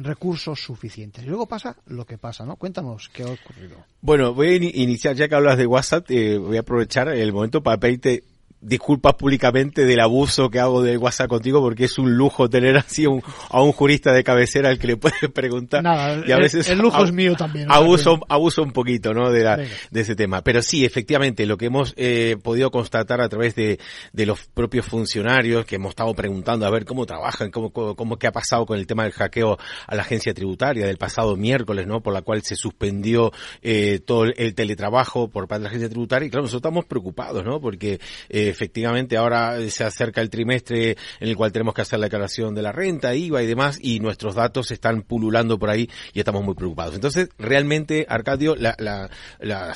recursos 0.00 0.60
suficientes. 0.60 1.22
Y 1.22 1.28
luego 1.28 1.46
pasa 1.46 1.76
lo 1.86 2.04
que 2.04 2.18
pasa, 2.18 2.44
¿no? 2.44 2.56
Cuéntanos 2.56 3.08
qué 3.10 3.22
ha 3.22 3.26
ocurrido. 3.26 3.76
Bueno, 4.00 4.34
voy 4.34 4.48
a 4.48 4.56
iniciar 4.56 5.14
ya 5.14 5.28
que 5.28 5.34
hablas 5.36 5.58
de 5.58 5.66
WhatsApp 5.66 6.10
eh, 6.10 6.38
voy 6.38 6.56
a 6.56 6.60
aprovechar 6.60 7.08
el 7.08 7.32
momento 7.32 7.62
para 7.62 7.78
pedirte 7.78 8.24
disculpas 8.64 9.14
públicamente 9.14 9.84
del 9.84 10.00
abuso 10.00 10.50
que 10.50 10.58
hago 10.58 10.82
de 10.82 10.96
WhatsApp 10.96 11.28
contigo 11.28 11.60
porque 11.60 11.84
es 11.84 11.98
un 11.98 12.16
lujo 12.16 12.48
tener 12.48 12.76
así 12.76 13.04
a 13.04 13.62
un 13.62 13.72
jurista 13.72 14.12
de 14.12 14.24
cabecera 14.24 14.70
al 14.70 14.78
que 14.78 14.86
le 14.86 14.96
puedes 14.96 15.30
preguntar. 15.32 15.84
Y 16.26 16.32
a 16.32 16.38
veces 16.38 16.68
el, 16.68 16.78
lujo 16.78 17.04
es 17.04 17.12
mío 17.12 17.34
también 17.36 17.70
abuso 17.70 18.18
abuso 18.28 18.62
un 18.62 18.72
poquito 18.72 19.12
no 19.12 19.30
de, 19.30 19.68
de 19.90 20.00
ese 20.00 20.16
tema. 20.16 20.42
Pero 20.42 20.62
sí 20.62 20.84
efectivamente 20.84 21.46
lo 21.46 21.56
que 21.56 21.66
hemos 21.66 21.94
eh, 21.96 22.36
podido 22.42 22.70
constatar 22.70 23.20
a 23.20 23.28
través 23.28 23.54
de, 23.54 23.78
de 24.12 24.26
los 24.26 24.40
propios 24.46 24.86
funcionarios 24.86 25.64
que 25.66 25.76
hemos 25.76 25.90
estado 25.90 26.14
preguntando 26.14 26.66
a 26.66 26.70
ver 26.70 26.84
cómo 26.84 27.06
trabajan 27.06 27.50
cómo, 27.50 27.70
cómo, 27.70 28.18
qué 28.18 28.26
ha 28.26 28.32
pasado 28.32 28.66
con 28.66 28.78
el 28.78 28.86
tema 28.86 29.04
del 29.04 29.12
hackeo 29.12 29.58
a 29.86 29.94
la 29.94 30.02
agencia 30.02 30.32
tributaria 30.32 30.86
del 30.86 30.96
pasado 30.96 31.36
miércoles 31.36 31.86
no 31.86 32.00
por 32.00 32.12
la 32.12 32.22
cual 32.22 32.42
se 32.42 32.56
suspendió 32.56 33.32
eh, 33.62 34.00
todo 34.04 34.24
el 34.24 34.54
teletrabajo 34.54 35.28
por 35.28 35.46
parte 35.46 35.60
de 35.60 35.64
la 35.64 35.68
agencia 35.68 35.88
tributaria. 35.88 36.26
Y 36.26 36.30
claro 36.30 36.44
nosotros 36.44 36.60
estamos 36.60 36.84
preocupados 36.86 37.44
no 37.44 37.60
porque 37.60 38.00
eh, 38.28 38.53
efectivamente 38.54 39.16
ahora 39.16 39.58
se 39.68 39.84
acerca 39.84 40.20
el 40.20 40.30
trimestre 40.30 40.96
en 41.20 41.28
el 41.28 41.36
cual 41.36 41.52
tenemos 41.52 41.74
que 41.74 41.82
hacer 41.82 41.98
la 41.98 42.06
declaración 42.06 42.54
de 42.54 42.62
la 42.62 42.72
renta, 42.72 43.14
IVA 43.14 43.42
y 43.42 43.46
demás, 43.46 43.78
y 43.80 44.00
nuestros 44.00 44.34
datos 44.34 44.70
están 44.70 45.02
pululando 45.02 45.58
por 45.58 45.70
ahí 45.70 45.90
y 46.12 46.18
estamos 46.20 46.42
muy 46.44 46.54
preocupados. 46.54 46.94
Entonces, 46.94 47.28
realmente, 47.38 48.06
Arcadio, 48.08 48.56
la, 48.56 48.74
la, 48.78 49.10
la, 49.40 49.74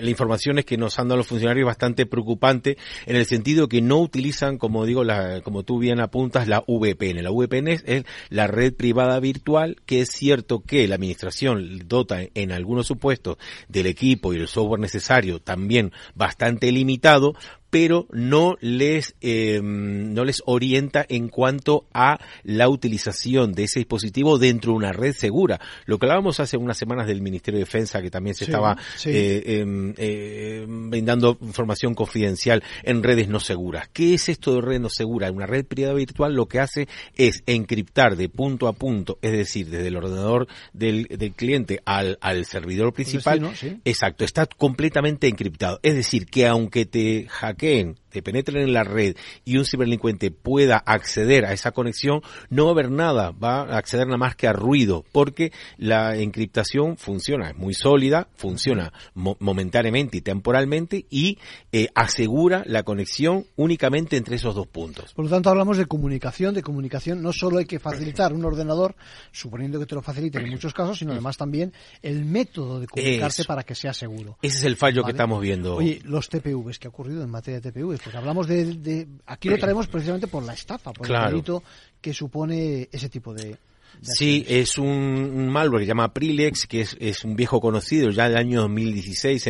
la 0.00 0.10
información 0.10 0.58
es 0.58 0.64
que 0.64 0.76
nos 0.76 0.98
han 0.98 1.08
dado 1.08 1.18
los 1.18 1.26
funcionarios 1.26 1.66
bastante 1.66 2.06
preocupante 2.06 2.76
en 3.06 3.16
el 3.16 3.26
sentido 3.26 3.68
que 3.68 3.80
no 3.80 4.00
utilizan, 4.00 4.58
como 4.58 4.84
digo, 4.84 5.04
la, 5.04 5.40
como 5.42 5.62
tú 5.62 5.78
bien 5.78 6.00
apuntas, 6.00 6.48
la 6.48 6.64
VPN. 6.66 7.22
La 7.22 7.30
VPN 7.30 7.68
es 7.68 8.04
la 8.28 8.46
red 8.46 8.74
privada 8.74 9.20
virtual, 9.20 9.76
que 9.86 10.00
es 10.00 10.10
cierto 10.10 10.60
que 10.60 10.86
la 10.88 10.96
administración 10.96 11.82
dota 11.86 12.20
en 12.34 12.52
algunos 12.52 12.86
supuestos 12.86 13.38
del 13.68 13.86
equipo 13.86 14.32
y 14.32 14.36
el 14.36 14.48
software 14.48 14.80
necesario 14.80 15.40
también 15.40 15.92
bastante 16.14 16.72
limitado, 16.72 17.34
pero 17.70 18.06
no 18.12 18.56
les 18.60 19.14
eh, 19.20 19.60
no 19.62 20.24
les 20.24 20.42
orienta 20.46 21.04
en 21.08 21.28
cuanto 21.28 21.86
a 21.92 22.18
la 22.42 22.68
utilización 22.68 23.52
de 23.52 23.64
ese 23.64 23.80
dispositivo 23.80 24.38
dentro 24.38 24.72
de 24.72 24.78
una 24.78 24.92
red 24.92 25.14
segura. 25.14 25.60
Lo 25.86 25.98
que 25.98 26.06
hablábamos 26.06 26.40
hace 26.40 26.56
unas 26.56 26.78
semanas 26.78 27.06
del 27.06 27.22
Ministerio 27.22 27.58
de 27.58 27.64
Defensa 27.64 28.02
que 28.02 28.10
también 28.10 28.34
se 28.34 28.44
estaba 28.44 28.76
Eh, 29.04 29.60
em, 29.60 29.94
eh, 29.96 30.64
brindando 30.68 31.38
información 31.40 31.94
confidencial 31.94 32.62
en 32.82 33.02
redes 33.02 33.28
no 33.28 33.40
seguras. 33.40 33.88
¿Qué 33.92 34.14
es 34.14 34.28
esto 34.28 34.54
de 34.54 34.60
red 34.60 34.80
no 34.80 34.88
segura? 34.88 35.30
Una 35.30 35.46
red 35.46 35.64
privada 35.64 35.94
virtual 35.94 36.34
lo 36.34 36.46
que 36.46 36.60
hace 36.60 36.88
es 37.16 37.42
encriptar 37.46 38.16
de 38.16 38.28
punto 38.28 38.68
a 38.68 38.72
punto, 38.72 39.18
es 39.22 39.32
decir, 39.32 39.68
desde 39.68 39.88
el 39.88 39.96
ordenador 39.96 40.48
del, 40.72 41.04
del 41.04 41.32
cliente 41.32 41.80
al, 41.84 42.18
al 42.20 42.44
servidor 42.44 42.92
principal. 42.92 43.50
exacto, 43.84 44.24
está 44.24 44.46
completamente 44.46 45.28
encriptado. 45.28 45.80
Es 45.82 45.94
decir, 45.94 46.26
que 46.26 46.46
aunque 46.46 46.86
te 46.86 47.26
again 47.58 47.96
te 48.18 48.22
penetren 48.22 48.64
en 48.64 48.72
la 48.72 48.82
red 48.82 49.14
y 49.44 49.58
un 49.58 49.64
ciberdelincuente 49.64 50.32
pueda 50.32 50.76
acceder 50.78 51.44
a 51.44 51.52
esa 51.52 51.70
conexión, 51.70 52.20
no 52.50 52.64
va 52.64 52.70
a 52.70 52.72
haber 52.72 52.90
nada, 52.90 53.30
va 53.30 53.60
a 53.60 53.78
acceder 53.78 54.06
nada 54.06 54.18
más 54.18 54.34
que 54.34 54.48
a 54.48 54.52
ruido, 54.52 55.04
porque 55.12 55.52
la 55.76 56.16
encriptación 56.16 56.96
funciona, 56.96 57.50
es 57.50 57.56
muy 57.56 57.74
sólida, 57.74 58.26
funciona 58.34 58.92
momentáneamente 59.14 60.18
y 60.18 60.20
temporalmente 60.20 61.06
y 61.10 61.38
eh, 61.70 61.88
asegura 61.94 62.64
la 62.66 62.82
conexión 62.82 63.46
únicamente 63.54 64.16
entre 64.16 64.34
esos 64.34 64.56
dos 64.56 64.66
puntos. 64.66 65.14
Por 65.14 65.26
lo 65.26 65.30
tanto, 65.30 65.50
hablamos 65.50 65.76
de 65.76 65.86
comunicación, 65.86 66.54
de 66.54 66.62
comunicación 66.62 67.22
no 67.22 67.32
solo 67.32 67.58
hay 67.58 67.66
que 67.66 67.78
facilitar 67.78 68.32
un 68.32 68.44
ordenador, 68.44 68.96
suponiendo 69.30 69.78
que 69.78 69.86
te 69.86 69.94
lo 69.94 70.02
faciliten 70.02 70.44
en 70.44 70.50
muchos 70.50 70.74
casos, 70.74 70.98
sino 70.98 71.12
además 71.12 71.36
también 71.36 71.72
el 72.02 72.24
método 72.24 72.80
de 72.80 72.88
comunicarse 72.88 73.44
para 73.44 73.62
que 73.62 73.76
sea 73.76 73.92
seguro. 73.92 74.38
Ese 74.42 74.58
es 74.58 74.64
el 74.64 74.76
fallo 74.76 75.04
que 75.04 75.12
estamos 75.12 75.40
viendo. 75.40 75.76
Oye, 75.76 76.00
los 76.04 76.28
TPVs, 76.28 76.80
¿qué 76.80 76.88
ha 76.88 76.90
ocurrido 76.90 77.22
en 77.22 77.30
materia 77.30 77.60
de 77.60 77.70
TPVs? 77.70 78.00
Porque 78.08 78.16
hablamos 78.16 78.46
de, 78.46 79.06
aquí 79.26 79.50
lo 79.50 79.58
traemos 79.58 79.86
precisamente 79.86 80.28
por 80.28 80.42
la 80.42 80.54
estafa, 80.54 80.94
por 80.94 81.10
el 81.10 81.30
delito 81.30 81.62
que 82.00 82.14
supone 82.14 82.88
ese 82.90 83.10
tipo 83.10 83.34
de, 83.34 83.58
Sí, 84.00 84.44
es 84.48 84.78
un, 84.78 85.48
malware 85.48 85.80
que 85.80 85.86
se 85.86 85.88
llama 85.88 86.12
Prilex, 86.12 86.66
que 86.66 86.82
es, 86.82 86.96
es, 87.00 87.24
un 87.24 87.34
viejo 87.34 87.60
conocido 87.60 88.10
ya 88.10 88.28
del 88.28 88.38
año 88.38 88.60
2016. 88.62 89.48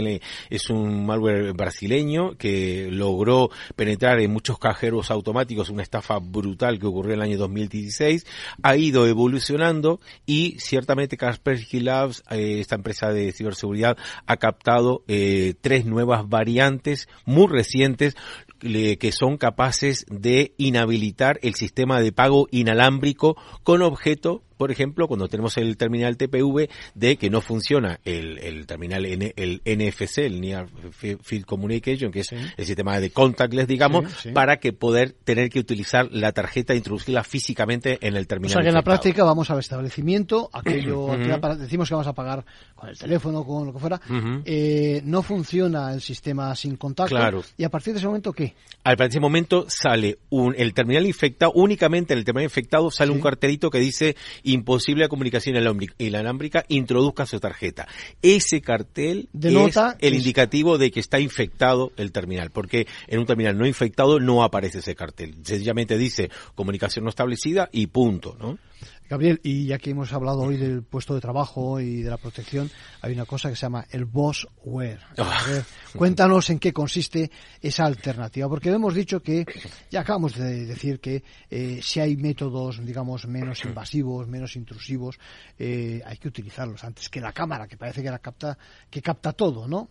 Es 0.48 0.70
un 0.70 1.06
malware 1.06 1.52
brasileño 1.52 2.36
que 2.36 2.88
logró 2.90 3.50
penetrar 3.76 4.20
en 4.20 4.32
muchos 4.32 4.59
cajeros 4.59 5.11
automáticos, 5.11 5.68
una 5.68 5.82
estafa 5.82 6.18
brutal 6.18 6.78
que 6.78 6.86
ocurrió 6.86 7.12
en 7.14 7.20
el 7.20 7.26
año 7.26 7.38
2016. 7.38 8.26
Ha 8.62 8.76
ido 8.76 9.06
evolucionando 9.06 10.00
y 10.24 10.56
ciertamente 10.59 11.16
Kaspersky 11.16 11.80
Labs, 11.80 12.22
eh, 12.30 12.61
esta 12.61 12.76
empresa 12.76 13.12
de 13.12 13.32
ciberseguridad, 13.32 13.98
ha 14.26 14.36
captado 14.38 15.04
eh, 15.09 15.54
tres 15.61 15.84
nuevas 15.84 16.28
variantes 16.28 17.09
muy 17.26 17.48
recientes, 17.48 18.16
que 18.61 19.12
son 19.12 19.36
capaces 19.36 20.04
de 20.11 20.54
inhabilitar 20.59 21.38
el 21.42 21.54
sistema 21.54 22.00
de 22.00 22.12
pago 22.12 22.48
inalámbrico 22.50 23.36
con 23.62 23.82
objeto 23.82 24.42
por 24.59 24.70
ejemplo, 24.70 25.09
cuando 25.09 25.28
tenemos 25.28 25.56
el 25.56 25.76
terminal 25.78 26.16
TPV, 26.18 26.68
de 26.94 27.16
que 27.16 27.30
no 27.30 27.40
funciona 27.40 28.00
el, 28.04 28.38
el 28.40 28.66
terminal 28.66 29.06
N, 29.06 29.32
el 29.36 29.62
NFC, 29.64 30.18
el 30.18 30.40
Near 30.40 30.68
Field 31.22 31.46
Communication, 31.46 32.11
que 32.12 32.20
es 32.20 32.32
el 32.32 32.66
sistema 32.66 33.00
de 33.00 33.11
contactless, 33.11 33.66
digamos, 33.66 34.11
Sí, 34.12 34.16
sí. 34.24 34.30
para 34.32 34.59
que 34.59 34.72
poder 34.72 35.12
tener 35.24 35.48
que 35.48 35.61
utilizar 35.61 36.09
la 36.12 36.32
tarjeta 36.32 36.72
e 36.74 36.76
introducirla 36.76 37.24
físicamente 37.24 37.98
en 38.06 38.16
el 38.16 38.24
O 38.24 38.26
terminal. 38.26 38.52
sea 38.52 38.62
que 38.62 38.68
en 38.68 38.74
la 38.74 38.82
práctica 38.82 39.24
vamos 39.24 39.48
al 39.50 39.61
establecimiento, 39.61 40.50
aquello, 40.52 41.06
decimos 41.59 41.88
que 41.88 41.94
vamos 41.94 42.06
a 42.09 42.12
pagar 42.12 42.44
con 42.74 42.88
el 42.88 42.98
teléfono, 42.98 43.44
con 43.44 43.66
lo 43.66 43.72
que 43.72 43.78
fuera, 43.78 44.00
eh, 44.44 45.00
no 45.04 45.22
funciona 45.22 45.92
el 45.92 46.00
sistema 46.00 46.54
sin 46.56 46.76
contacto. 46.76 47.14
Claro. 47.14 47.42
Y 47.56 47.64
a 47.64 47.68
partir 47.70 47.92
de 47.94 47.98
ese 47.98 48.06
momento, 48.06 48.32
¿qué? 48.32 48.54
Al 48.84 48.96
para 48.96 49.09
ese 49.09 49.20
momento 49.20 49.66
sale 49.68 50.18
un, 50.30 50.54
el 50.59 50.74
terminal 50.74 51.06
infectado, 51.06 51.52
únicamente 51.54 52.12
en 52.12 52.18
el 52.18 52.24
terminal 52.24 52.44
infectado 52.44 52.90
sale 52.90 53.12
un 53.12 53.20
cartelito 53.20 53.70
que 53.70 53.78
dice 53.78 54.16
imposible 54.53 55.05
la 55.05 55.09
comunicación 55.09 55.57
inalámbrica, 55.57 55.94
inalámbrica, 55.99 56.64
introduzca 56.68 57.26
su 57.26 57.40
tarjeta. 57.40 57.86
Ese 58.22 58.61
cartel 58.61 59.28
Denota 59.32 59.96
es 59.99 60.09
el 60.09 60.14
indicativo 60.14 60.78
de 60.78 60.90
que 60.90 61.01
está 61.01 61.20
infectado 61.20 61.92
el 61.96 62.12
terminal, 62.12 62.51
porque 62.51 62.86
en 63.07 63.18
un 63.20 63.26
terminal 63.26 63.57
no 63.57 63.66
infectado 63.66 64.20
no 64.20 64.42
aparece 64.42 64.78
ese 64.78 64.94
cartel. 64.94 65.36
Sencillamente 65.42 65.99
dice 65.99 66.30
comunicación 66.55 67.05
no 67.05 67.11
establecida 67.11 67.68
y 67.72 67.86
punto, 67.88 68.36
¿no? 68.38 68.59
Gabriel, 69.08 69.40
y 69.42 69.66
ya 69.66 69.78
que 69.78 69.90
hemos 69.90 70.12
hablado 70.12 70.40
hoy 70.40 70.56
del 70.58 70.82
puesto 70.82 71.14
de 71.14 71.20
trabajo 71.20 71.80
y 71.80 72.02
de 72.02 72.10
la 72.10 72.18
protección, 72.18 72.70
hay 73.00 73.14
una 73.14 73.24
cosa 73.24 73.48
que 73.48 73.56
se 73.56 73.62
llama 73.62 73.86
el 73.90 74.04
bossware. 74.04 75.00
Ah. 75.16 75.40
Cuéntanos 75.96 76.50
en 76.50 76.58
qué 76.58 76.72
consiste 76.74 77.30
esa 77.62 77.86
alternativa, 77.86 78.48
porque 78.50 78.68
hemos 78.68 78.94
dicho 78.94 79.20
que, 79.22 79.46
ya 79.90 80.00
acabamos 80.00 80.36
de 80.36 80.66
decir 80.66 81.00
que 81.00 81.22
eh, 81.50 81.80
si 81.82 82.00
hay 82.00 82.16
métodos, 82.16 82.84
digamos, 82.84 83.26
menos 83.26 83.64
invasivos, 83.64 84.28
menos 84.28 84.56
intrusivos, 84.56 85.18
eh, 85.58 86.02
hay 86.04 86.18
que 86.18 86.28
utilizarlos 86.28 86.84
antes 86.84 87.08
que 87.08 87.20
la 87.20 87.32
cámara, 87.32 87.66
que 87.66 87.78
parece 87.78 88.02
que 88.02 88.10
la 88.10 88.18
capta, 88.18 88.58
que 88.90 89.00
capta 89.00 89.32
todo, 89.32 89.66
¿no? 89.66 89.88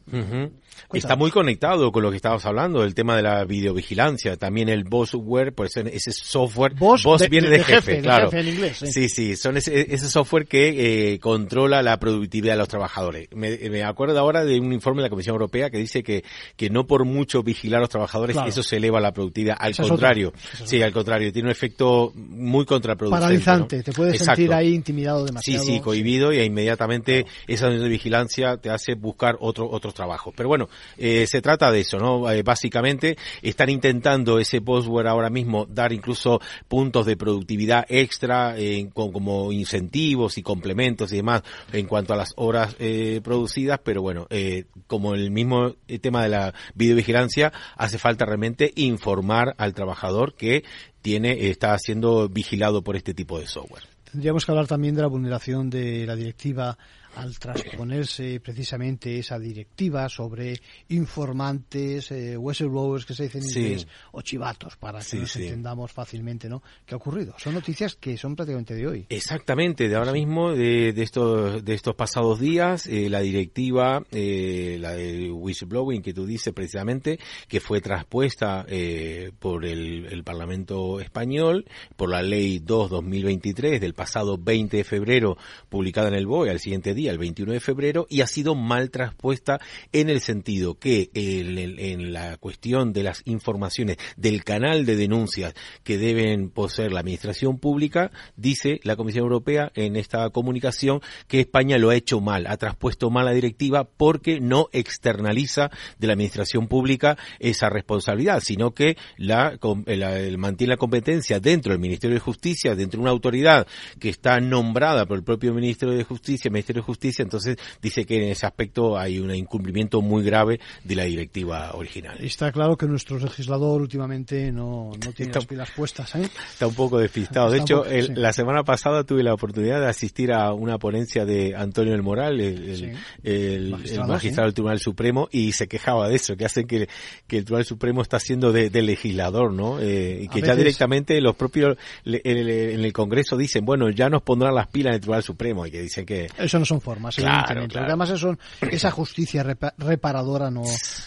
Está 0.94 1.16
muy 1.16 1.32
conectado 1.32 1.92
con 1.92 2.04
lo 2.04 2.12
que 2.12 2.18
estabas 2.18 2.46
hablando, 2.46 2.84
el 2.84 2.94
tema 2.94 3.16
de 3.16 3.24
la 3.24 3.44
videovigilancia, 3.46 4.38
también 4.38 4.70
el 4.70 4.84
bossware, 4.84 5.54
pues 5.56 5.76
ese 5.78 6.12
software, 6.12 6.76
Boss 6.76 7.04
de- 7.20 7.30
viene 7.30 7.50
de- 7.50 7.64
jefe, 7.64 7.94
de 7.96 8.02
claro. 8.02 8.30
jefe 8.30 8.42
en 8.42 8.54
inglés, 8.56 8.77
sí. 8.80 8.92
sí, 8.92 9.10
sí, 9.10 9.36
son 9.36 9.58
ese, 9.58 9.94
ese 9.94 10.08
software 10.10 10.46
que 10.48 11.14
eh, 11.14 11.20
controla 11.20 11.82
la 11.82 11.98
productividad 12.00 12.54
de 12.54 12.60
los 12.60 12.68
trabajadores. 12.68 13.28
Me, 13.34 13.58
me 13.70 13.84
acuerdo 13.84 14.20
ahora 14.20 14.44
de 14.46 14.60
un 14.60 14.74
informe 14.74 15.02
de 15.02 15.08
la 15.08 15.10
Comisión 15.10 15.34
Europea 15.34 15.70
que 15.70 15.78
dice 15.78 16.04
que, 16.04 16.24
que 16.56 16.70
no 16.70 16.88
por 16.88 17.06
mucho 17.06 17.44
vigilar 17.44 17.78
a 17.80 17.82
los 17.82 17.90
trabajadores 17.90 18.36
Claro. 18.36 18.50
eso 18.50 18.64
se 18.64 18.78
eleva 18.78 19.00
la 19.00 19.12
productividad, 19.14 19.56
al 19.60 19.72
Esa 19.72 19.84
contrario, 19.84 20.34
es 20.62 20.70
sí, 20.70 20.82
al 20.82 20.92
contrario, 20.92 21.32
tiene 21.32 21.48
un 21.48 21.52
efecto 21.52 22.12
muy 22.16 22.66
contraproducente. 22.66 23.22
Paralizante, 23.26 23.78
¿no? 23.78 23.84
te 23.84 23.92
puedes 23.94 24.14
Exacto. 24.16 24.36
sentir 24.36 24.54
ahí 24.54 24.74
intimidado 24.74 25.20
Sí, 25.22 25.26
demasiado. 25.28 25.64
sí, 25.66 25.80
cohibido 25.80 26.34
y 26.34 26.40
inmediatamente 26.42 27.26
esa 27.48 27.70
vigilancia 27.70 28.58
te 28.58 28.70
hace 28.70 28.96
buscar 28.96 29.38
otro, 29.40 29.70
otros 29.70 29.94
trabajos. 29.94 30.34
Pero 30.36 30.50
bueno, 30.50 30.70
eh, 30.98 31.26
se 31.28 31.42
trata 31.42 31.72
de 31.72 31.80
eso, 31.82 31.98
¿no? 31.98 32.30
Eh, 32.32 32.44
básicamente 32.44 33.18
están 33.42 33.70
intentando 33.70 34.40
ese 34.40 34.62
postware 34.62 35.08
ahora 35.08 35.30
mismo 35.30 35.66
dar 35.66 35.94
incluso 35.94 36.40
puntos 36.68 37.06
de 37.06 37.18
productividad 37.18 37.86
extra 37.90 38.56
eh, 38.76 38.90
con, 38.94 39.12
como 39.12 39.52
incentivos 39.52 40.38
y 40.38 40.44
complementos 40.44 41.12
y 41.12 41.18
demás 41.18 41.44
en 41.74 41.88
cuanto 41.88 42.14
a 42.14 42.18
las 42.18 42.34
horas 42.36 42.76
eh, 42.80 43.22
producidas, 43.24 43.80
pero 43.84 44.02
bueno, 44.02 44.28
eh, 44.30 44.66
como 44.88 45.14
el 45.14 45.32
mismo 45.32 45.76
eh, 45.88 46.00
tema 46.00 46.24
de 46.24 46.30
la 46.30 46.54
videovigilancia, 46.76 47.52
hace 47.76 47.98
falta 47.98 48.26
realmente 48.26 48.72
informar 48.76 49.56
al 49.58 49.74
trabajador 49.74 50.36
que 50.36 50.64
tiene, 51.02 51.50
está 51.50 51.78
siendo 51.78 52.30
vigilado 52.30 52.84
por 52.84 52.96
este 52.96 53.14
tipo 53.14 53.40
de 53.40 53.48
software. 53.48 53.84
Tendríamos 54.12 54.46
que 54.46 54.52
hablar 54.52 54.68
también 54.68 54.96
de 54.96 55.02
la 55.02 55.08
vulneración 55.08 55.70
de 55.70 56.06
la 56.06 56.16
directiva 56.16 56.78
al 57.18 57.38
transponerse 57.40 58.40
precisamente 58.40 59.18
esa 59.20 59.40
directiva 59.40 60.08
sobre 60.10 60.56
informantes, 60.90 62.12
eh, 62.12 62.38
whistleblowers 62.38 63.06
que 63.06 63.14
se 63.14 63.24
dicen 63.24 63.42
en 63.42 63.48
Sí. 63.50 63.60
inglés, 63.60 63.88
o 64.12 64.22
chivatos, 64.22 64.76
para 64.78 65.00
que 65.00 65.06
Sí, 65.06 65.18
nos 65.18 65.32
sí. 65.32 65.44
entendamos 65.44 65.92
fácilmente, 65.92 66.48
¿no? 66.50 66.62
¿Qué 66.86 66.94
ha 66.94 66.98
ocurrido? 66.98 67.34
Son 67.38 67.54
noticias 67.54 67.96
que 67.96 68.18
son 68.18 68.36
prácticamente 68.36 68.76
de 68.76 68.88
hoy. 68.88 69.06
Exactamente, 69.10 69.88
de 69.90 69.96
ahora 69.96 70.12
mismo, 70.12 70.52
de, 70.52 70.94
de 70.94 71.04
estos 71.04 71.64
de 71.64 71.74
estos 71.74 71.96
pasados 71.96 72.40
días, 72.40 72.86
eh, 72.88 73.10
la 73.10 73.22
directiva, 73.22 74.04
eh, 74.12 74.78
la 74.80 74.92
de 74.94 75.32
whistleblowing 75.32 76.02
que 76.02 76.14
tú 76.14 76.26
dices 76.26 76.54
precisamente, 76.54 77.20
que 77.48 77.60
fue 77.60 77.82
traspuesta 77.82 78.66
eh, 78.68 79.32
por 79.40 79.66
el, 79.66 80.06
el 80.12 80.24
Parlamento 80.24 81.00
español, 81.00 81.66
por 81.96 82.10
la 82.10 82.22
Ley 82.22 82.60
2-2023 82.60 83.80
del 83.80 83.94
pasado 83.94 84.38
20 84.38 84.78
de 84.78 84.84
febrero, 84.84 85.38
publicada 85.70 86.10
en 86.10 86.16
el 86.16 86.28
BOE 86.28 86.50
al 86.50 86.60
siguiente 86.60 86.94
día, 86.94 87.07
el 87.12 87.18
21 87.18 87.54
de 87.54 87.60
febrero, 87.60 88.08
y 88.10 88.22
ha 88.22 88.28
sido 88.28 88.56
mal 88.56 88.90
traspuesta 88.92 89.60
en 89.92 90.10
el 90.10 90.22
sentido 90.22 90.76
que 90.76 91.10
en, 91.14 92.14
la 92.14 92.38
cuestión 92.38 92.94
de 92.94 93.04
las 93.04 93.22
informaciones 93.26 93.98
del 94.16 94.44
canal 94.44 94.86
de 94.86 94.96
denuncias 94.96 95.54
que 95.84 95.98
deben 95.98 96.50
poseer 96.50 96.92
la 96.92 97.00
administración 97.02 97.60
pública, 97.60 98.12
dice 98.36 98.80
la 98.84 98.96
Comisión 98.96 99.24
Europea 99.24 99.72
en 99.76 99.96
esta 99.96 100.30
comunicación 100.30 101.02
que 101.28 101.40
España 101.42 101.78
lo 101.78 101.90
ha 101.90 101.96
hecho 101.96 102.22
mal, 102.22 102.48
ha 102.48 102.58
traspuesto 102.58 103.10
mal 103.10 103.26
la 103.26 103.32
directiva 103.34 103.84
porque 103.86 104.40
no 104.40 104.68
externaliza 104.72 105.70
de 106.00 106.08
la 106.08 106.14
administración 106.14 106.68
pública 106.68 107.18
esa 107.40 107.70
responsabilidad, 107.70 108.40
sino 108.42 108.74
que 108.74 108.98
la, 109.18 109.58
com- 109.58 109.84
la- 109.88 110.20
el- 110.20 110.38
mantiene 110.38 110.74
la 110.74 110.78
competencia 110.78 111.40
dentro 111.40 111.72
del 111.72 111.80
Ministerio 111.80 112.16
de 112.16 112.20
Justicia, 112.20 112.76
dentro 112.76 112.98
de 113.00 113.02
una 113.04 113.12
autoridad 113.12 113.68
que 114.00 114.10
está 114.10 114.40
nombrada 114.40 115.06
por 115.06 115.18
el 115.18 115.24
propio 115.24 115.54
Ministerio 115.54 115.96
de 115.96 116.04
Justicia, 116.04 116.52
Ministerio 116.52 116.82
de 116.82 116.86
Justicia, 116.86 116.97
entonces 117.02 117.58
dice 117.82 118.06
que 118.06 118.18
en 118.18 118.30
ese 118.32 118.46
aspecto 118.46 118.98
hay 118.98 119.20
un 119.20 119.34
incumplimiento 119.34 120.02
muy 120.02 120.24
grave 120.24 120.60
de 120.84 120.96
la 120.96 121.04
directiva 121.04 121.72
original. 121.74 122.18
Está 122.20 122.52
claro 122.52 122.76
que 122.78 122.86
nuestro 122.86 123.18
legislador 123.20 123.82
últimamente 123.82 124.52
no, 124.52 124.92
no 124.92 125.12
tiene 125.14 125.30
Está- 125.32 125.40
las 125.40 125.46
pilas 125.48 125.72
puestas, 125.76 126.16
¿eh? 126.16 126.30
Está 126.52 126.68
un 126.68 126.74
poco 126.76 126.98
despistado. 127.00 127.50
De 127.52 127.58
Está 127.60 127.66
hecho, 127.66 127.78
un 127.78 127.84
poco, 127.84 127.96
el- 127.96 128.06
sí. 128.08 128.14
la 128.16 128.34
semana 128.34 128.64
pasada 128.64 129.04
tuve 129.04 129.24
la 129.24 129.34
oportunidad 129.34 129.80
de 129.80 129.88
asistir 129.88 130.32
a 130.34 130.54
una 130.54 130.78
ponencia 130.78 131.26
de 131.26 131.56
Antonio 131.56 131.94
El 131.94 132.04
Moral, 132.04 132.40
el, 132.40 132.76
Sí. 132.78 132.86
el- 133.24 133.70
Magistrado, 133.72 134.04
el 134.04 134.08
magistrado 134.12 134.46
del 134.48 134.54
Tribunal 134.54 134.80
Supremo, 134.80 135.30
y 135.32 135.52
se 135.54 135.68
quejaba 135.68 136.10
de 136.10 136.16
eso, 136.16 136.36
que 136.36 136.46
hacen 136.46 136.68
que, 136.68 136.88
que 137.28 137.38
el 137.38 137.46
Tribunal 137.46 137.66
Supremo 137.66 138.02
está 138.02 138.20
siendo 138.20 138.52
de, 138.52 138.70
de 138.70 138.82
legislador, 138.82 139.54
¿no? 139.54 139.80
Eh, 139.80 140.22
y 140.24 140.28
que 140.28 140.40
ya 140.42 140.48
veces- 140.48 140.58
directamente 140.58 141.20
los 141.22 141.36
propios 141.36 141.78
en 142.06 142.84
el 142.84 142.94
Congreso 142.94 143.38
dicen, 143.38 143.66
bueno, 143.66 143.90
ya 143.90 144.10
nos 144.10 144.22
pondrán 144.22 144.56
las 144.56 144.68
pilas 144.68 144.92
en 144.92 144.96
el 144.96 145.02
Tribunal 145.02 145.24
Supremo, 145.24 145.66
y 145.66 145.72
que 145.72 145.82
dicen 145.82 146.06
que... 146.06 146.28
Eso 146.38 146.60
no 146.60 146.66
son 146.66 146.77
formas, 146.80 147.16
Claro, 147.16 147.32
evidentemente. 147.36 147.74
claro. 147.74 147.88
Además 147.88 148.10
eso, 148.12 148.38
esa 148.72 148.92
justicia 148.92 149.44
repa- 149.44 149.74
reparadora 149.78 150.50
no, 150.52 150.64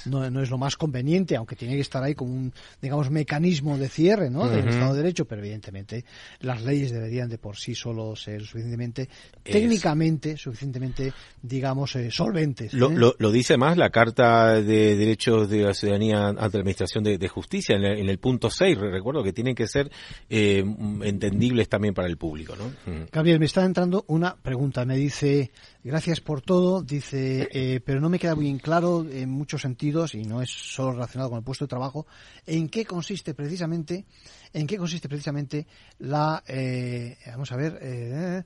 no, 0.07 0.31
no 0.31 0.43
es 0.43 0.51
lo 0.51 0.59
más 0.59 0.77
conveniente, 0.77 1.37
aunque 1.37 1.57
tiene 1.57 1.75
que 1.75 1.81
estar 1.83 2.03
ahí 2.03 2.15
como 2.15 2.33
un, 2.33 2.53
digamos, 2.81 3.11
mecanismo 3.11 3.77
de 3.79 3.89
cierre 3.89 4.31
¿no? 4.31 4.49
del. 4.49 4.69
Estado 4.71 4.95
de 4.95 5.03
Derecho, 5.03 5.25
pero 5.25 5.41
evidentemente 5.43 6.05
las 6.41 6.63
leyes 6.63 6.93
deberían 6.93 7.29
de 7.29 7.39
por 7.39 7.57
sí 7.57 7.75
solo 7.75 8.15
ser 8.15 8.43
suficientemente, 8.43 9.09
técnicamente, 9.43 10.37
suficientemente, 10.37 11.13
digamos, 11.43 11.97
eh, 11.97 12.11
solventes. 12.11 12.73
Lo, 12.73 12.91
¿eh? 12.91 12.95
lo, 12.95 13.15
lo 13.19 13.31
dice 13.33 13.57
más 13.57 13.77
la 13.77 13.91
Carta 13.91 14.55
de 14.61 14.97
Derechos 14.97 15.49
de 15.51 15.63
la 15.63 15.75
Ciudadanía 15.75 16.29
ante 16.29 16.41
la 16.41 16.61
Administración 16.61 17.05
de, 17.05 17.19
de 17.19 17.29
Justicia, 17.29 17.77
en 17.77 17.85
el, 17.85 17.99
en 17.99 18.09
el 18.09 18.19
punto 18.19 18.49
6, 18.51 18.79
recuerdo 18.79 19.23
que 19.23 19.33
tienen 19.33 19.55
que 19.55 19.67
ser 19.67 19.91
eh, 20.29 20.65
entendibles 21.03 21.69
también 21.69 21.95
para 21.95 22.09
el 22.09 22.17
público, 22.17 22.55
¿no? 22.57 22.69
Mm. 22.93 23.07
Gabriel, 23.11 23.39
me 23.41 23.47
está 23.47 23.65
entrando 23.65 24.05
una 24.09 24.37
pregunta. 24.37 24.85
Me 24.85 24.97
dice, 24.97 25.51
gracias 25.83 26.21
por 26.21 26.43
todo, 26.43 26.83
dice, 26.83 27.49
eh, 27.53 27.81
pero 27.85 28.01
no 28.01 28.09
me 28.09 28.19
queda 28.19 28.35
bien 28.35 28.59
claro 28.59 29.07
en 29.09 29.31
muchos 29.31 29.63
sentidos, 29.63 30.15
y 30.15 30.25
no 30.25 30.43
es 30.43 30.51
solo 30.51 30.93
relacionado 30.93 31.31
con 31.31 31.39
el 31.39 31.45
puesto 31.45 31.65
de 31.65 31.71
trabajo, 31.71 32.07
en 32.47 32.69
qué 32.69 32.85
consiste 32.85 33.35
precisamente, 33.35 34.05
en 34.53 34.67
qué 34.67 34.77
consiste 34.77 35.09
precisamente 35.09 35.67
la, 35.99 36.43
eh, 36.47 37.17
vamos 37.27 37.51
a 37.53 37.57
ver, 37.57 37.79
eh, 37.81 38.43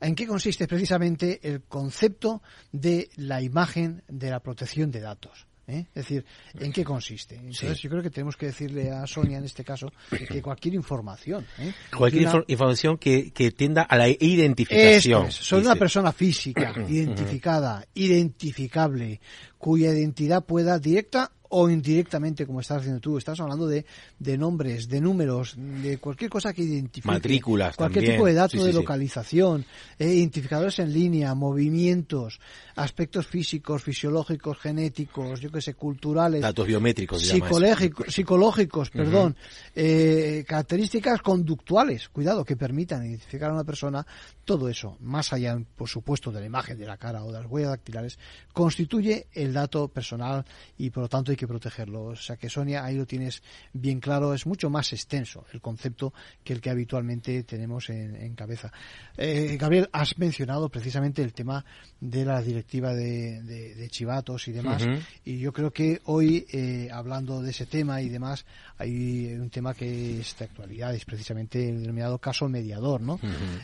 en 0.00 0.14
qué 0.14 0.26
consiste 0.26 0.66
precisamente 0.66 1.40
el 1.42 1.62
concepto 1.62 2.42
de 2.72 3.10
la 3.16 3.42
imagen 3.42 4.02
de 4.08 4.30
la 4.30 4.40
protección 4.40 4.90
de 4.90 5.00
datos. 5.00 5.46
¿Eh? 5.66 5.86
Es 5.94 6.06
decir, 6.06 6.24
¿en 6.58 6.72
qué 6.72 6.84
consiste? 6.84 7.36
Entonces, 7.36 7.76
Sí. 7.78 7.82
yo 7.84 7.90
creo 7.90 8.02
que 8.02 8.10
tenemos 8.10 8.36
que 8.36 8.46
decirle 8.46 8.90
a 8.90 9.06
Sonia 9.06 9.38
en 9.38 9.44
este 9.44 9.64
caso 9.64 9.92
que 10.28 10.42
cualquier 10.42 10.74
información, 10.74 11.46
¿eh? 11.58 11.72
Cualquier 11.96 12.24
una- 12.28 12.32
infor- 12.32 12.44
información 12.48 12.98
que, 12.98 13.30
que 13.32 13.50
tienda 13.52 13.82
a 13.82 13.96
la 13.96 14.08
identificación. 14.08 15.26
es, 15.26 15.34
soy 15.34 15.60
dice. 15.60 15.70
una 15.70 15.78
persona 15.78 16.12
física, 16.12 16.74
identificada, 16.88 17.86
identificable, 17.94 19.20
cuya 19.58 19.90
identidad 19.92 20.44
pueda 20.44 20.78
directa 20.78 21.30
o 21.54 21.68
indirectamente, 21.68 22.46
como 22.46 22.60
estás 22.60 22.78
haciendo 22.78 22.98
tú, 23.00 23.18
estás 23.18 23.38
hablando 23.40 23.66
de, 23.66 23.84
de 24.18 24.38
nombres, 24.38 24.88
de 24.88 25.02
números, 25.02 25.54
de 25.56 25.98
cualquier 25.98 26.30
cosa 26.30 26.54
que 26.54 26.62
identifique. 26.62 27.08
Matrículas 27.12 27.76
Cualquier 27.76 28.04
también. 28.04 28.16
tipo 28.16 28.26
de 28.26 28.34
dato 28.34 28.52
Sí, 28.52 28.58
sí, 28.58 28.64
de 28.64 28.70
sí. 28.72 28.78
localización, 28.78 29.66
eh, 29.98 30.08
identificadores 30.14 30.78
en 30.78 30.92
línea, 30.92 31.34
movimientos, 31.34 32.40
aspectos 32.74 33.26
físicos, 33.26 33.82
fisiológicos, 33.82 34.58
genéticos, 34.58 35.40
yo 35.40 35.50
que 35.50 35.60
sé, 35.60 35.74
culturales. 35.74 36.40
Datos 36.40 36.66
biométricos. 36.66 37.22
Psicológicos, 37.22 38.06
psicológicos, 38.14 38.90
perdón, 38.90 39.36
eh, 39.74 40.44
características 40.48 41.20
conductuales, 41.20 42.08
cuidado, 42.08 42.44
que 42.46 42.56
permitan 42.56 43.04
identificar 43.04 43.50
a 43.50 43.54
una 43.54 43.64
persona, 43.64 44.06
todo 44.46 44.68
eso, 44.70 44.96
más 45.00 45.32
allá, 45.34 45.58
por 45.76 45.88
supuesto, 45.88 46.32
de 46.32 46.40
la 46.40 46.46
imagen 46.46 46.78
de 46.78 46.86
la 46.86 46.96
cara 46.96 47.22
o 47.24 47.30
de 47.30 47.40
las 47.42 47.50
huellas 47.50 47.70
dactilares, 47.70 48.18
constituye 48.54 49.26
el 49.32 49.52
dato 49.52 49.88
personal 49.88 50.44
y 50.78 50.90
por 50.90 51.02
lo 51.04 51.08
tanto 51.08 51.30
hay 51.30 51.36
que 51.36 51.41
protegerlo. 51.46 52.04
O 52.04 52.16
sea 52.16 52.36
que 52.36 52.48
Sonia, 52.48 52.84
ahí 52.84 52.96
lo 52.96 53.06
tienes 53.06 53.42
bien 53.72 54.00
claro, 54.00 54.34
es 54.34 54.46
mucho 54.46 54.70
más 54.70 54.92
extenso 54.92 55.44
el 55.52 55.60
concepto 55.60 56.12
que 56.44 56.52
el 56.52 56.60
que 56.60 56.70
habitualmente 56.70 57.42
tenemos 57.44 57.88
en, 57.90 58.16
en 58.16 58.34
cabeza. 58.34 58.72
Eh, 59.16 59.56
Gabriel, 59.58 59.88
has 59.92 60.18
mencionado 60.18 60.68
precisamente 60.68 61.22
el 61.22 61.32
tema 61.32 61.64
de 62.00 62.24
la 62.24 62.40
directiva 62.42 62.94
de, 62.94 63.42
de- 63.42 63.74
de 63.74 63.88
chivatos 63.88 64.48
y 64.48 64.52
demás, 64.52 64.82
y 65.24 65.38
yo 65.38 65.52
creo 65.52 65.70
que 65.72 66.00
hoy, 66.04 66.46
eh, 66.52 66.88
hablando 66.92 67.42
de 67.42 67.50
ese 67.50 67.66
tema 67.66 68.00
y 68.02 68.08
demás, 68.08 68.44
hay 68.78 69.34
un 69.34 69.50
tema 69.50 69.74
que 69.74 70.20
es 70.20 70.36
de 70.38 70.44
actualidad, 70.46 70.94
es 70.94 71.04
precisamente 71.04 71.68
el 71.68 71.80
denominado 71.82 72.18
caso 72.18 72.48
mediador, 72.48 73.00
¿no? 73.00 73.18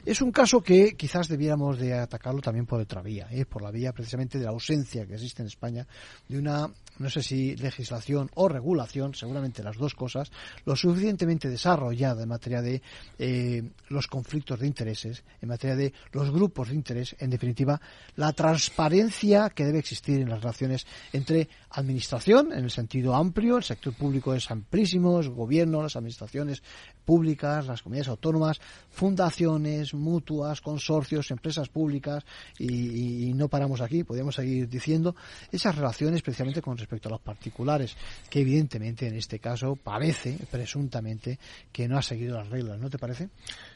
Es 0.04 0.20
un 0.22 0.30
caso 0.32 0.60
que 0.62 0.94
quizás 0.96 1.28
debiéramos 1.28 1.78
de 1.78 1.94
atacarlo 1.94 2.40
también 2.40 2.66
por 2.66 2.80
otra 2.80 3.02
vía, 3.02 3.26
¿eh? 3.30 3.44
por 3.44 3.62
la 3.62 3.70
vía 3.70 3.92
precisamente 3.92 4.38
de 4.38 4.44
la 4.44 4.50
ausencia 4.50 5.06
que 5.06 5.14
existe 5.14 5.42
en 5.42 5.48
España 5.48 5.86
de 6.28 6.38
una, 6.38 6.68
no 6.98 7.10
sé 7.10 7.22
si 7.22 7.56
legislación 7.56 8.30
o 8.34 8.48
regulación, 8.48 9.14
seguramente 9.14 9.62
las 9.62 9.76
dos 9.76 9.94
cosas, 9.94 10.30
lo 10.64 10.76
suficientemente 10.76 11.48
desarrollada 11.48 12.22
en 12.22 12.28
materia 12.28 12.62
de 12.62 12.82
eh, 13.18 13.62
los 13.88 14.06
conflictos 14.06 14.60
de 14.60 14.66
intereses, 14.66 15.24
en 15.40 15.48
materia 15.48 15.76
de 15.76 15.92
los 16.12 16.30
grupos 16.30 16.68
de 16.68 16.74
interés, 16.74 17.16
en 17.18 17.30
definitiva, 17.30 17.80
la 18.16 18.32
transparencia 18.32 19.50
que 19.50 19.64
debe 19.64 19.78
existir 19.78 20.20
en 20.20 20.30
las 20.30 20.40
relaciones 20.40 20.86
entre 21.12 21.48
administración, 21.70 22.52
en 22.52 22.64
el 22.64 22.70
sentido 22.70 23.14
amplio, 23.14 23.56
el 23.56 23.64
sector 23.64 23.94
público 23.94 24.34
es 24.34 24.50
amplísimo, 24.50 25.20
el 25.20 25.30
gobierno, 25.30 25.82
las 25.82 25.96
administraciones 25.96 26.62
públicas, 27.04 27.66
las 27.66 27.82
comunidades 27.82 28.08
autónomas, 28.08 28.60
fundaciones, 28.90 29.94
mutuas, 29.94 30.60
consorcios, 30.60 31.30
empresas 31.30 31.68
públicas, 31.68 32.24
y, 32.58 33.32
no 33.34 33.48
paramos 33.48 33.80
aquí, 33.80 34.04
podríamos 34.04 34.34
seguir 34.34 34.68
diciendo, 34.68 35.14
esas 35.52 35.76
relaciones 35.76 36.22
precisamente 36.22 36.60
con 36.60 36.76
respecto 36.76 36.87
a 37.08 37.10
los 37.10 37.20
particulares, 37.20 37.96
que 38.30 38.40
evidentemente 38.40 39.06
en 39.06 39.14
este 39.14 39.38
caso 39.38 39.76
parece, 39.76 40.38
presuntamente, 40.50 41.38
que 41.72 41.88
no 41.88 41.98
ha 41.98 42.02
seguido 42.02 42.36
las 42.36 42.48
reglas, 42.48 42.78
¿no 42.78 42.90
te 42.90 42.98
parece? 42.98 43.28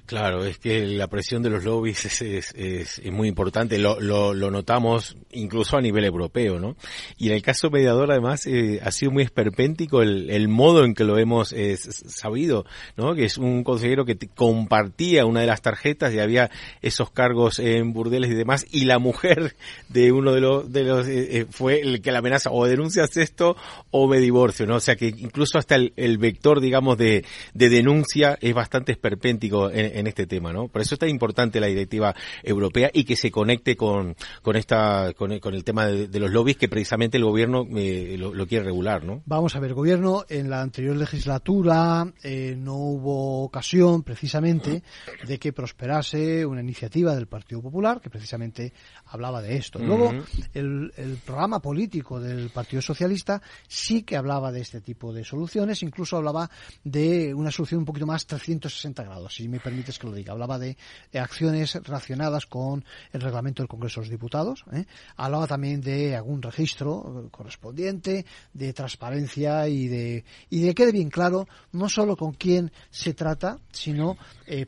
Claro, 0.04 0.44
es 0.44 0.58
que 0.58 0.84
la 0.84 1.06
presión 1.06 1.42
de 1.42 1.48
los 1.48 1.64
lobbies 1.64 2.04
es, 2.04 2.20
es, 2.22 2.52
es- 2.56 3.12
muy 3.12 3.28
importante, 3.28 3.78
lo, 3.78 3.98
lo, 4.00 4.34
notamos 4.50 5.16
incluso 5.30 5.76
a 5.76 5.80
nivel 5.80 6.04
europeo, 6.04 6.58
¿no? 6.58 6.76
Y 7.16 7.28
en 7.28 7.34
el 7.34 7.42
caso 7.42 7.70
mediador, 7.70 8.10
además, 8.10 8.44
eh, 8.46 8.80
ha 8.82 8.90
sido 8.90 9.12
muy 9.12 9.22
esperpéntico 9.22 10.02
el, 10.02 10.28
el 10.28 10.48
modo 10.48 10.84
en 10.84 10.94
que 10.94 11.04
lo 11.04 11.18
hemos 11.18 11.52
eh, 11.52 11.76
sabido, 11.78 12.66
¿no? 12.96 13.14
Que 13.14 13.24
es 13.24 13.38
un 13.38 13.62
consejero 13.64 14.04
que 14.04 14.18
compartía 14.34 15.24
una 15.24 15.40
de 15.40 15.46
las 15.46 15.62
tarjetas 15.62 16.12
y 16.12 16.18
había 16.18 16.50
esos 16.82 17.10
cargos 17.10 17.58
en 17.60 17.92
burdeles 17.92 18.30
y 18.32 18.34
demás, 18.34 18.66
y 18.70 18.84
la 18.86 18.98
mujer 18.98 19.54
de 19.88 20.12
uno 20.12 20.32
de 20.32 20.40
los, 20.40 20.70
de 20.72 20.82
los 20.82 21.06
eh, 21.06 21.38
eh, 21.38 21.46
fue 21.48 21.80
el 21.80 22.02
que 22.02 22.12
la 22.12 22.18
amenaza, 22.18 22.50
o 22.50 22.66
denuncias 22.66 23.16
esto 23.16 23.56
o 23.92 24.08
me 24.08 24.18
divorcio, 24.18 24.66
¿no? 24.66 24.76
O 24.76 24.80
sea 24.80 24.96
que 24.96 25.06
incluso 25.06 25.58
hasta 25.58 25.76
el, 25.76 25.92
el 25.96 26.18
vector, 26.18 26.60
digamos, 26.60 26.98
de, 26.98 27.24
de 27.54 27.68
denuncia 27.70 28.36
es 28.40 28.52
bastante 28.52 28.92
esperpéntico 28.92 29.70
en, 29.70 29.91
en 29.92 30.06
este 30.06 30.26
tema, 30.26 30.52
¿no? 30.52 30.68
Por 30.68 30.82
eso 30.82 30.94
es 30.94 30.98
tan 30.98 31.08
importante 31.08 31.60
la 31.60 31.66
directiva 31.66 32.14
europea 32.42 32.90
y 32.92 33.04
que 33.04 33.16
se 33.16 33.30
conecte 33.30 33.76
con, 33.76 34.14
con 34.42 34.56
esta, 34.56 35.12
con, 35.16 35.32
el- 35.32 35.40
con 35.40 35.54
el 35.54 35.64
tema 35.64 35.86
de, 35.86 36.08
de 36.08 36.20
los 36.20 36.30
lobbies 36.30 36.56
que 36.56 36.68
precisamente 36.68 37.16
el 37.18 37.24
gobierno 37.24 37.66
eh, 37.76 38.16
lo, 38.18 38.32
lo 38.34 38.46
quiere 38.46 38.64
regular, 38.64 39.04
¿no? 39.04 39.22
Vamos 39.26 39.54
a 39.56 39.60
ver, 39.60 39.74
gobierno, 39.74 40.24
en 40.28 40.50
la 40.50 40.60
anterior 40.62 40.96
legislatura 40.96 42.06
eh, 42.22 42.54
no 42.56 42.74
hubo 42.76 43.42
ocasión 43.44 44.02
precisamente 44.02 44.82
de 45.26 45.38
que 45.38 45.52
prosperase 45.52 46.44
una 46.46 46.60
iniciativa 46.60 47.14
del 47.14 47.26
Partido 47.26 47.60
Popular 47.62 48.00
que 48.00 48.10
precisamente 48.10 48.72
hablaba 49.06 49.42
de 49.42 49.56
esto. 49.56 49.78
Luego, 49.78 50.12
el, 50.54 50.92
el 50.96 51.16
programa 51.24 51.60
político 51.60 52.20
del 52.20 52.50
Partido 52.50 52.82
Socialista 52.82 53.40
sí 53.66 54.02
que 54.02 54.16
hablaba 54.16 54.52
de 54.52 54.60
este 54.60 54.80
tipo 54.80 55.12
de 55.12 55.24
soluciones, 55.24 55.82
incluso 55.82 56.16
hablaba 56.16 56.50
de 56.84 57.34
una 57.34 57.50
solución 57.50 57.80
un 57.80 57.84
poquito 57.86 58.06
más 58.06 58.26
360 58.26 59.02
grados, 59.02 59.34
si 59.34 59.48
me 59.48 59.60
permites 59.82 59.98
que 59.98 60.06
lo 60.06 60.12
diga. 60.14 60.32
Hablaba 60.32 60.58
de, 60.58 60.76
eh, 61.12 61.18
acciones 61.18 61.74
relacionadas 61.74 62.46
con 62.46 62.84
el 63.12 63.20
reglamento 63.20 63.62
del 63.62 63.68
Congreso 63.68 64.00
de 64.00 64.06
los 64.06 64.10
Diputados, 64.10 64.64
¿eh? 64.72 64.84
hablaba 65.16 65.46
también 65.46 65.80
de 65.80 66.14
algún 66.16 66.40
registro 66.40 67.24
eh, 67.26 67.28
correspondiente, 67.30 68.24
de 68.52 68.72
transparencia 68.72 69.66
y 69.68 69.88
de, 69.88 70.24
y 70.50 70.60
de 70.60 70.68
que 70.68 70.82
quede 70.82 70.92
bien 70.92 71.10
claro 71.10 71.46
no 71.72 71.88
solo 71.88 72.16
con 72.16 72.32
quién 72.32 72.70
se 72.90 73.14
trata, 73.14 73.58
sino 73.72 74.16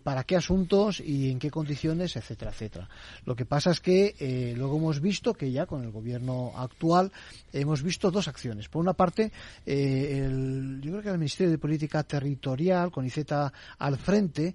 para 0.02 0.24
qué 0.24 0.36
asuntos 0.36 1.00
y 1.00 1.30
en 1.30 1.38
qué 1.38 1.50
condiciones, 1.50 2.16
etcétera, 2.16 2.52
etcétera. 2.52 2.88
Lo 3.26 3.34
que 3.36 3.44
pasa 3.44 3.70
es 3.70 3.80
que 3.80 4.54
luego 4.56 4.78
hemos 4.78 5.00
visto 5.00 5.34
que 5.34 5.50
ya 5.52 5.66
con 5.66 5.82
el 5.82 5.90
gobierno 5.90 6.52
actual 6.56 7.12
hemos 7.52 7.82
visto 7.82 8.10
dos 8.10 8.26
acciones. 8.28 8.68
Por 8.68 8.80
una 8.80 8.94
parte, 8.94 9.30
el- 9.66 10.80
yo 10.82 10.92
creo 10.92 11.02
que 11.02 11.08
el 11.10 11.18
Ministerio 11.18 11.50
de 11.50 11.58
Política 11.58 12.02
Territorial, 12.04 12.90
con 12.90 13.04
ICETA 13.04 13.52
al 13.78 13.98
frente, 13.98 14.54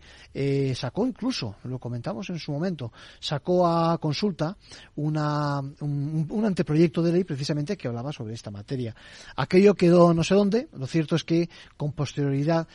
sacó 0.75 1.05
incluso, 1.05 1.55
lo 1.63 1.79
comentamos 1.79 2.29
en 2.29 2.39
su 2.39 2.51
momento, 2.51 2.91
sacó 3.19 3.67
a 3.67 3.97
consulta 3.97 4.55
una, 4.95 5.59
un, 5.59 6.43
anteproyecto 6.45 7.01
de 7.01 7.11
ley 7.11 7.23
precisamente 7.23 7.77
que 7.77 7.87
hablaba 7.87 8.11
sobre 8.11 8.33
esta 8.33 8.51
materia. 8.51 8.95
Aquello 9.35 9.75
quedó 9.75 10.13
no 10.13 10.23
sé 10.23 10.35
dónde, 10.35 10.69
lo 10.73 10.87
cierto 10.87 11.15
es 11.15 11.23
que 11.23 11.49
con 11.77 11.93
posterioridad 11.93 12.67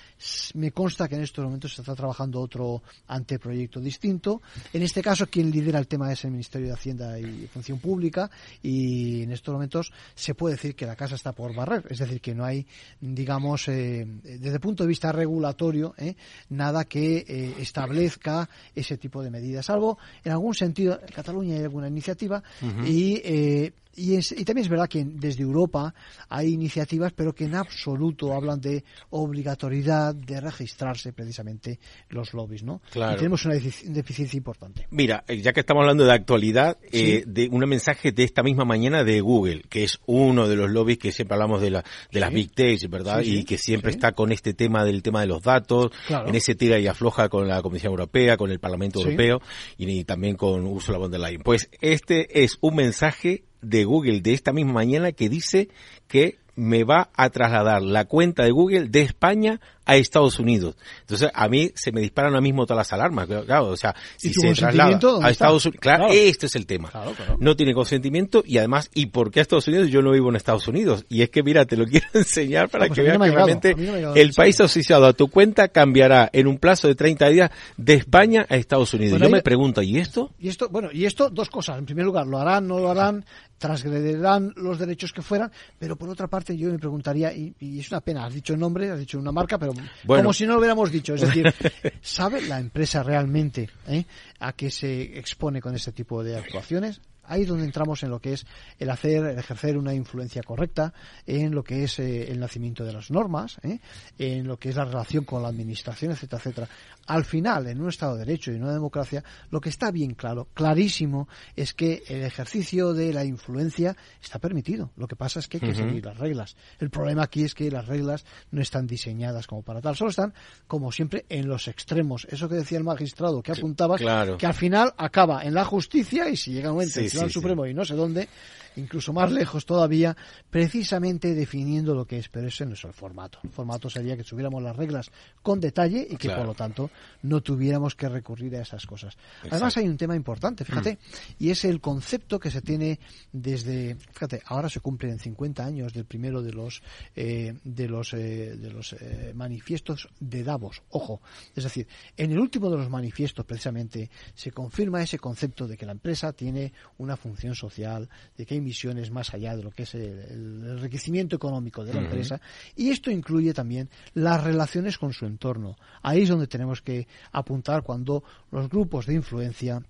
me 0.55 0.73
consta 0.73 1.09
que 1.09 1.17
en 1.17 1.23
estos 1.23 1.45
momentos 1.45 1.75
se 1.75 1.83
está 1.83 1.95
trabajando 1.95 2.41
otro 2.41 2.83
anteproyecto 3.09 3.81
distinto. 3.81 4.43
En 4.73 4.83
este 4.83 5.03
caso, 5.03 5.27
quien 5.27 5.51
lidera 5.51 5.79
el 5.79 5.87
tema 5.87 6.13
es 6.13 6.25
el 6.25 6.31
Ministerio 6.33 6.69
de 6.69 6.75
Hacienda 6.75 7.19
y 7.19 7.47
Función 7.47 7.79
Pública 7.79 8.31
y 8.63 9.23
en 9.23 9.33
estos 9.33 9.53
momentos 9.53 9.93
se 10.15 10.35
puede 10.35 10.57
decir 10.57 10.75
que 10.75 10.87
la 10.87 10.97
casa 10.97 11.15
está 11.15 11.33
por 11.33 11.55
barrer, 11.55 11.87
es 11.91 11.99
decir, 11.99 12.21
que 12.21 12.35
no 12.35 12.45
hay, 12.45 12.67
digamos, 13.01 13.69
eh, 13.69 14.07
desde 14.23 14.55
el 14.55 14.61
punto 14.61 14.85
de 14.85 14.89
vista 14.89 15.13
regulatorio, 15.13 15.95
eh, 15.99 16.17
nada 16.49 16.85
que 16.85 17.25
eh, 17.27 17.55
establezca 17.65 18.49
ese 18.75 18.97
tipo 18.97 19.23
de 19.23 19.31
medidas, 19.31 19.67
salvo 19.67 19.99
en 20.23 20.33
algún 20.33 20.55
sentido, 20.55 21.01
en 21.01 21.13
Cataluña 21.13 21.57
hay 21.57 21.63
alguna 21.63 21.89
iniciativa 21.89 22.43
y 22.87 23.21
eh, 23.25 23.73
y, 23.97 24.15
es- 24.17 24.33
y 24.33 24.45
también 24.45 24.65
es 24.65 24.69
verdad 24.71 24.89
que 24.89 25.05
desde 25.05 25.43
Europa 25.43 25.95
hay 26.29 26.53
iniciativas, 26.53 27.13
pero 27.13 27.35
que 27.35 27.45
en 27.45 27.55
absoluto 27.55 28.33
hablan 28.35 28.61
de 28.61 28.85
obligatoriedad 29.11 30.15
de 30.15 30.41
registrarse 30.41 31.13
precisamente 31.13 31.79
los 32.09 32.33
lobbies, 32.35 32.63
¿no? 32.63 32.81
Claro. 32.91 33.15
Y 33.15 33.17
tenemos 33.17 33.45
una 33.45 33.55
defici- 33.55 33.85
deficiencia 33.89 34.37
importante. 34.37 34.87
Mira, 34.91 35.25
eh, 35.29 35.41
ya 35.41 35.53
que 35.53 35.61
estamos 35.61 35.83
hablando 35.83 36.05
de 36.05 36.13
actualidad, 36.13 36.79
Sí. 36.93 37.13
eh, 37.17 37.25
de 37.27 37.49
un 37.49 37.61
mensaje 37.69 38.13
de 38.13 38.23
esta 38.25 38.43
misma 38.43 38.65
mañana 38.65 39.03
de 39.05 39.21
Google, 39.21 39.63
que 39.69 39.85
es 39.85 39.99
uno 40.07 40.49
de 40.49 40.57
los 40.57 40.71
lobbies 40.71 40.99
que 40.99 41.13
siempre 41.13 41.35
hablamos 41.35 41.61
de, 41.61 41.71
la, 41.71 41.85
de 42.13 42.21
las. 42.21 42.33
Big 42.33 42.53
Techs, 42.53 42.89
¿verdad? 42.91 43.23
Sí, 43.23 43.39
y 43.39 43.45
que 43.45 43.59
siempre 43.59 43.91
está 43.91 44.13
con 44.13 44.33
este 44.33 44.55
tema 44.55 44.85
del 44.85 45.03
tema 45.03 45.21
de 45.21 45.27
los 45.29 45.43
datos, 45.43 45.91
Claro. 46.07 46.29
en 46.29 46.35
ese 46.35 46.55
tira 46.55 46.79
y 46.79 46.87
afloja 46.87 47.29
con 47.29 47.47
la 47.49 47.63
Comisión 47.63 47.91
Europea, 47.93 48.37
con 48.37 48.51
el 48.51 48.59
Parlamento. 48.61 49.01
Europeo 49.01 49.41
y, 49.79 49.89
y 49.91 50.05
también 50.05 50.37
con 50.37 50.65
Ursula 50.67 50.99
von 50.99 51.11
der 51.11 51.21
Leyen. 51.21 51.43
Pues 51.43 51.69
este 51.81 52.43
es 52.45 52.59
un 52.61 52.75
mensaje 52.77 53.45
de 53.65 53.85
Google 53.85 54.21
de 54.21 54.33
esta 54.35 54.53
misma 54.53 54.73
mañana 54.75 55.13
que 55.13 55.29
dice 55.29 55.69
que 56.09 56.39
me 56.57 56.85
va 56.85 57.11
a 57.17 57.31
trasladar 57.31 57.83
la 57.83 58.05
cuenta 58.05 58.45
de 58.45 58.53
Google 58.53 58.89
de 58.89 59.03
España 59.03 59.61
a 59.87 59.97
Estados 59.97 60.39
Unidos. 60.39 60.77
Entonces, 61.01 61.29
a 61.35 61.49
mí 61.49 61.73
se 61.75 61.91
me 61.91 62.01
disparan 62.01 62.31
ahora 62.31 62.41
mismo 62.41 62.65
todas 62.65 62.87
las 62.87 62.93
alarmas, 62.93 63.27
claro, 63.27 63.67
o 63.67 63.77
sea, 63.77 63.93
¿Y 64.23 64.29
si 64.29 64.35
se 64.35 64.55
traslada 64.55 64.99
a? 65.21 65.31
Estados 65.31 65.67
Unidos, 65.67 65.81
claro, 65.83 66.05
Claro. 66.07 66.15
este 66.19 66.47
es 66.47 66.55
el 66.55 66.65
tema. 66.65 66.91
Claro, 66.91 67.11
claro. 67.13 67.37
No 67.41 67.57
tiene 67.57 67.75
consentimiento 67.75 68.45
y 68.47 68.59
además, 68.59 68.89
¿y 68.95 69.07
por 69.07 69.33
qué 69.33 69.41
a 69.41 69.43
Estados 69.43 69.67
Unidos? 69.67 69.91
Yo 69.91 70.01
no 70.01 70.13
vivo 70.13 70.31
en 70.31 70.37
Estados 70.37 70.67
Unidos. 70.69 71.05
Y 71.11 71.23
es 71.23 71.29
que, 71.31 71.43
mira, 71.43 71.67
te 71.67 71.77
lo 71.77 71.85
quiero 71.91 72.07
enseñar 72.15 72.69
para 72.71 72.87
pues 72.87 72.97
que 72.99 73.03
mí 73.03 73.09
veas 73.09 73.19
no 73.19 73.25
que 73.25 73.31
llegado, 73.31 73.47
realmente 73.47 73.75
no 73.75 74.15
el 74.15 74.33
país 74.33 74.61
asociado 74.61 75.07
a 75.07 75.13
tu 75.13 75.27
cuenta 75.29 75.67
cambiará 75.69 76.31
en 76.33 76.47
un 76.47 76.59
plazo 76.59 76.87
de 76.87 76.95
30 76.95 77.29
días 77.31 77.51
de 77.77 77.95
España 77.95 78.47
a 78.49 78.55
Estados 78.57 78.95
Unidos. 78.95 79.15
Bueno, 79.19 79.25
Yo 79.25 79.35
ahí- 79.35 79.39
me 79.41 79.43
pregunto, 79.43 79.83
¿y 79.83 79.99
esto? 79.99 80.31
Y 80.39 80.49
esto, 80.49 80.69
bueno, 80.71 80.89
y 80.93 81.05
esto, 81.05 81.29
dos 81.31 81.51
cosas. 81.51 81.79
En 81.79 81.85
primer 81.85 82.07
lugar, 82.07 82.27
lo 82.29 82.39
harán, 82.39 82.67
no 82.69 82.79
lo 82.79 82.91
harán, 82.93 83.25
transgredirán 83.59 84.53
los 84.57 84.79
derechos 84.79 85.13
que 85.13 85.23
fueran, 85.23 85.51
pero 85.79 85.97
por 85.97 86.09
otra 86.09 86.27
parte 86.29 86.57
yo 86.57 86.71
me 86.71 86.79
preguntaría, 86.79 87.33
y, 87.33 87.55
y 87.61 87.81
es 87.81 87.91
una 87.91 88.01
pena, 88.01 88.27
has 88.27 88.35
dicho 88.35 88.53
el 88.55 88.59
nombre, 88.61 88.91
has 88.91 88.99
dicho 88.99 89.19
una 89.19 89.33
marca, 89.33 89.59
pero 89.59 89.73
Bueno. 90.05 90.23
como 90.23 90.33
si 90.33 90.47
no 90.47 90.53
lo 90.55 90.59
hubiéramos 90.59 90.91
dicho. 90.91 91.15
Es 91.15 91.21
decir, 91.23 91.47
¿sabe 92.03 92.43
la 92.43 92.59
empresa 92.59 93.03
realmente 93.03 93.69
eh, 93.89 94.05
a 94.41 94.53
qué 94.53 94.71
se 94.71 95.19
expone 95.19 95.61
con 95.61 95.75
este 95.75 95.93
tipo 95.93 96.23
de 96.23 96.37
actuaciones? 96.37 97.01
Ahí 97.27 97.43
es 97.43 97.49
donde 97.49 97.65
entramos 97.65 98.03
en 98.03 98.11
lo 98.11 98.21
que 98.21 98.35
es 98.35 98.47
el 98.79 98.91
hacer, 98.91 99.25
el 99.25 99.39
ejercer 99.39 99.77
una 99.77 99.95
influencia 99.95 100.43
correcta 100.43 100.93
en 101.27 101.55
lo 101.55 101.63
que 101.63 101.85
es 101.85 101.99
eh, 101.99 102.31
el 102.31 102.41
nacimiento 102.41 102.85
de 102.85 102.93
las 102.93 103.11
normas, 103.11 103.59
¿eh? 103.63 103.81
en 104.19 104.47
lo 104.47 104.59
que 104.59 104.71
es 104.71 104.77
la 104.77 104.85
relación 104.85 105.25
con 105.25 105.43
la 105.43 105.49
administración, 105.49 106.13
etcétera, 106.13 106.41
etcétera. 106.41 106.69
Al 107.07 107.25
final, 107.25 107.67
en 107.67 107.81
un 107.81 107.89
Estado 107.89 108.15
de 108.15 108.25
Derecho 108.25 108.51
y 108.51 108.57
en 108.57 108.63
una 108.63 108.73
democracia, 108.73 109.23
lo 109.51 109.61
que 109.61 109.69
está 109.69 109.91
bien 109.91 110.15
claro, 110.15 110.49
clarísimo, 110.55 111.29
es 111.55 111.75
que 111.75 112.03
el 112.09 112.23
ejercicio 112.23 112.95
de 112.95 113.13
la 113.13 113.25
influencia 113.25 113.97
está 114.23 114.39
permitido. 114.39 114.91
Lo 114.97 115.07
que 115.07 115.17
pasa 115.17 115.41
es 115.41 115.49
que 115.49 115.59
hay 115.59 115.61
que 115.61 115.75
seguir 115.75 116.05
las 116.05 116.19
reglas. 116.19 116.57
El 116.79 116.91
problema 116.91 117.25
aquí 117.25 117.45
es 117.45 117.55
que 117.55 117.71
las 117.71 117.87
reglas 117.87 118.25
no 118.51 118.63
están 118.63 118.87
diseñadas 118.87 119.47
como 119.47 119.63
para 119.63 119.81
tal, 119.81 119.97
solo 119.97 120.11
están, 120.11 120.35
como 120.67 120.93
siempre, 120.93 121.27
en 121.29 121.49
los 121.49 121.69
extremos. 121.69 122.27
Eso 122.31 122.49
que 122.49 122.57
decía 122.57 122.79
el 122.79 122.85
magistrado 122.85 123.43
que 123.43 123.53
apuntabas, 123.53 124.01
que 124.39 124.47
al 124.47 124.55
final 124.55 124.95
acaba 124.97 125.45
en 125.45 125.55
la 125.55 125.65
justicia 125.65 126.29
y 126.29 126.37
si 126.37 126.53
llega 126.53 126.71
un 126.71 126.77
momento 126.77 127.01
Tribunal 127.15 127.33
Supremo 127.33 127.67
y 127.67 127.75
no 127.75 127.85
sé 127.85 127.95
dónde, 127.95 128.29
incluso 128.77 129.13
más 129.13 129.31
lejos 129.31 129.67
todavía, 129.67 130.17
precisamente 130.51 131.35
definiendo 131.35 131.95
lo 131.95 132.07
que 132.07 132.19
es, 132.19 132.29
pero 132.29 132.49
ese 132.49 132.67
no 132.67 132.75
es 132.75 132.85
el 132.85 132.93
formato. 132.93 133.39
El 133.45 133.51
formato 133.51 133.89
sería 133.91 134.17
que 134.17 134.25
tuviéramos 134.25 134.63
las 134.63 134.77
reglas 134.77 135.11
con 135.43 135.61
detalle 135.61 136.07
y 136.09 136.17
que 136.17 136.31
por 136.31 136.47
lo 136.47 136.55
tanto 136.55 136.91
no 137.23 137.43
tuviéramos 137.43 137.95
que 137.95 138.09
recurrir 138.09 138.57
a 138.57 138.63
esas 138.63 138.87
cosas. 138.87 139.17
Además 139.51 139.77
hay 139.77 139.89
un 139.89 139.97
tema 139.97 140.17
importante, 140.17 140.65
fíjate, 140.65 140.95
mm. 140.95 141.45
y 141.45 141.51
es 141.51 141.65
el 141.65 141.81
concepto 141.81 142.39
que 142.39 142.51
se 142.51 142.63
tiene 142.63 142.99
desde, 143.33 143.97
fíjate, 143.97 144.43
ahora 144.47 144.69
se 144.69 144.81
cumplen 144.81 145.19
50 145.19 145.65
años 145.65 145.93
del 145.93 146.05
primero 146.05 146.43
de 146.43 146.53
los 146.53 146.83
eh, 147.15 147.55
de 147.65 147.89
los 147.89 148.13
eh, 148.15 148.57
de 148.57 148.71
los 148.71 148.93
eh, 148.95 149.33
manifiestos 149.35 150.09
de 150.21 150.43
Davos. 150.43 150.83
Ojo, 150.91 151.21
es 151.55 151.65
decir, 151.65 151.87
en 152.17 152.33
el 152.33 152.39
último 152.39 152.71
de 152.71 152.79
los 152.79 152.91
manifiestos 152.91 153.45
precisamente 153.45 154.11
se 154.35 154.51
confirma 154.53 155.03
ese 155.03 155.19
concepto 155.19 155.67
de 155.67 155.77
que 155.77 155.87
la 155.87 155.93
empresa 155.93 156.33
tiene 156.33 156.73
una 156.99 157.17
función 157.17 157.55
social, 157.55 158.09
de 158.37 158.47
que 158.47 158.55
hay 158.55 158.61
misiones 158.65 159.11
más 159.11 159.33
allá 159.35 159.57
de 159.57 159.63
lo 159.63 159.71
que 159.71 159.85
es 159.85 159.95
el, 159.95 160.65
enriquecimiento 160.67 161.37
económico 161.37 161.85
de 161.85 161.95
la 161.95 162.01
empresa 162.01 162.41
y 162.75 162.91
esto 162.91 163.11
incluye 163.11 163.55
también 163.55 163.89
las 164.15 164.43
relaciones 164.43 164.99
con 164.99 165.13
su 165.13 165.27
entorno. 165.27 165.77
Ahí 166.03 166.23
es 166.23 166.29
donde 166.29 166.47
tenemos 166.47 166.83
que 166.83 167.07
apuntar 167.33 167.83
cuando 167.83 168.25
los 168.51 168.69
grupos 168.69 169.07
de 169.07 169.15
influencia 169.15 169.83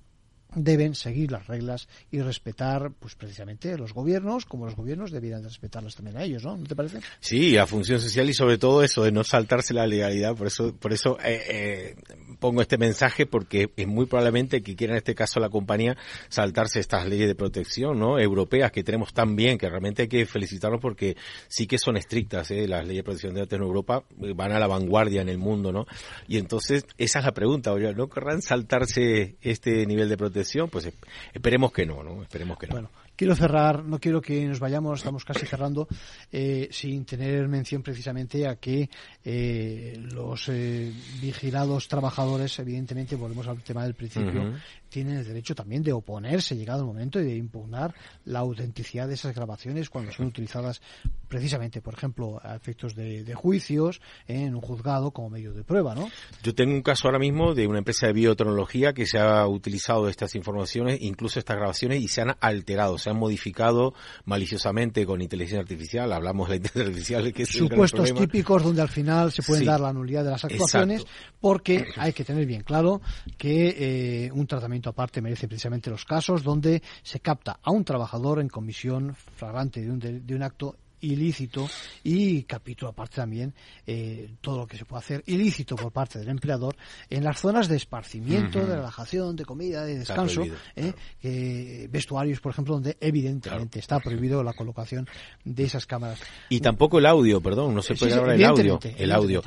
deben 0.54 0.94
seguir 0.94 1.32
las 1.32 1.46
reglas 1.46 1.88
y 2.10 2.20
respetar, 2.20 2.92
pues 2.98 3.14
precisamente 3.14 3.76
los 3.76 3.92
gobiernos, 3.92 4.44
como 4.44 4.66
los 4.66 4.76
gobiernos 4.76 5.10
debieran 5.10 5.42
respetarlas 5.42 5.94
también 5.94 6.16
a 6.16 6.24
ellos, 6.24 6.44
¿no? 6.44 6.56
¿No 6.56 6.64
te 6.64 6.76
parece? 6.76 7.00
Sí, 7.20 7.52
la 7.52 7.66
función 7.66 8.00
social 8.00 8.28
y 8.28 8.34
sobre 8.34 8.58
todo 8.58 8.82
eso 8.82 9.04
de 9.04 9.12
no 9.12 9.24
saltarse 9.24 9.74
la 9.74 9.86
legalidad. 9.86 10.34
Por 10.36 10.46
eso, 10.46 10.74
por 10.76 10.92
eso 10.92 11.18
eh, 11.24 11.42
eh, 11.48 11.96
pongo 12.38 12.62
este 12.62 12.78
mensaje 12.78 13.26
porque 13.26 13.70
es 13.76 13.86
muy 13.86 14.06
probablemente 14.06 14.62
que 14.62 14.76
quiera 14.76 14.94
en 14.94 14.98
este 14.98 15.14
caso 15.14 15.40
la 15.40 15.48
compañía 15.48 15.96
saltarse 16.28 16.80
estas 16.80 17.06
leyes 17.06 17.28
de 17.28 17.34
protección, 17.34 17.98
¿no? 17.98 18.18
Europeas 18.18 18.70
que 18.72 18.84
tenemos 18.84 19.12
tan 19.12 19.36
bien 19.36 19.58
que 19.58 19.68
realmente 19.68 20.02
hay 20.02 20.08
que 20.08 20.26
felicitarlos 20.26 20.80
porque 20.80 21.16
sí 21.48 21.66
que 21.66 21.78
son 21.78 21.96
estrictas, 21.96 22.50
¿eh? 22.50 22.68
Las 22.68 22.82
leyes 22.82 22.98
de 22.98 23.04
protección 23.04 23.34
de 23.34 23.40
datos 23.40 23.56
en 23.58 23.64
Europa 23.64 24.04
van 24.34 24.52
a 24.52 24.58
la 24.58 24.66
vanguardia 24.66 25.22
en 25.22 25.28
el 25.28 25.38
mundo, 25.38 25.72
¿no? 25.72 25.86
Y 26.28 26.38
entonces 26.38 26.86
esa 26.98 27.18
es 27.18 27.24
la 27.24 27.32
pregunta, 27.32 27.74
¿no 27.74 28.08
querrán 28.08 28.42
saltarse 28.42 29.36
este 29.40 29.86
nivel 29.86 30.08
de 30.08 30.16
protección? 30.16 30.43
Pues 30.70 30.90
esperemos 31.32 31.72
que 31.72 31.86
no, 31.86 32.02
¿no? 32.02 32.22
Esperemos 32.22 32.58
que 32.58 32.66
no. 32.66 32.72
Bueno, 32.74 32.90
quiero 33.16 33.34
cerrar, 33.34 33.84
no 33.84 33.98
quiero 33.98 34.20
que 34.20 34.44
nos 34.46 34.60
vayamos, 34.60 35.00
estamos 35.00 35.24
casi 35.24 35.46
cerrando, 35.46 35.88
eh, 36.32 36.68
sin 36.70 37.04
tener 37.04 37.48
mención 37.48 37.82
precisamente 37.82 38.46
a 38.46 38.56
que 38.56 38.88
eh, 39.24 39.94
los 40.12 40.48
eh, 40.48 40.92
vigilados 41.20 41.88
trabajadores, 41.88 42.58
evidentemente, 42.58 43.16
volvemos 43.16 43.46
al 43.46 43.62
tema 43.62 43.84
del 43.84 43.94
principio, 43.94 44.54
tienen 44.94 45.16
el 45.16 45.26
derecho 45.26 45.56
también 45.56 45.82
de 45.82 45.92
oponerse, 45.92 46.54
llegado 46.54 46.82
el 46.82 46.86
momento, 46.86 47.18
y 47.18 47.24
de 47.24 47.34
impugnar 47.34 47.92
la 48.26 48.38
autenticidad 48.38 49.08
de 49.08 49.14
esas 49.14 49.34
grabaciones 49.34 49.90
cuando 49.90 50.12
son 50.12 50.26
utilizadas 50.26 50.80
precisamente, 51.26 51.80
por 51.80 51.94
ejemplo, 51.94 52.40
a 52.40 52.54
efectos 52.54 52.94
de, 52.94 53.34
juicios 53.34 54.00
en 54.28 54.54
un 54.54 54.60
juzgado 54.60 55.10
como 55.10 55.30
medio 55.30 55.52
de 55.52 55.64
prueba, 55.64 55.96
¿no? 55.96 56.08
Yo 56.44 56.54
tengo 56.54 56.72
un 56.72 56.82
caso 56.82 57.08
ahora 57.08 57.18
mismo 57.18 57.54
de 57.54 57.66
una 57.66 57.78
empresa 57.78 58.06
de 58.06 58.12
biotecnología 58.12 58.92
que 58.92 59.04
se 59.04 59.18
ha 59.18 59.44
utilizado 59.48 60.08
estas 60.08 60.36
informaciones, 60.36 61.00
incluso 61.00 61.40
estas 61.40 61.56
grabaciones, 61.56 62.00
y 62.00 62.06
se 62.06 62.20
han 62.20 62.36
alterado, 62.38 62.96
se 62.96 63.10
han 63.10 63.16
modificado 63.16 63.94
maliciosamente 64.26 65.04
con 65.06 65.22
inteligencia 65.22 65.58
artificial. 65.58 66.12
Hablamos 66.12 66.48
de 66.48 66.52
la 66.52 66.56
inteligencia 66.56 66.86
artificial, 67.18 67.32
que 67.32 67.42
es 67.42 67.48
Supuestos 67.48 68.14
típicos 68.14 68.62
donde 68.62 68.80
al 68.80 68.88
final 68.88 69.32
se 69.32 69.42
puede 69.42 69.64
dar 69.64 69.80
la 69.80 69.92
nulidad 69.92 70.22
de 70.22 70.30
las 70.30 70.44
actuaciones, 70.44 71.04
porque 71.40 71.84
hay 71.96 72.12
que 72.12 72.22
tener 72.22 72.46
bien 72.46 72.62
claro 72.62 73.00
que 73.36 74.26
eh, 74.26 74.30
un 74.32 74.46
tratamiento 74.46 74.83
aparte 74.90 75.20
merece 75.20 75.48
precisamente 75.48 75.90
los 75.90 76.04
casos 76.04 76.42
donde 76.42 76.82
se 77.02 77.20
capta 77.20 77.58
a 77.62 77.70
un 77.70 77.84
trabajador 77.84 78.40
en 78.40 78.48
comisión 78.48 79.14
flagrante 79.14 79.80
de 79.80 79.90
un, 79.90 79.98
de 79.98 80.34
un 80.34 80.42
acto 80.42 80.76
ilícito 81.12 81.68
y 82.02 82.42
capítulo 82.44 82.90
aparte 82.90 83.16
también 83.16 83.54
eh, 83.86 84.30
todo 84.40 84.58
lo 84.58 84.66
que 84.66 84.76
se 84.76 84.84
puede 84.84 85.00
hacer 85.00 85.22
ilícito 85.26 85.76
por 85.76 85.92
parte 85.92 86.18
del 86.18 86.28
empleador 86.28 86.76
en 87.10 87.24
las 87.24 87.40
zonas 87.40 87.68
de 87.68 87.76
esparcimiento, 87.76 88.60
de 88.60 88.76
relajación, 88.76 89.36
de 89.36 89.44
comida, 89.44 89.84
de 89.84 89.98
descanso, 89.98 90.42
eh, 90.76 91.88
vestuarios, 91.90 92.40
por 92.40 92.52
ejemplo, 92.52 92.74
donde 92.74 92.96
evidentemente 93.00 93.78
está 93.78 94.00
prohibido 94.00 94.42
la 94.42 94.52
colocación 94.52 95.06
de 95.44 95.64
esas 95.64 95.86
cámaras. 95.86 96.20
Y 96.48 96.60
tampoco 96.60 96.98
el 96.98 97.06
audio, 97.06 97.40
perdón, 97.40 97.74
no 97.74 97.82
se 97.82 97.94
puede 97.94 98.12
grabar 98.12 98.34
el 98.34 98.44
audio, 98.44 98.78
el 98.96 99.12
audio, 99.12 99.42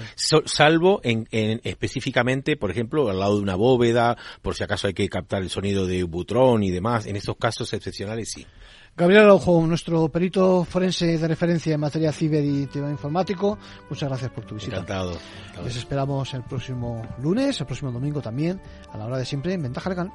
salvo 0.45 1.01
en, 1.03 1.27
en, 1.31 1.61
específicamente, 1.63 2.57
por 2.57 2.71
ejemplo, 2.71 3.09
al 3.09 3.19
lado 3.19 3.37
de 3.37 3.41
una 3.41 3.55
bóveda, 3.55 4.17
por 4.41 4.55
si 4.55 4.63
acaso 4.63 4.87
hay 4.87 4.93
que 4.93 5.09
captar 5.09 5.41
el 5.41 5.49
sonido 5.49 5.85
de 5.85 6.03
butrón 6.03 6.63
y 6.63 6.71
demás, 6.71 7.05
en 7.05 7.15
estos 7.15 7.37
casos 7.37 7.71
excepcionales 7.73 8.31
sí. 8.31 8.45
Gabriel 8.97 9.25
Araujo, 9.25 9.67
nuestro 9.67 10.09
perito 10.09 10.65
forense 10.65 11.19
de 11.19 11.27
referencia 11.27 11.75
en 11.75 11.79
materia 11.79 12.11
ciber 12.11 12.43
y 12.43 12.65
tema 12.65 12.89
informático, 12.89 13.59
muchas 13.91 14.09
gracias 14.09 14.31
por 14.31 14.43
tu 14.43 14.55
visita. 14.55 14.77
Encantado. 14.77 15.15
Les 15.63 15.75
esperamos 15.77 16.33
el 16.33 16.41
próximo 16.41 17.03
lunes, 17.21 17.59
el 17.59 17.67
próximo 17.67 17.91
domingo 17.91 18.21
también, 18.21 18.59
a 18.91 18.97
la 18.97 19.05
hora 19.05 19.19
de 19.19 19.25
siempre 19.25 19.53
en 19.53 19.61
Ventaja 19.61 19.91
Legal. 19.91 20.11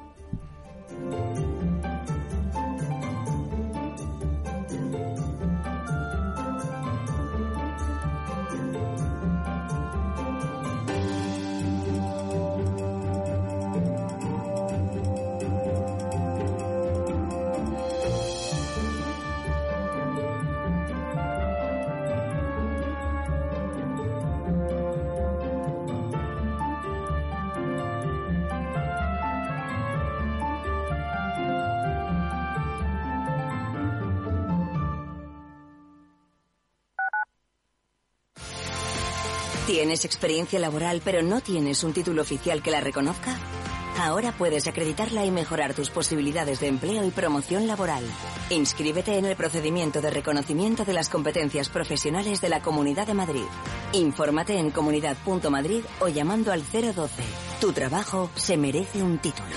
¿Tienes 39.93 40.05
experiencia 40.05 40.57
laboral 40.57 41.03
pero 41.05 41.21
no 41.21 41.39
tienes 41.39 41.83
un 41.83 41.93
título 41.93 42.23
oficial 42.23 42.63
que 42.63 42.71
la 42.71 42.81
reconozca? 42.81 43.37
Ahora 43.99 44.31
puedes 44.31 44.65
acreditarla 44.65 45.23
y 45.23 45.29
mejorar 45.29 45.75
tus 45.75 45.91
posibilidades 45.91 46.59
de 46.61 46.67
empleo 46.67 47.05
y 47.05 47.11
promoción 47.11 47.67
laboral. 47.67 48.03
Inscríbete 48.49 49.19
en 49.19 49.25
el 49.25 49.35
procedimiento 49.35 50.01
de 50.01 50.09
reconocimiento 50.09 50.83
de 50.83 50.93
las 50.93 51.09
competencias 51.09 51.69
profesionales 51.69 52.41
de 52.41 52.49
la 52.49 52.63
Comunidad 52.63 53.05
de 53.05 53.13
Madrid. 53.13 53.43
Infórmate 53.91 54.57
en 54.57 54.71
comunidad.madrid 54.71 55.83
o 55.99 56.07
llamando 56.07 56.51
al 56.51 56.63
012. 56.63 57.21
Tu 57.61 57.71
trabajo 57.71 58.31
se 58.33 58.57
merece 58.57 59.03
un 59.03 59.19
título. 59.19 59.55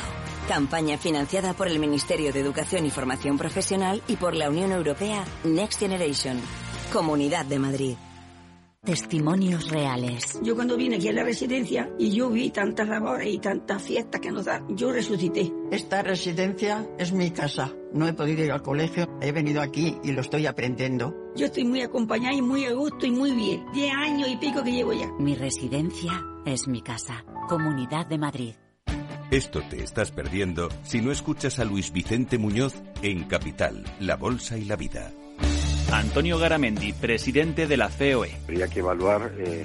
Campaña 0.49 0.99
financiada 0.99 1.55
por 1.55 1.66
el 1.66 1.78
Ministerio 1.78 2.30
de 2.34 2.41
Educación 2.41 2.84
y 2.84 2.91
Formación 2.91 3.39
Profesional 3.39 4.03
y 4.07 4.16
por 4.16 4.34
la 4.34 4.51
Unión 4.51 4.70
Europea 4.70 5.24
Next 5.45 5.80
Generation. 5.80 6.39
Comunidad 6.93 7.47
de 7.47 7.59
Madrid. 7.59 7.97
Testimonios 8.87 9.68
reales. 9.68 10.39
Yo 10.45 10.55
cuando 10.55 10.76
vine 10.76 10.95
aquí 10.95 11.09
a 11.09 11.12
la 11.12 11.24
residencia 11.24 11.91
y 11.99 12.12
yo 12.12 12.30
vi 12.30 12.51
tantas 12.51 12.87
labores 12.87 13.34
y 13.34 13.39
tantas 13.39 13.82
fiestas 13.82 14.20
que 14.20 14.30
nos 14.30 14.45
dan, 14.45 14.76
yo 14.76 14.93
resucité. 14.93 15.53
Esta 15.72 16.03
residencia 16.03 16.89
es 16.97 17.12
mi 17.12 17.32
casa. 17.32 17.72
No 17.93 18.07
he 18.07 18.12
podido 18.12 18.45
ir 18.45 18.53
al 18.53 18.62
colegio, 18.62 19.09
he 19.20 19.32
venido 19.32 19.61
aquí 19.61 19.97
y 20.05 20.12
lo 20.12 20.20
estoy 20.20 20.47
aprendiendo. 20.47 21.12
Yo 21.34 21.47
estoy 21.47 21.64
muy 21.64 21.82
acompañada 21.82 22.37
y 22.37 22.43
muy 22.43 22.64
a 22.64 22.74
gusto 22.74 23.07
y 23.07 23.11
muy 23.11 23.32
bien. 23.32 23.64
Diez 23.74 23.93
años 23.93 24.28
y 24.28 24.37
pico 24.37 24.62
que 24.62 24.70
llevo 24.70 24.93
ya. 24.93 25.11
Mi 25.18 25.34
residencia 25.34 26.24
es 26.45 26.68
mi 26.68 26.80
casa. 26.80 27.24
Comunidad 27.49 28.07
de 28.07 28.18
Madrid. 28.18 28.55
Esto 29.32 29.62
te 29.68 29.82
estás 29.82 30.12
perdiendo 30.12 30.68
si 30.84 31.01
no 31.01 31.11
escuchas 31.11 31.59
a 31.59 31.64
Luis 31.64 31.91
Vicente 31.91 32.39
Muñoz 32.39 32.80
en 33.03 33.24
Capital, 33.24 33.82
La 33.99 34.14
Bolsa 34.14 34.57
y 34.57 34.64
la 34.64 34.76
Vida. 34.76 35.11
Antonio 35.93 36.39
Garamendi, 36.39 36.93
presidente 36.93 37.66
de 37.66 37.76
la 37.76 37.89
COE. 37.89 38.30
Habría 38.45 38.68
que 38.68 38.80
evaluar, 38.80 39.30
eh, 39.39 39.64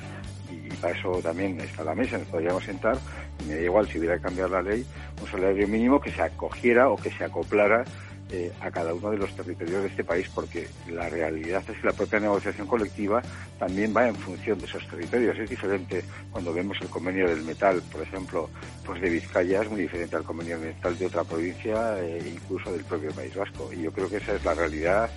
y 0.51 0.73
para 0.75 0.97
eso 0.97 1.19
también 1.21 1.59
está 1.59 1.83
la 1.83 1.95
mesa, 1.95 2.17
nos 2.17 2.27
podríamos 2.27 2.63
sentar, 2.63 2.97
y 3.41 3.47
me 3.47 3.55
da 3.55 3.61
igual 3.61 3.87
si 3.87 3.97
hubiera 3.97 4.17
que 4.17 4.23
cambiar 4.23 4.49
la 4.49 4.61
ley, 4.61 4.85
un 5.21 5.27
salario 5.27 5.67
mínimo 5.67 5.99
que 5.99 6.11
se 6.11 6.21
acogiera 6.21 6.89
o 6.89 6.95
que 6.95 7.11
se 7.11 7.23
acoplara 7.23 7.83
eh, 8.31 8.51
a 8.61 8.71
cada 8.71 8.93
uno 8.93 9.11
de 9.11 9.17
los 9.17 9.35
territorios 9.35 9.81
de 9.81 9.89
este 9.89 10.03
país, 10.03 10.29
porque 10.33 10.67
la 10.89 11.09
realidad 11.09 11.63
es 11.67 11.77
que 11.77 11.87
la 11.87 11.91
propia 11.91 12.19
negociación 12.19 12.65
colectiva 12.65 13.21
también 13.59 13.93
va 13.95 14.07
en 14.07 14.15
función 14.15 14.57
de 14.59 14.65
esos 14.65 14.87
territorios. 14.87 15.37
Es 15.37 15.49
diferente 15.49 16.03
cuando 16.31 16.53
vemos 16.53 16.77
el 16.81 16.87
convenio 16.87 17.27
del 17.27 17.41
metal, 17.41 17.81
por 17.91 18.01
ejemplo, 18.01 18.49
pues 18.85 19.01
de 19.01 19.09
Vizcaya 19.09 19.63
es 19.63 19.69
muy 19.69 19.81
diferente 19.81 20.15
al 20.15 20.23
convenio 20.23 20.57
del 20.59 20.75
metal 20.75 20.97
de 20.97 21.07
otra 21.07 21.23
provincia, 21.23 21.99
e 21.99 22.29
incluso 22.29 22.71
del 22.71 22.85
propio 22.85 23.11
País 23.11 23.35
Vasco. 23.35 23.69
Y 23.73 23.81
yo 23.81 23.91
creo 23.91 24.07
que 24.07 24.17
esa 24.17 24.35
es 24.35 24.45
la 24.45 24.53
realidad 24.53 25.09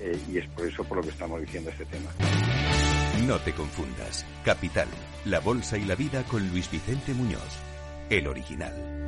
eh, 0.00 0.18
y 0.32 0.38
es 0.38 0.46
por 0.48 0.66
eso 0.66 0.84
por 0.84 0.98
lo 0.98 1.02
que 1.02 1.10
estamos 1.10 1.40
diciendo 1.40 1.70
este 1.70 1.84
tema. 1.86 2.10
No 3.26 3.38
te 3.38 3.52
confundas. 3.52 4.24
Capital, 4.44 4.88
la 5.24 5.40
bolsa 5.40 5.76
y 5.78 5.84
la 5.84 5.94
vida 5.94 6.22
con 6.24 6.48
Luis 6.50 6.70
Vicente 6.70 7.12
Muñoz, 7.14 7.58
el 8.08 8.26
original. 8.26 8.99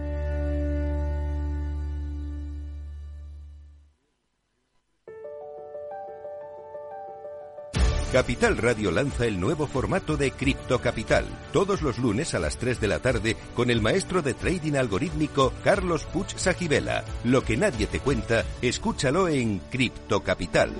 Capital 8.13 8.59
Radio 8.59 8.91
lanza 8.91 9.25
el 9.25 9.41
nuevo 9.41 9.67
formato 9.67 10.19
de 10.19 10.33
Cripto 10.33 10.83
Capital, 10.83 11.25
todos 11.51 11.81
los 11.81 11.99
lunes 11.99 12.35
a 12.35 12.39
las 12.39 12.59
3 12.59 12.79
de 12.79 12.87
la 12.87 12.99
tarde 12.99 13.39
con 13.55 13.71
el 13.71 13.81
maestro 13.81 14.21
de 14.21 14.35
trading 14.35 14.75
algorítmico 14.75 15.55
Carlos 15.65 16.05
Puch 16.05 16.37
Sajibela. 16.37 17.07
Lo 17.25 17.43
que 17.43 17.57
nadie 17.57 17.87
te 17.87 18.01
cuenta, 18.01 18.45
escúchalo 18.61 19.29
en 19.29 19.61
Cripto 19.71 20.23
Capital. 20.23 20.75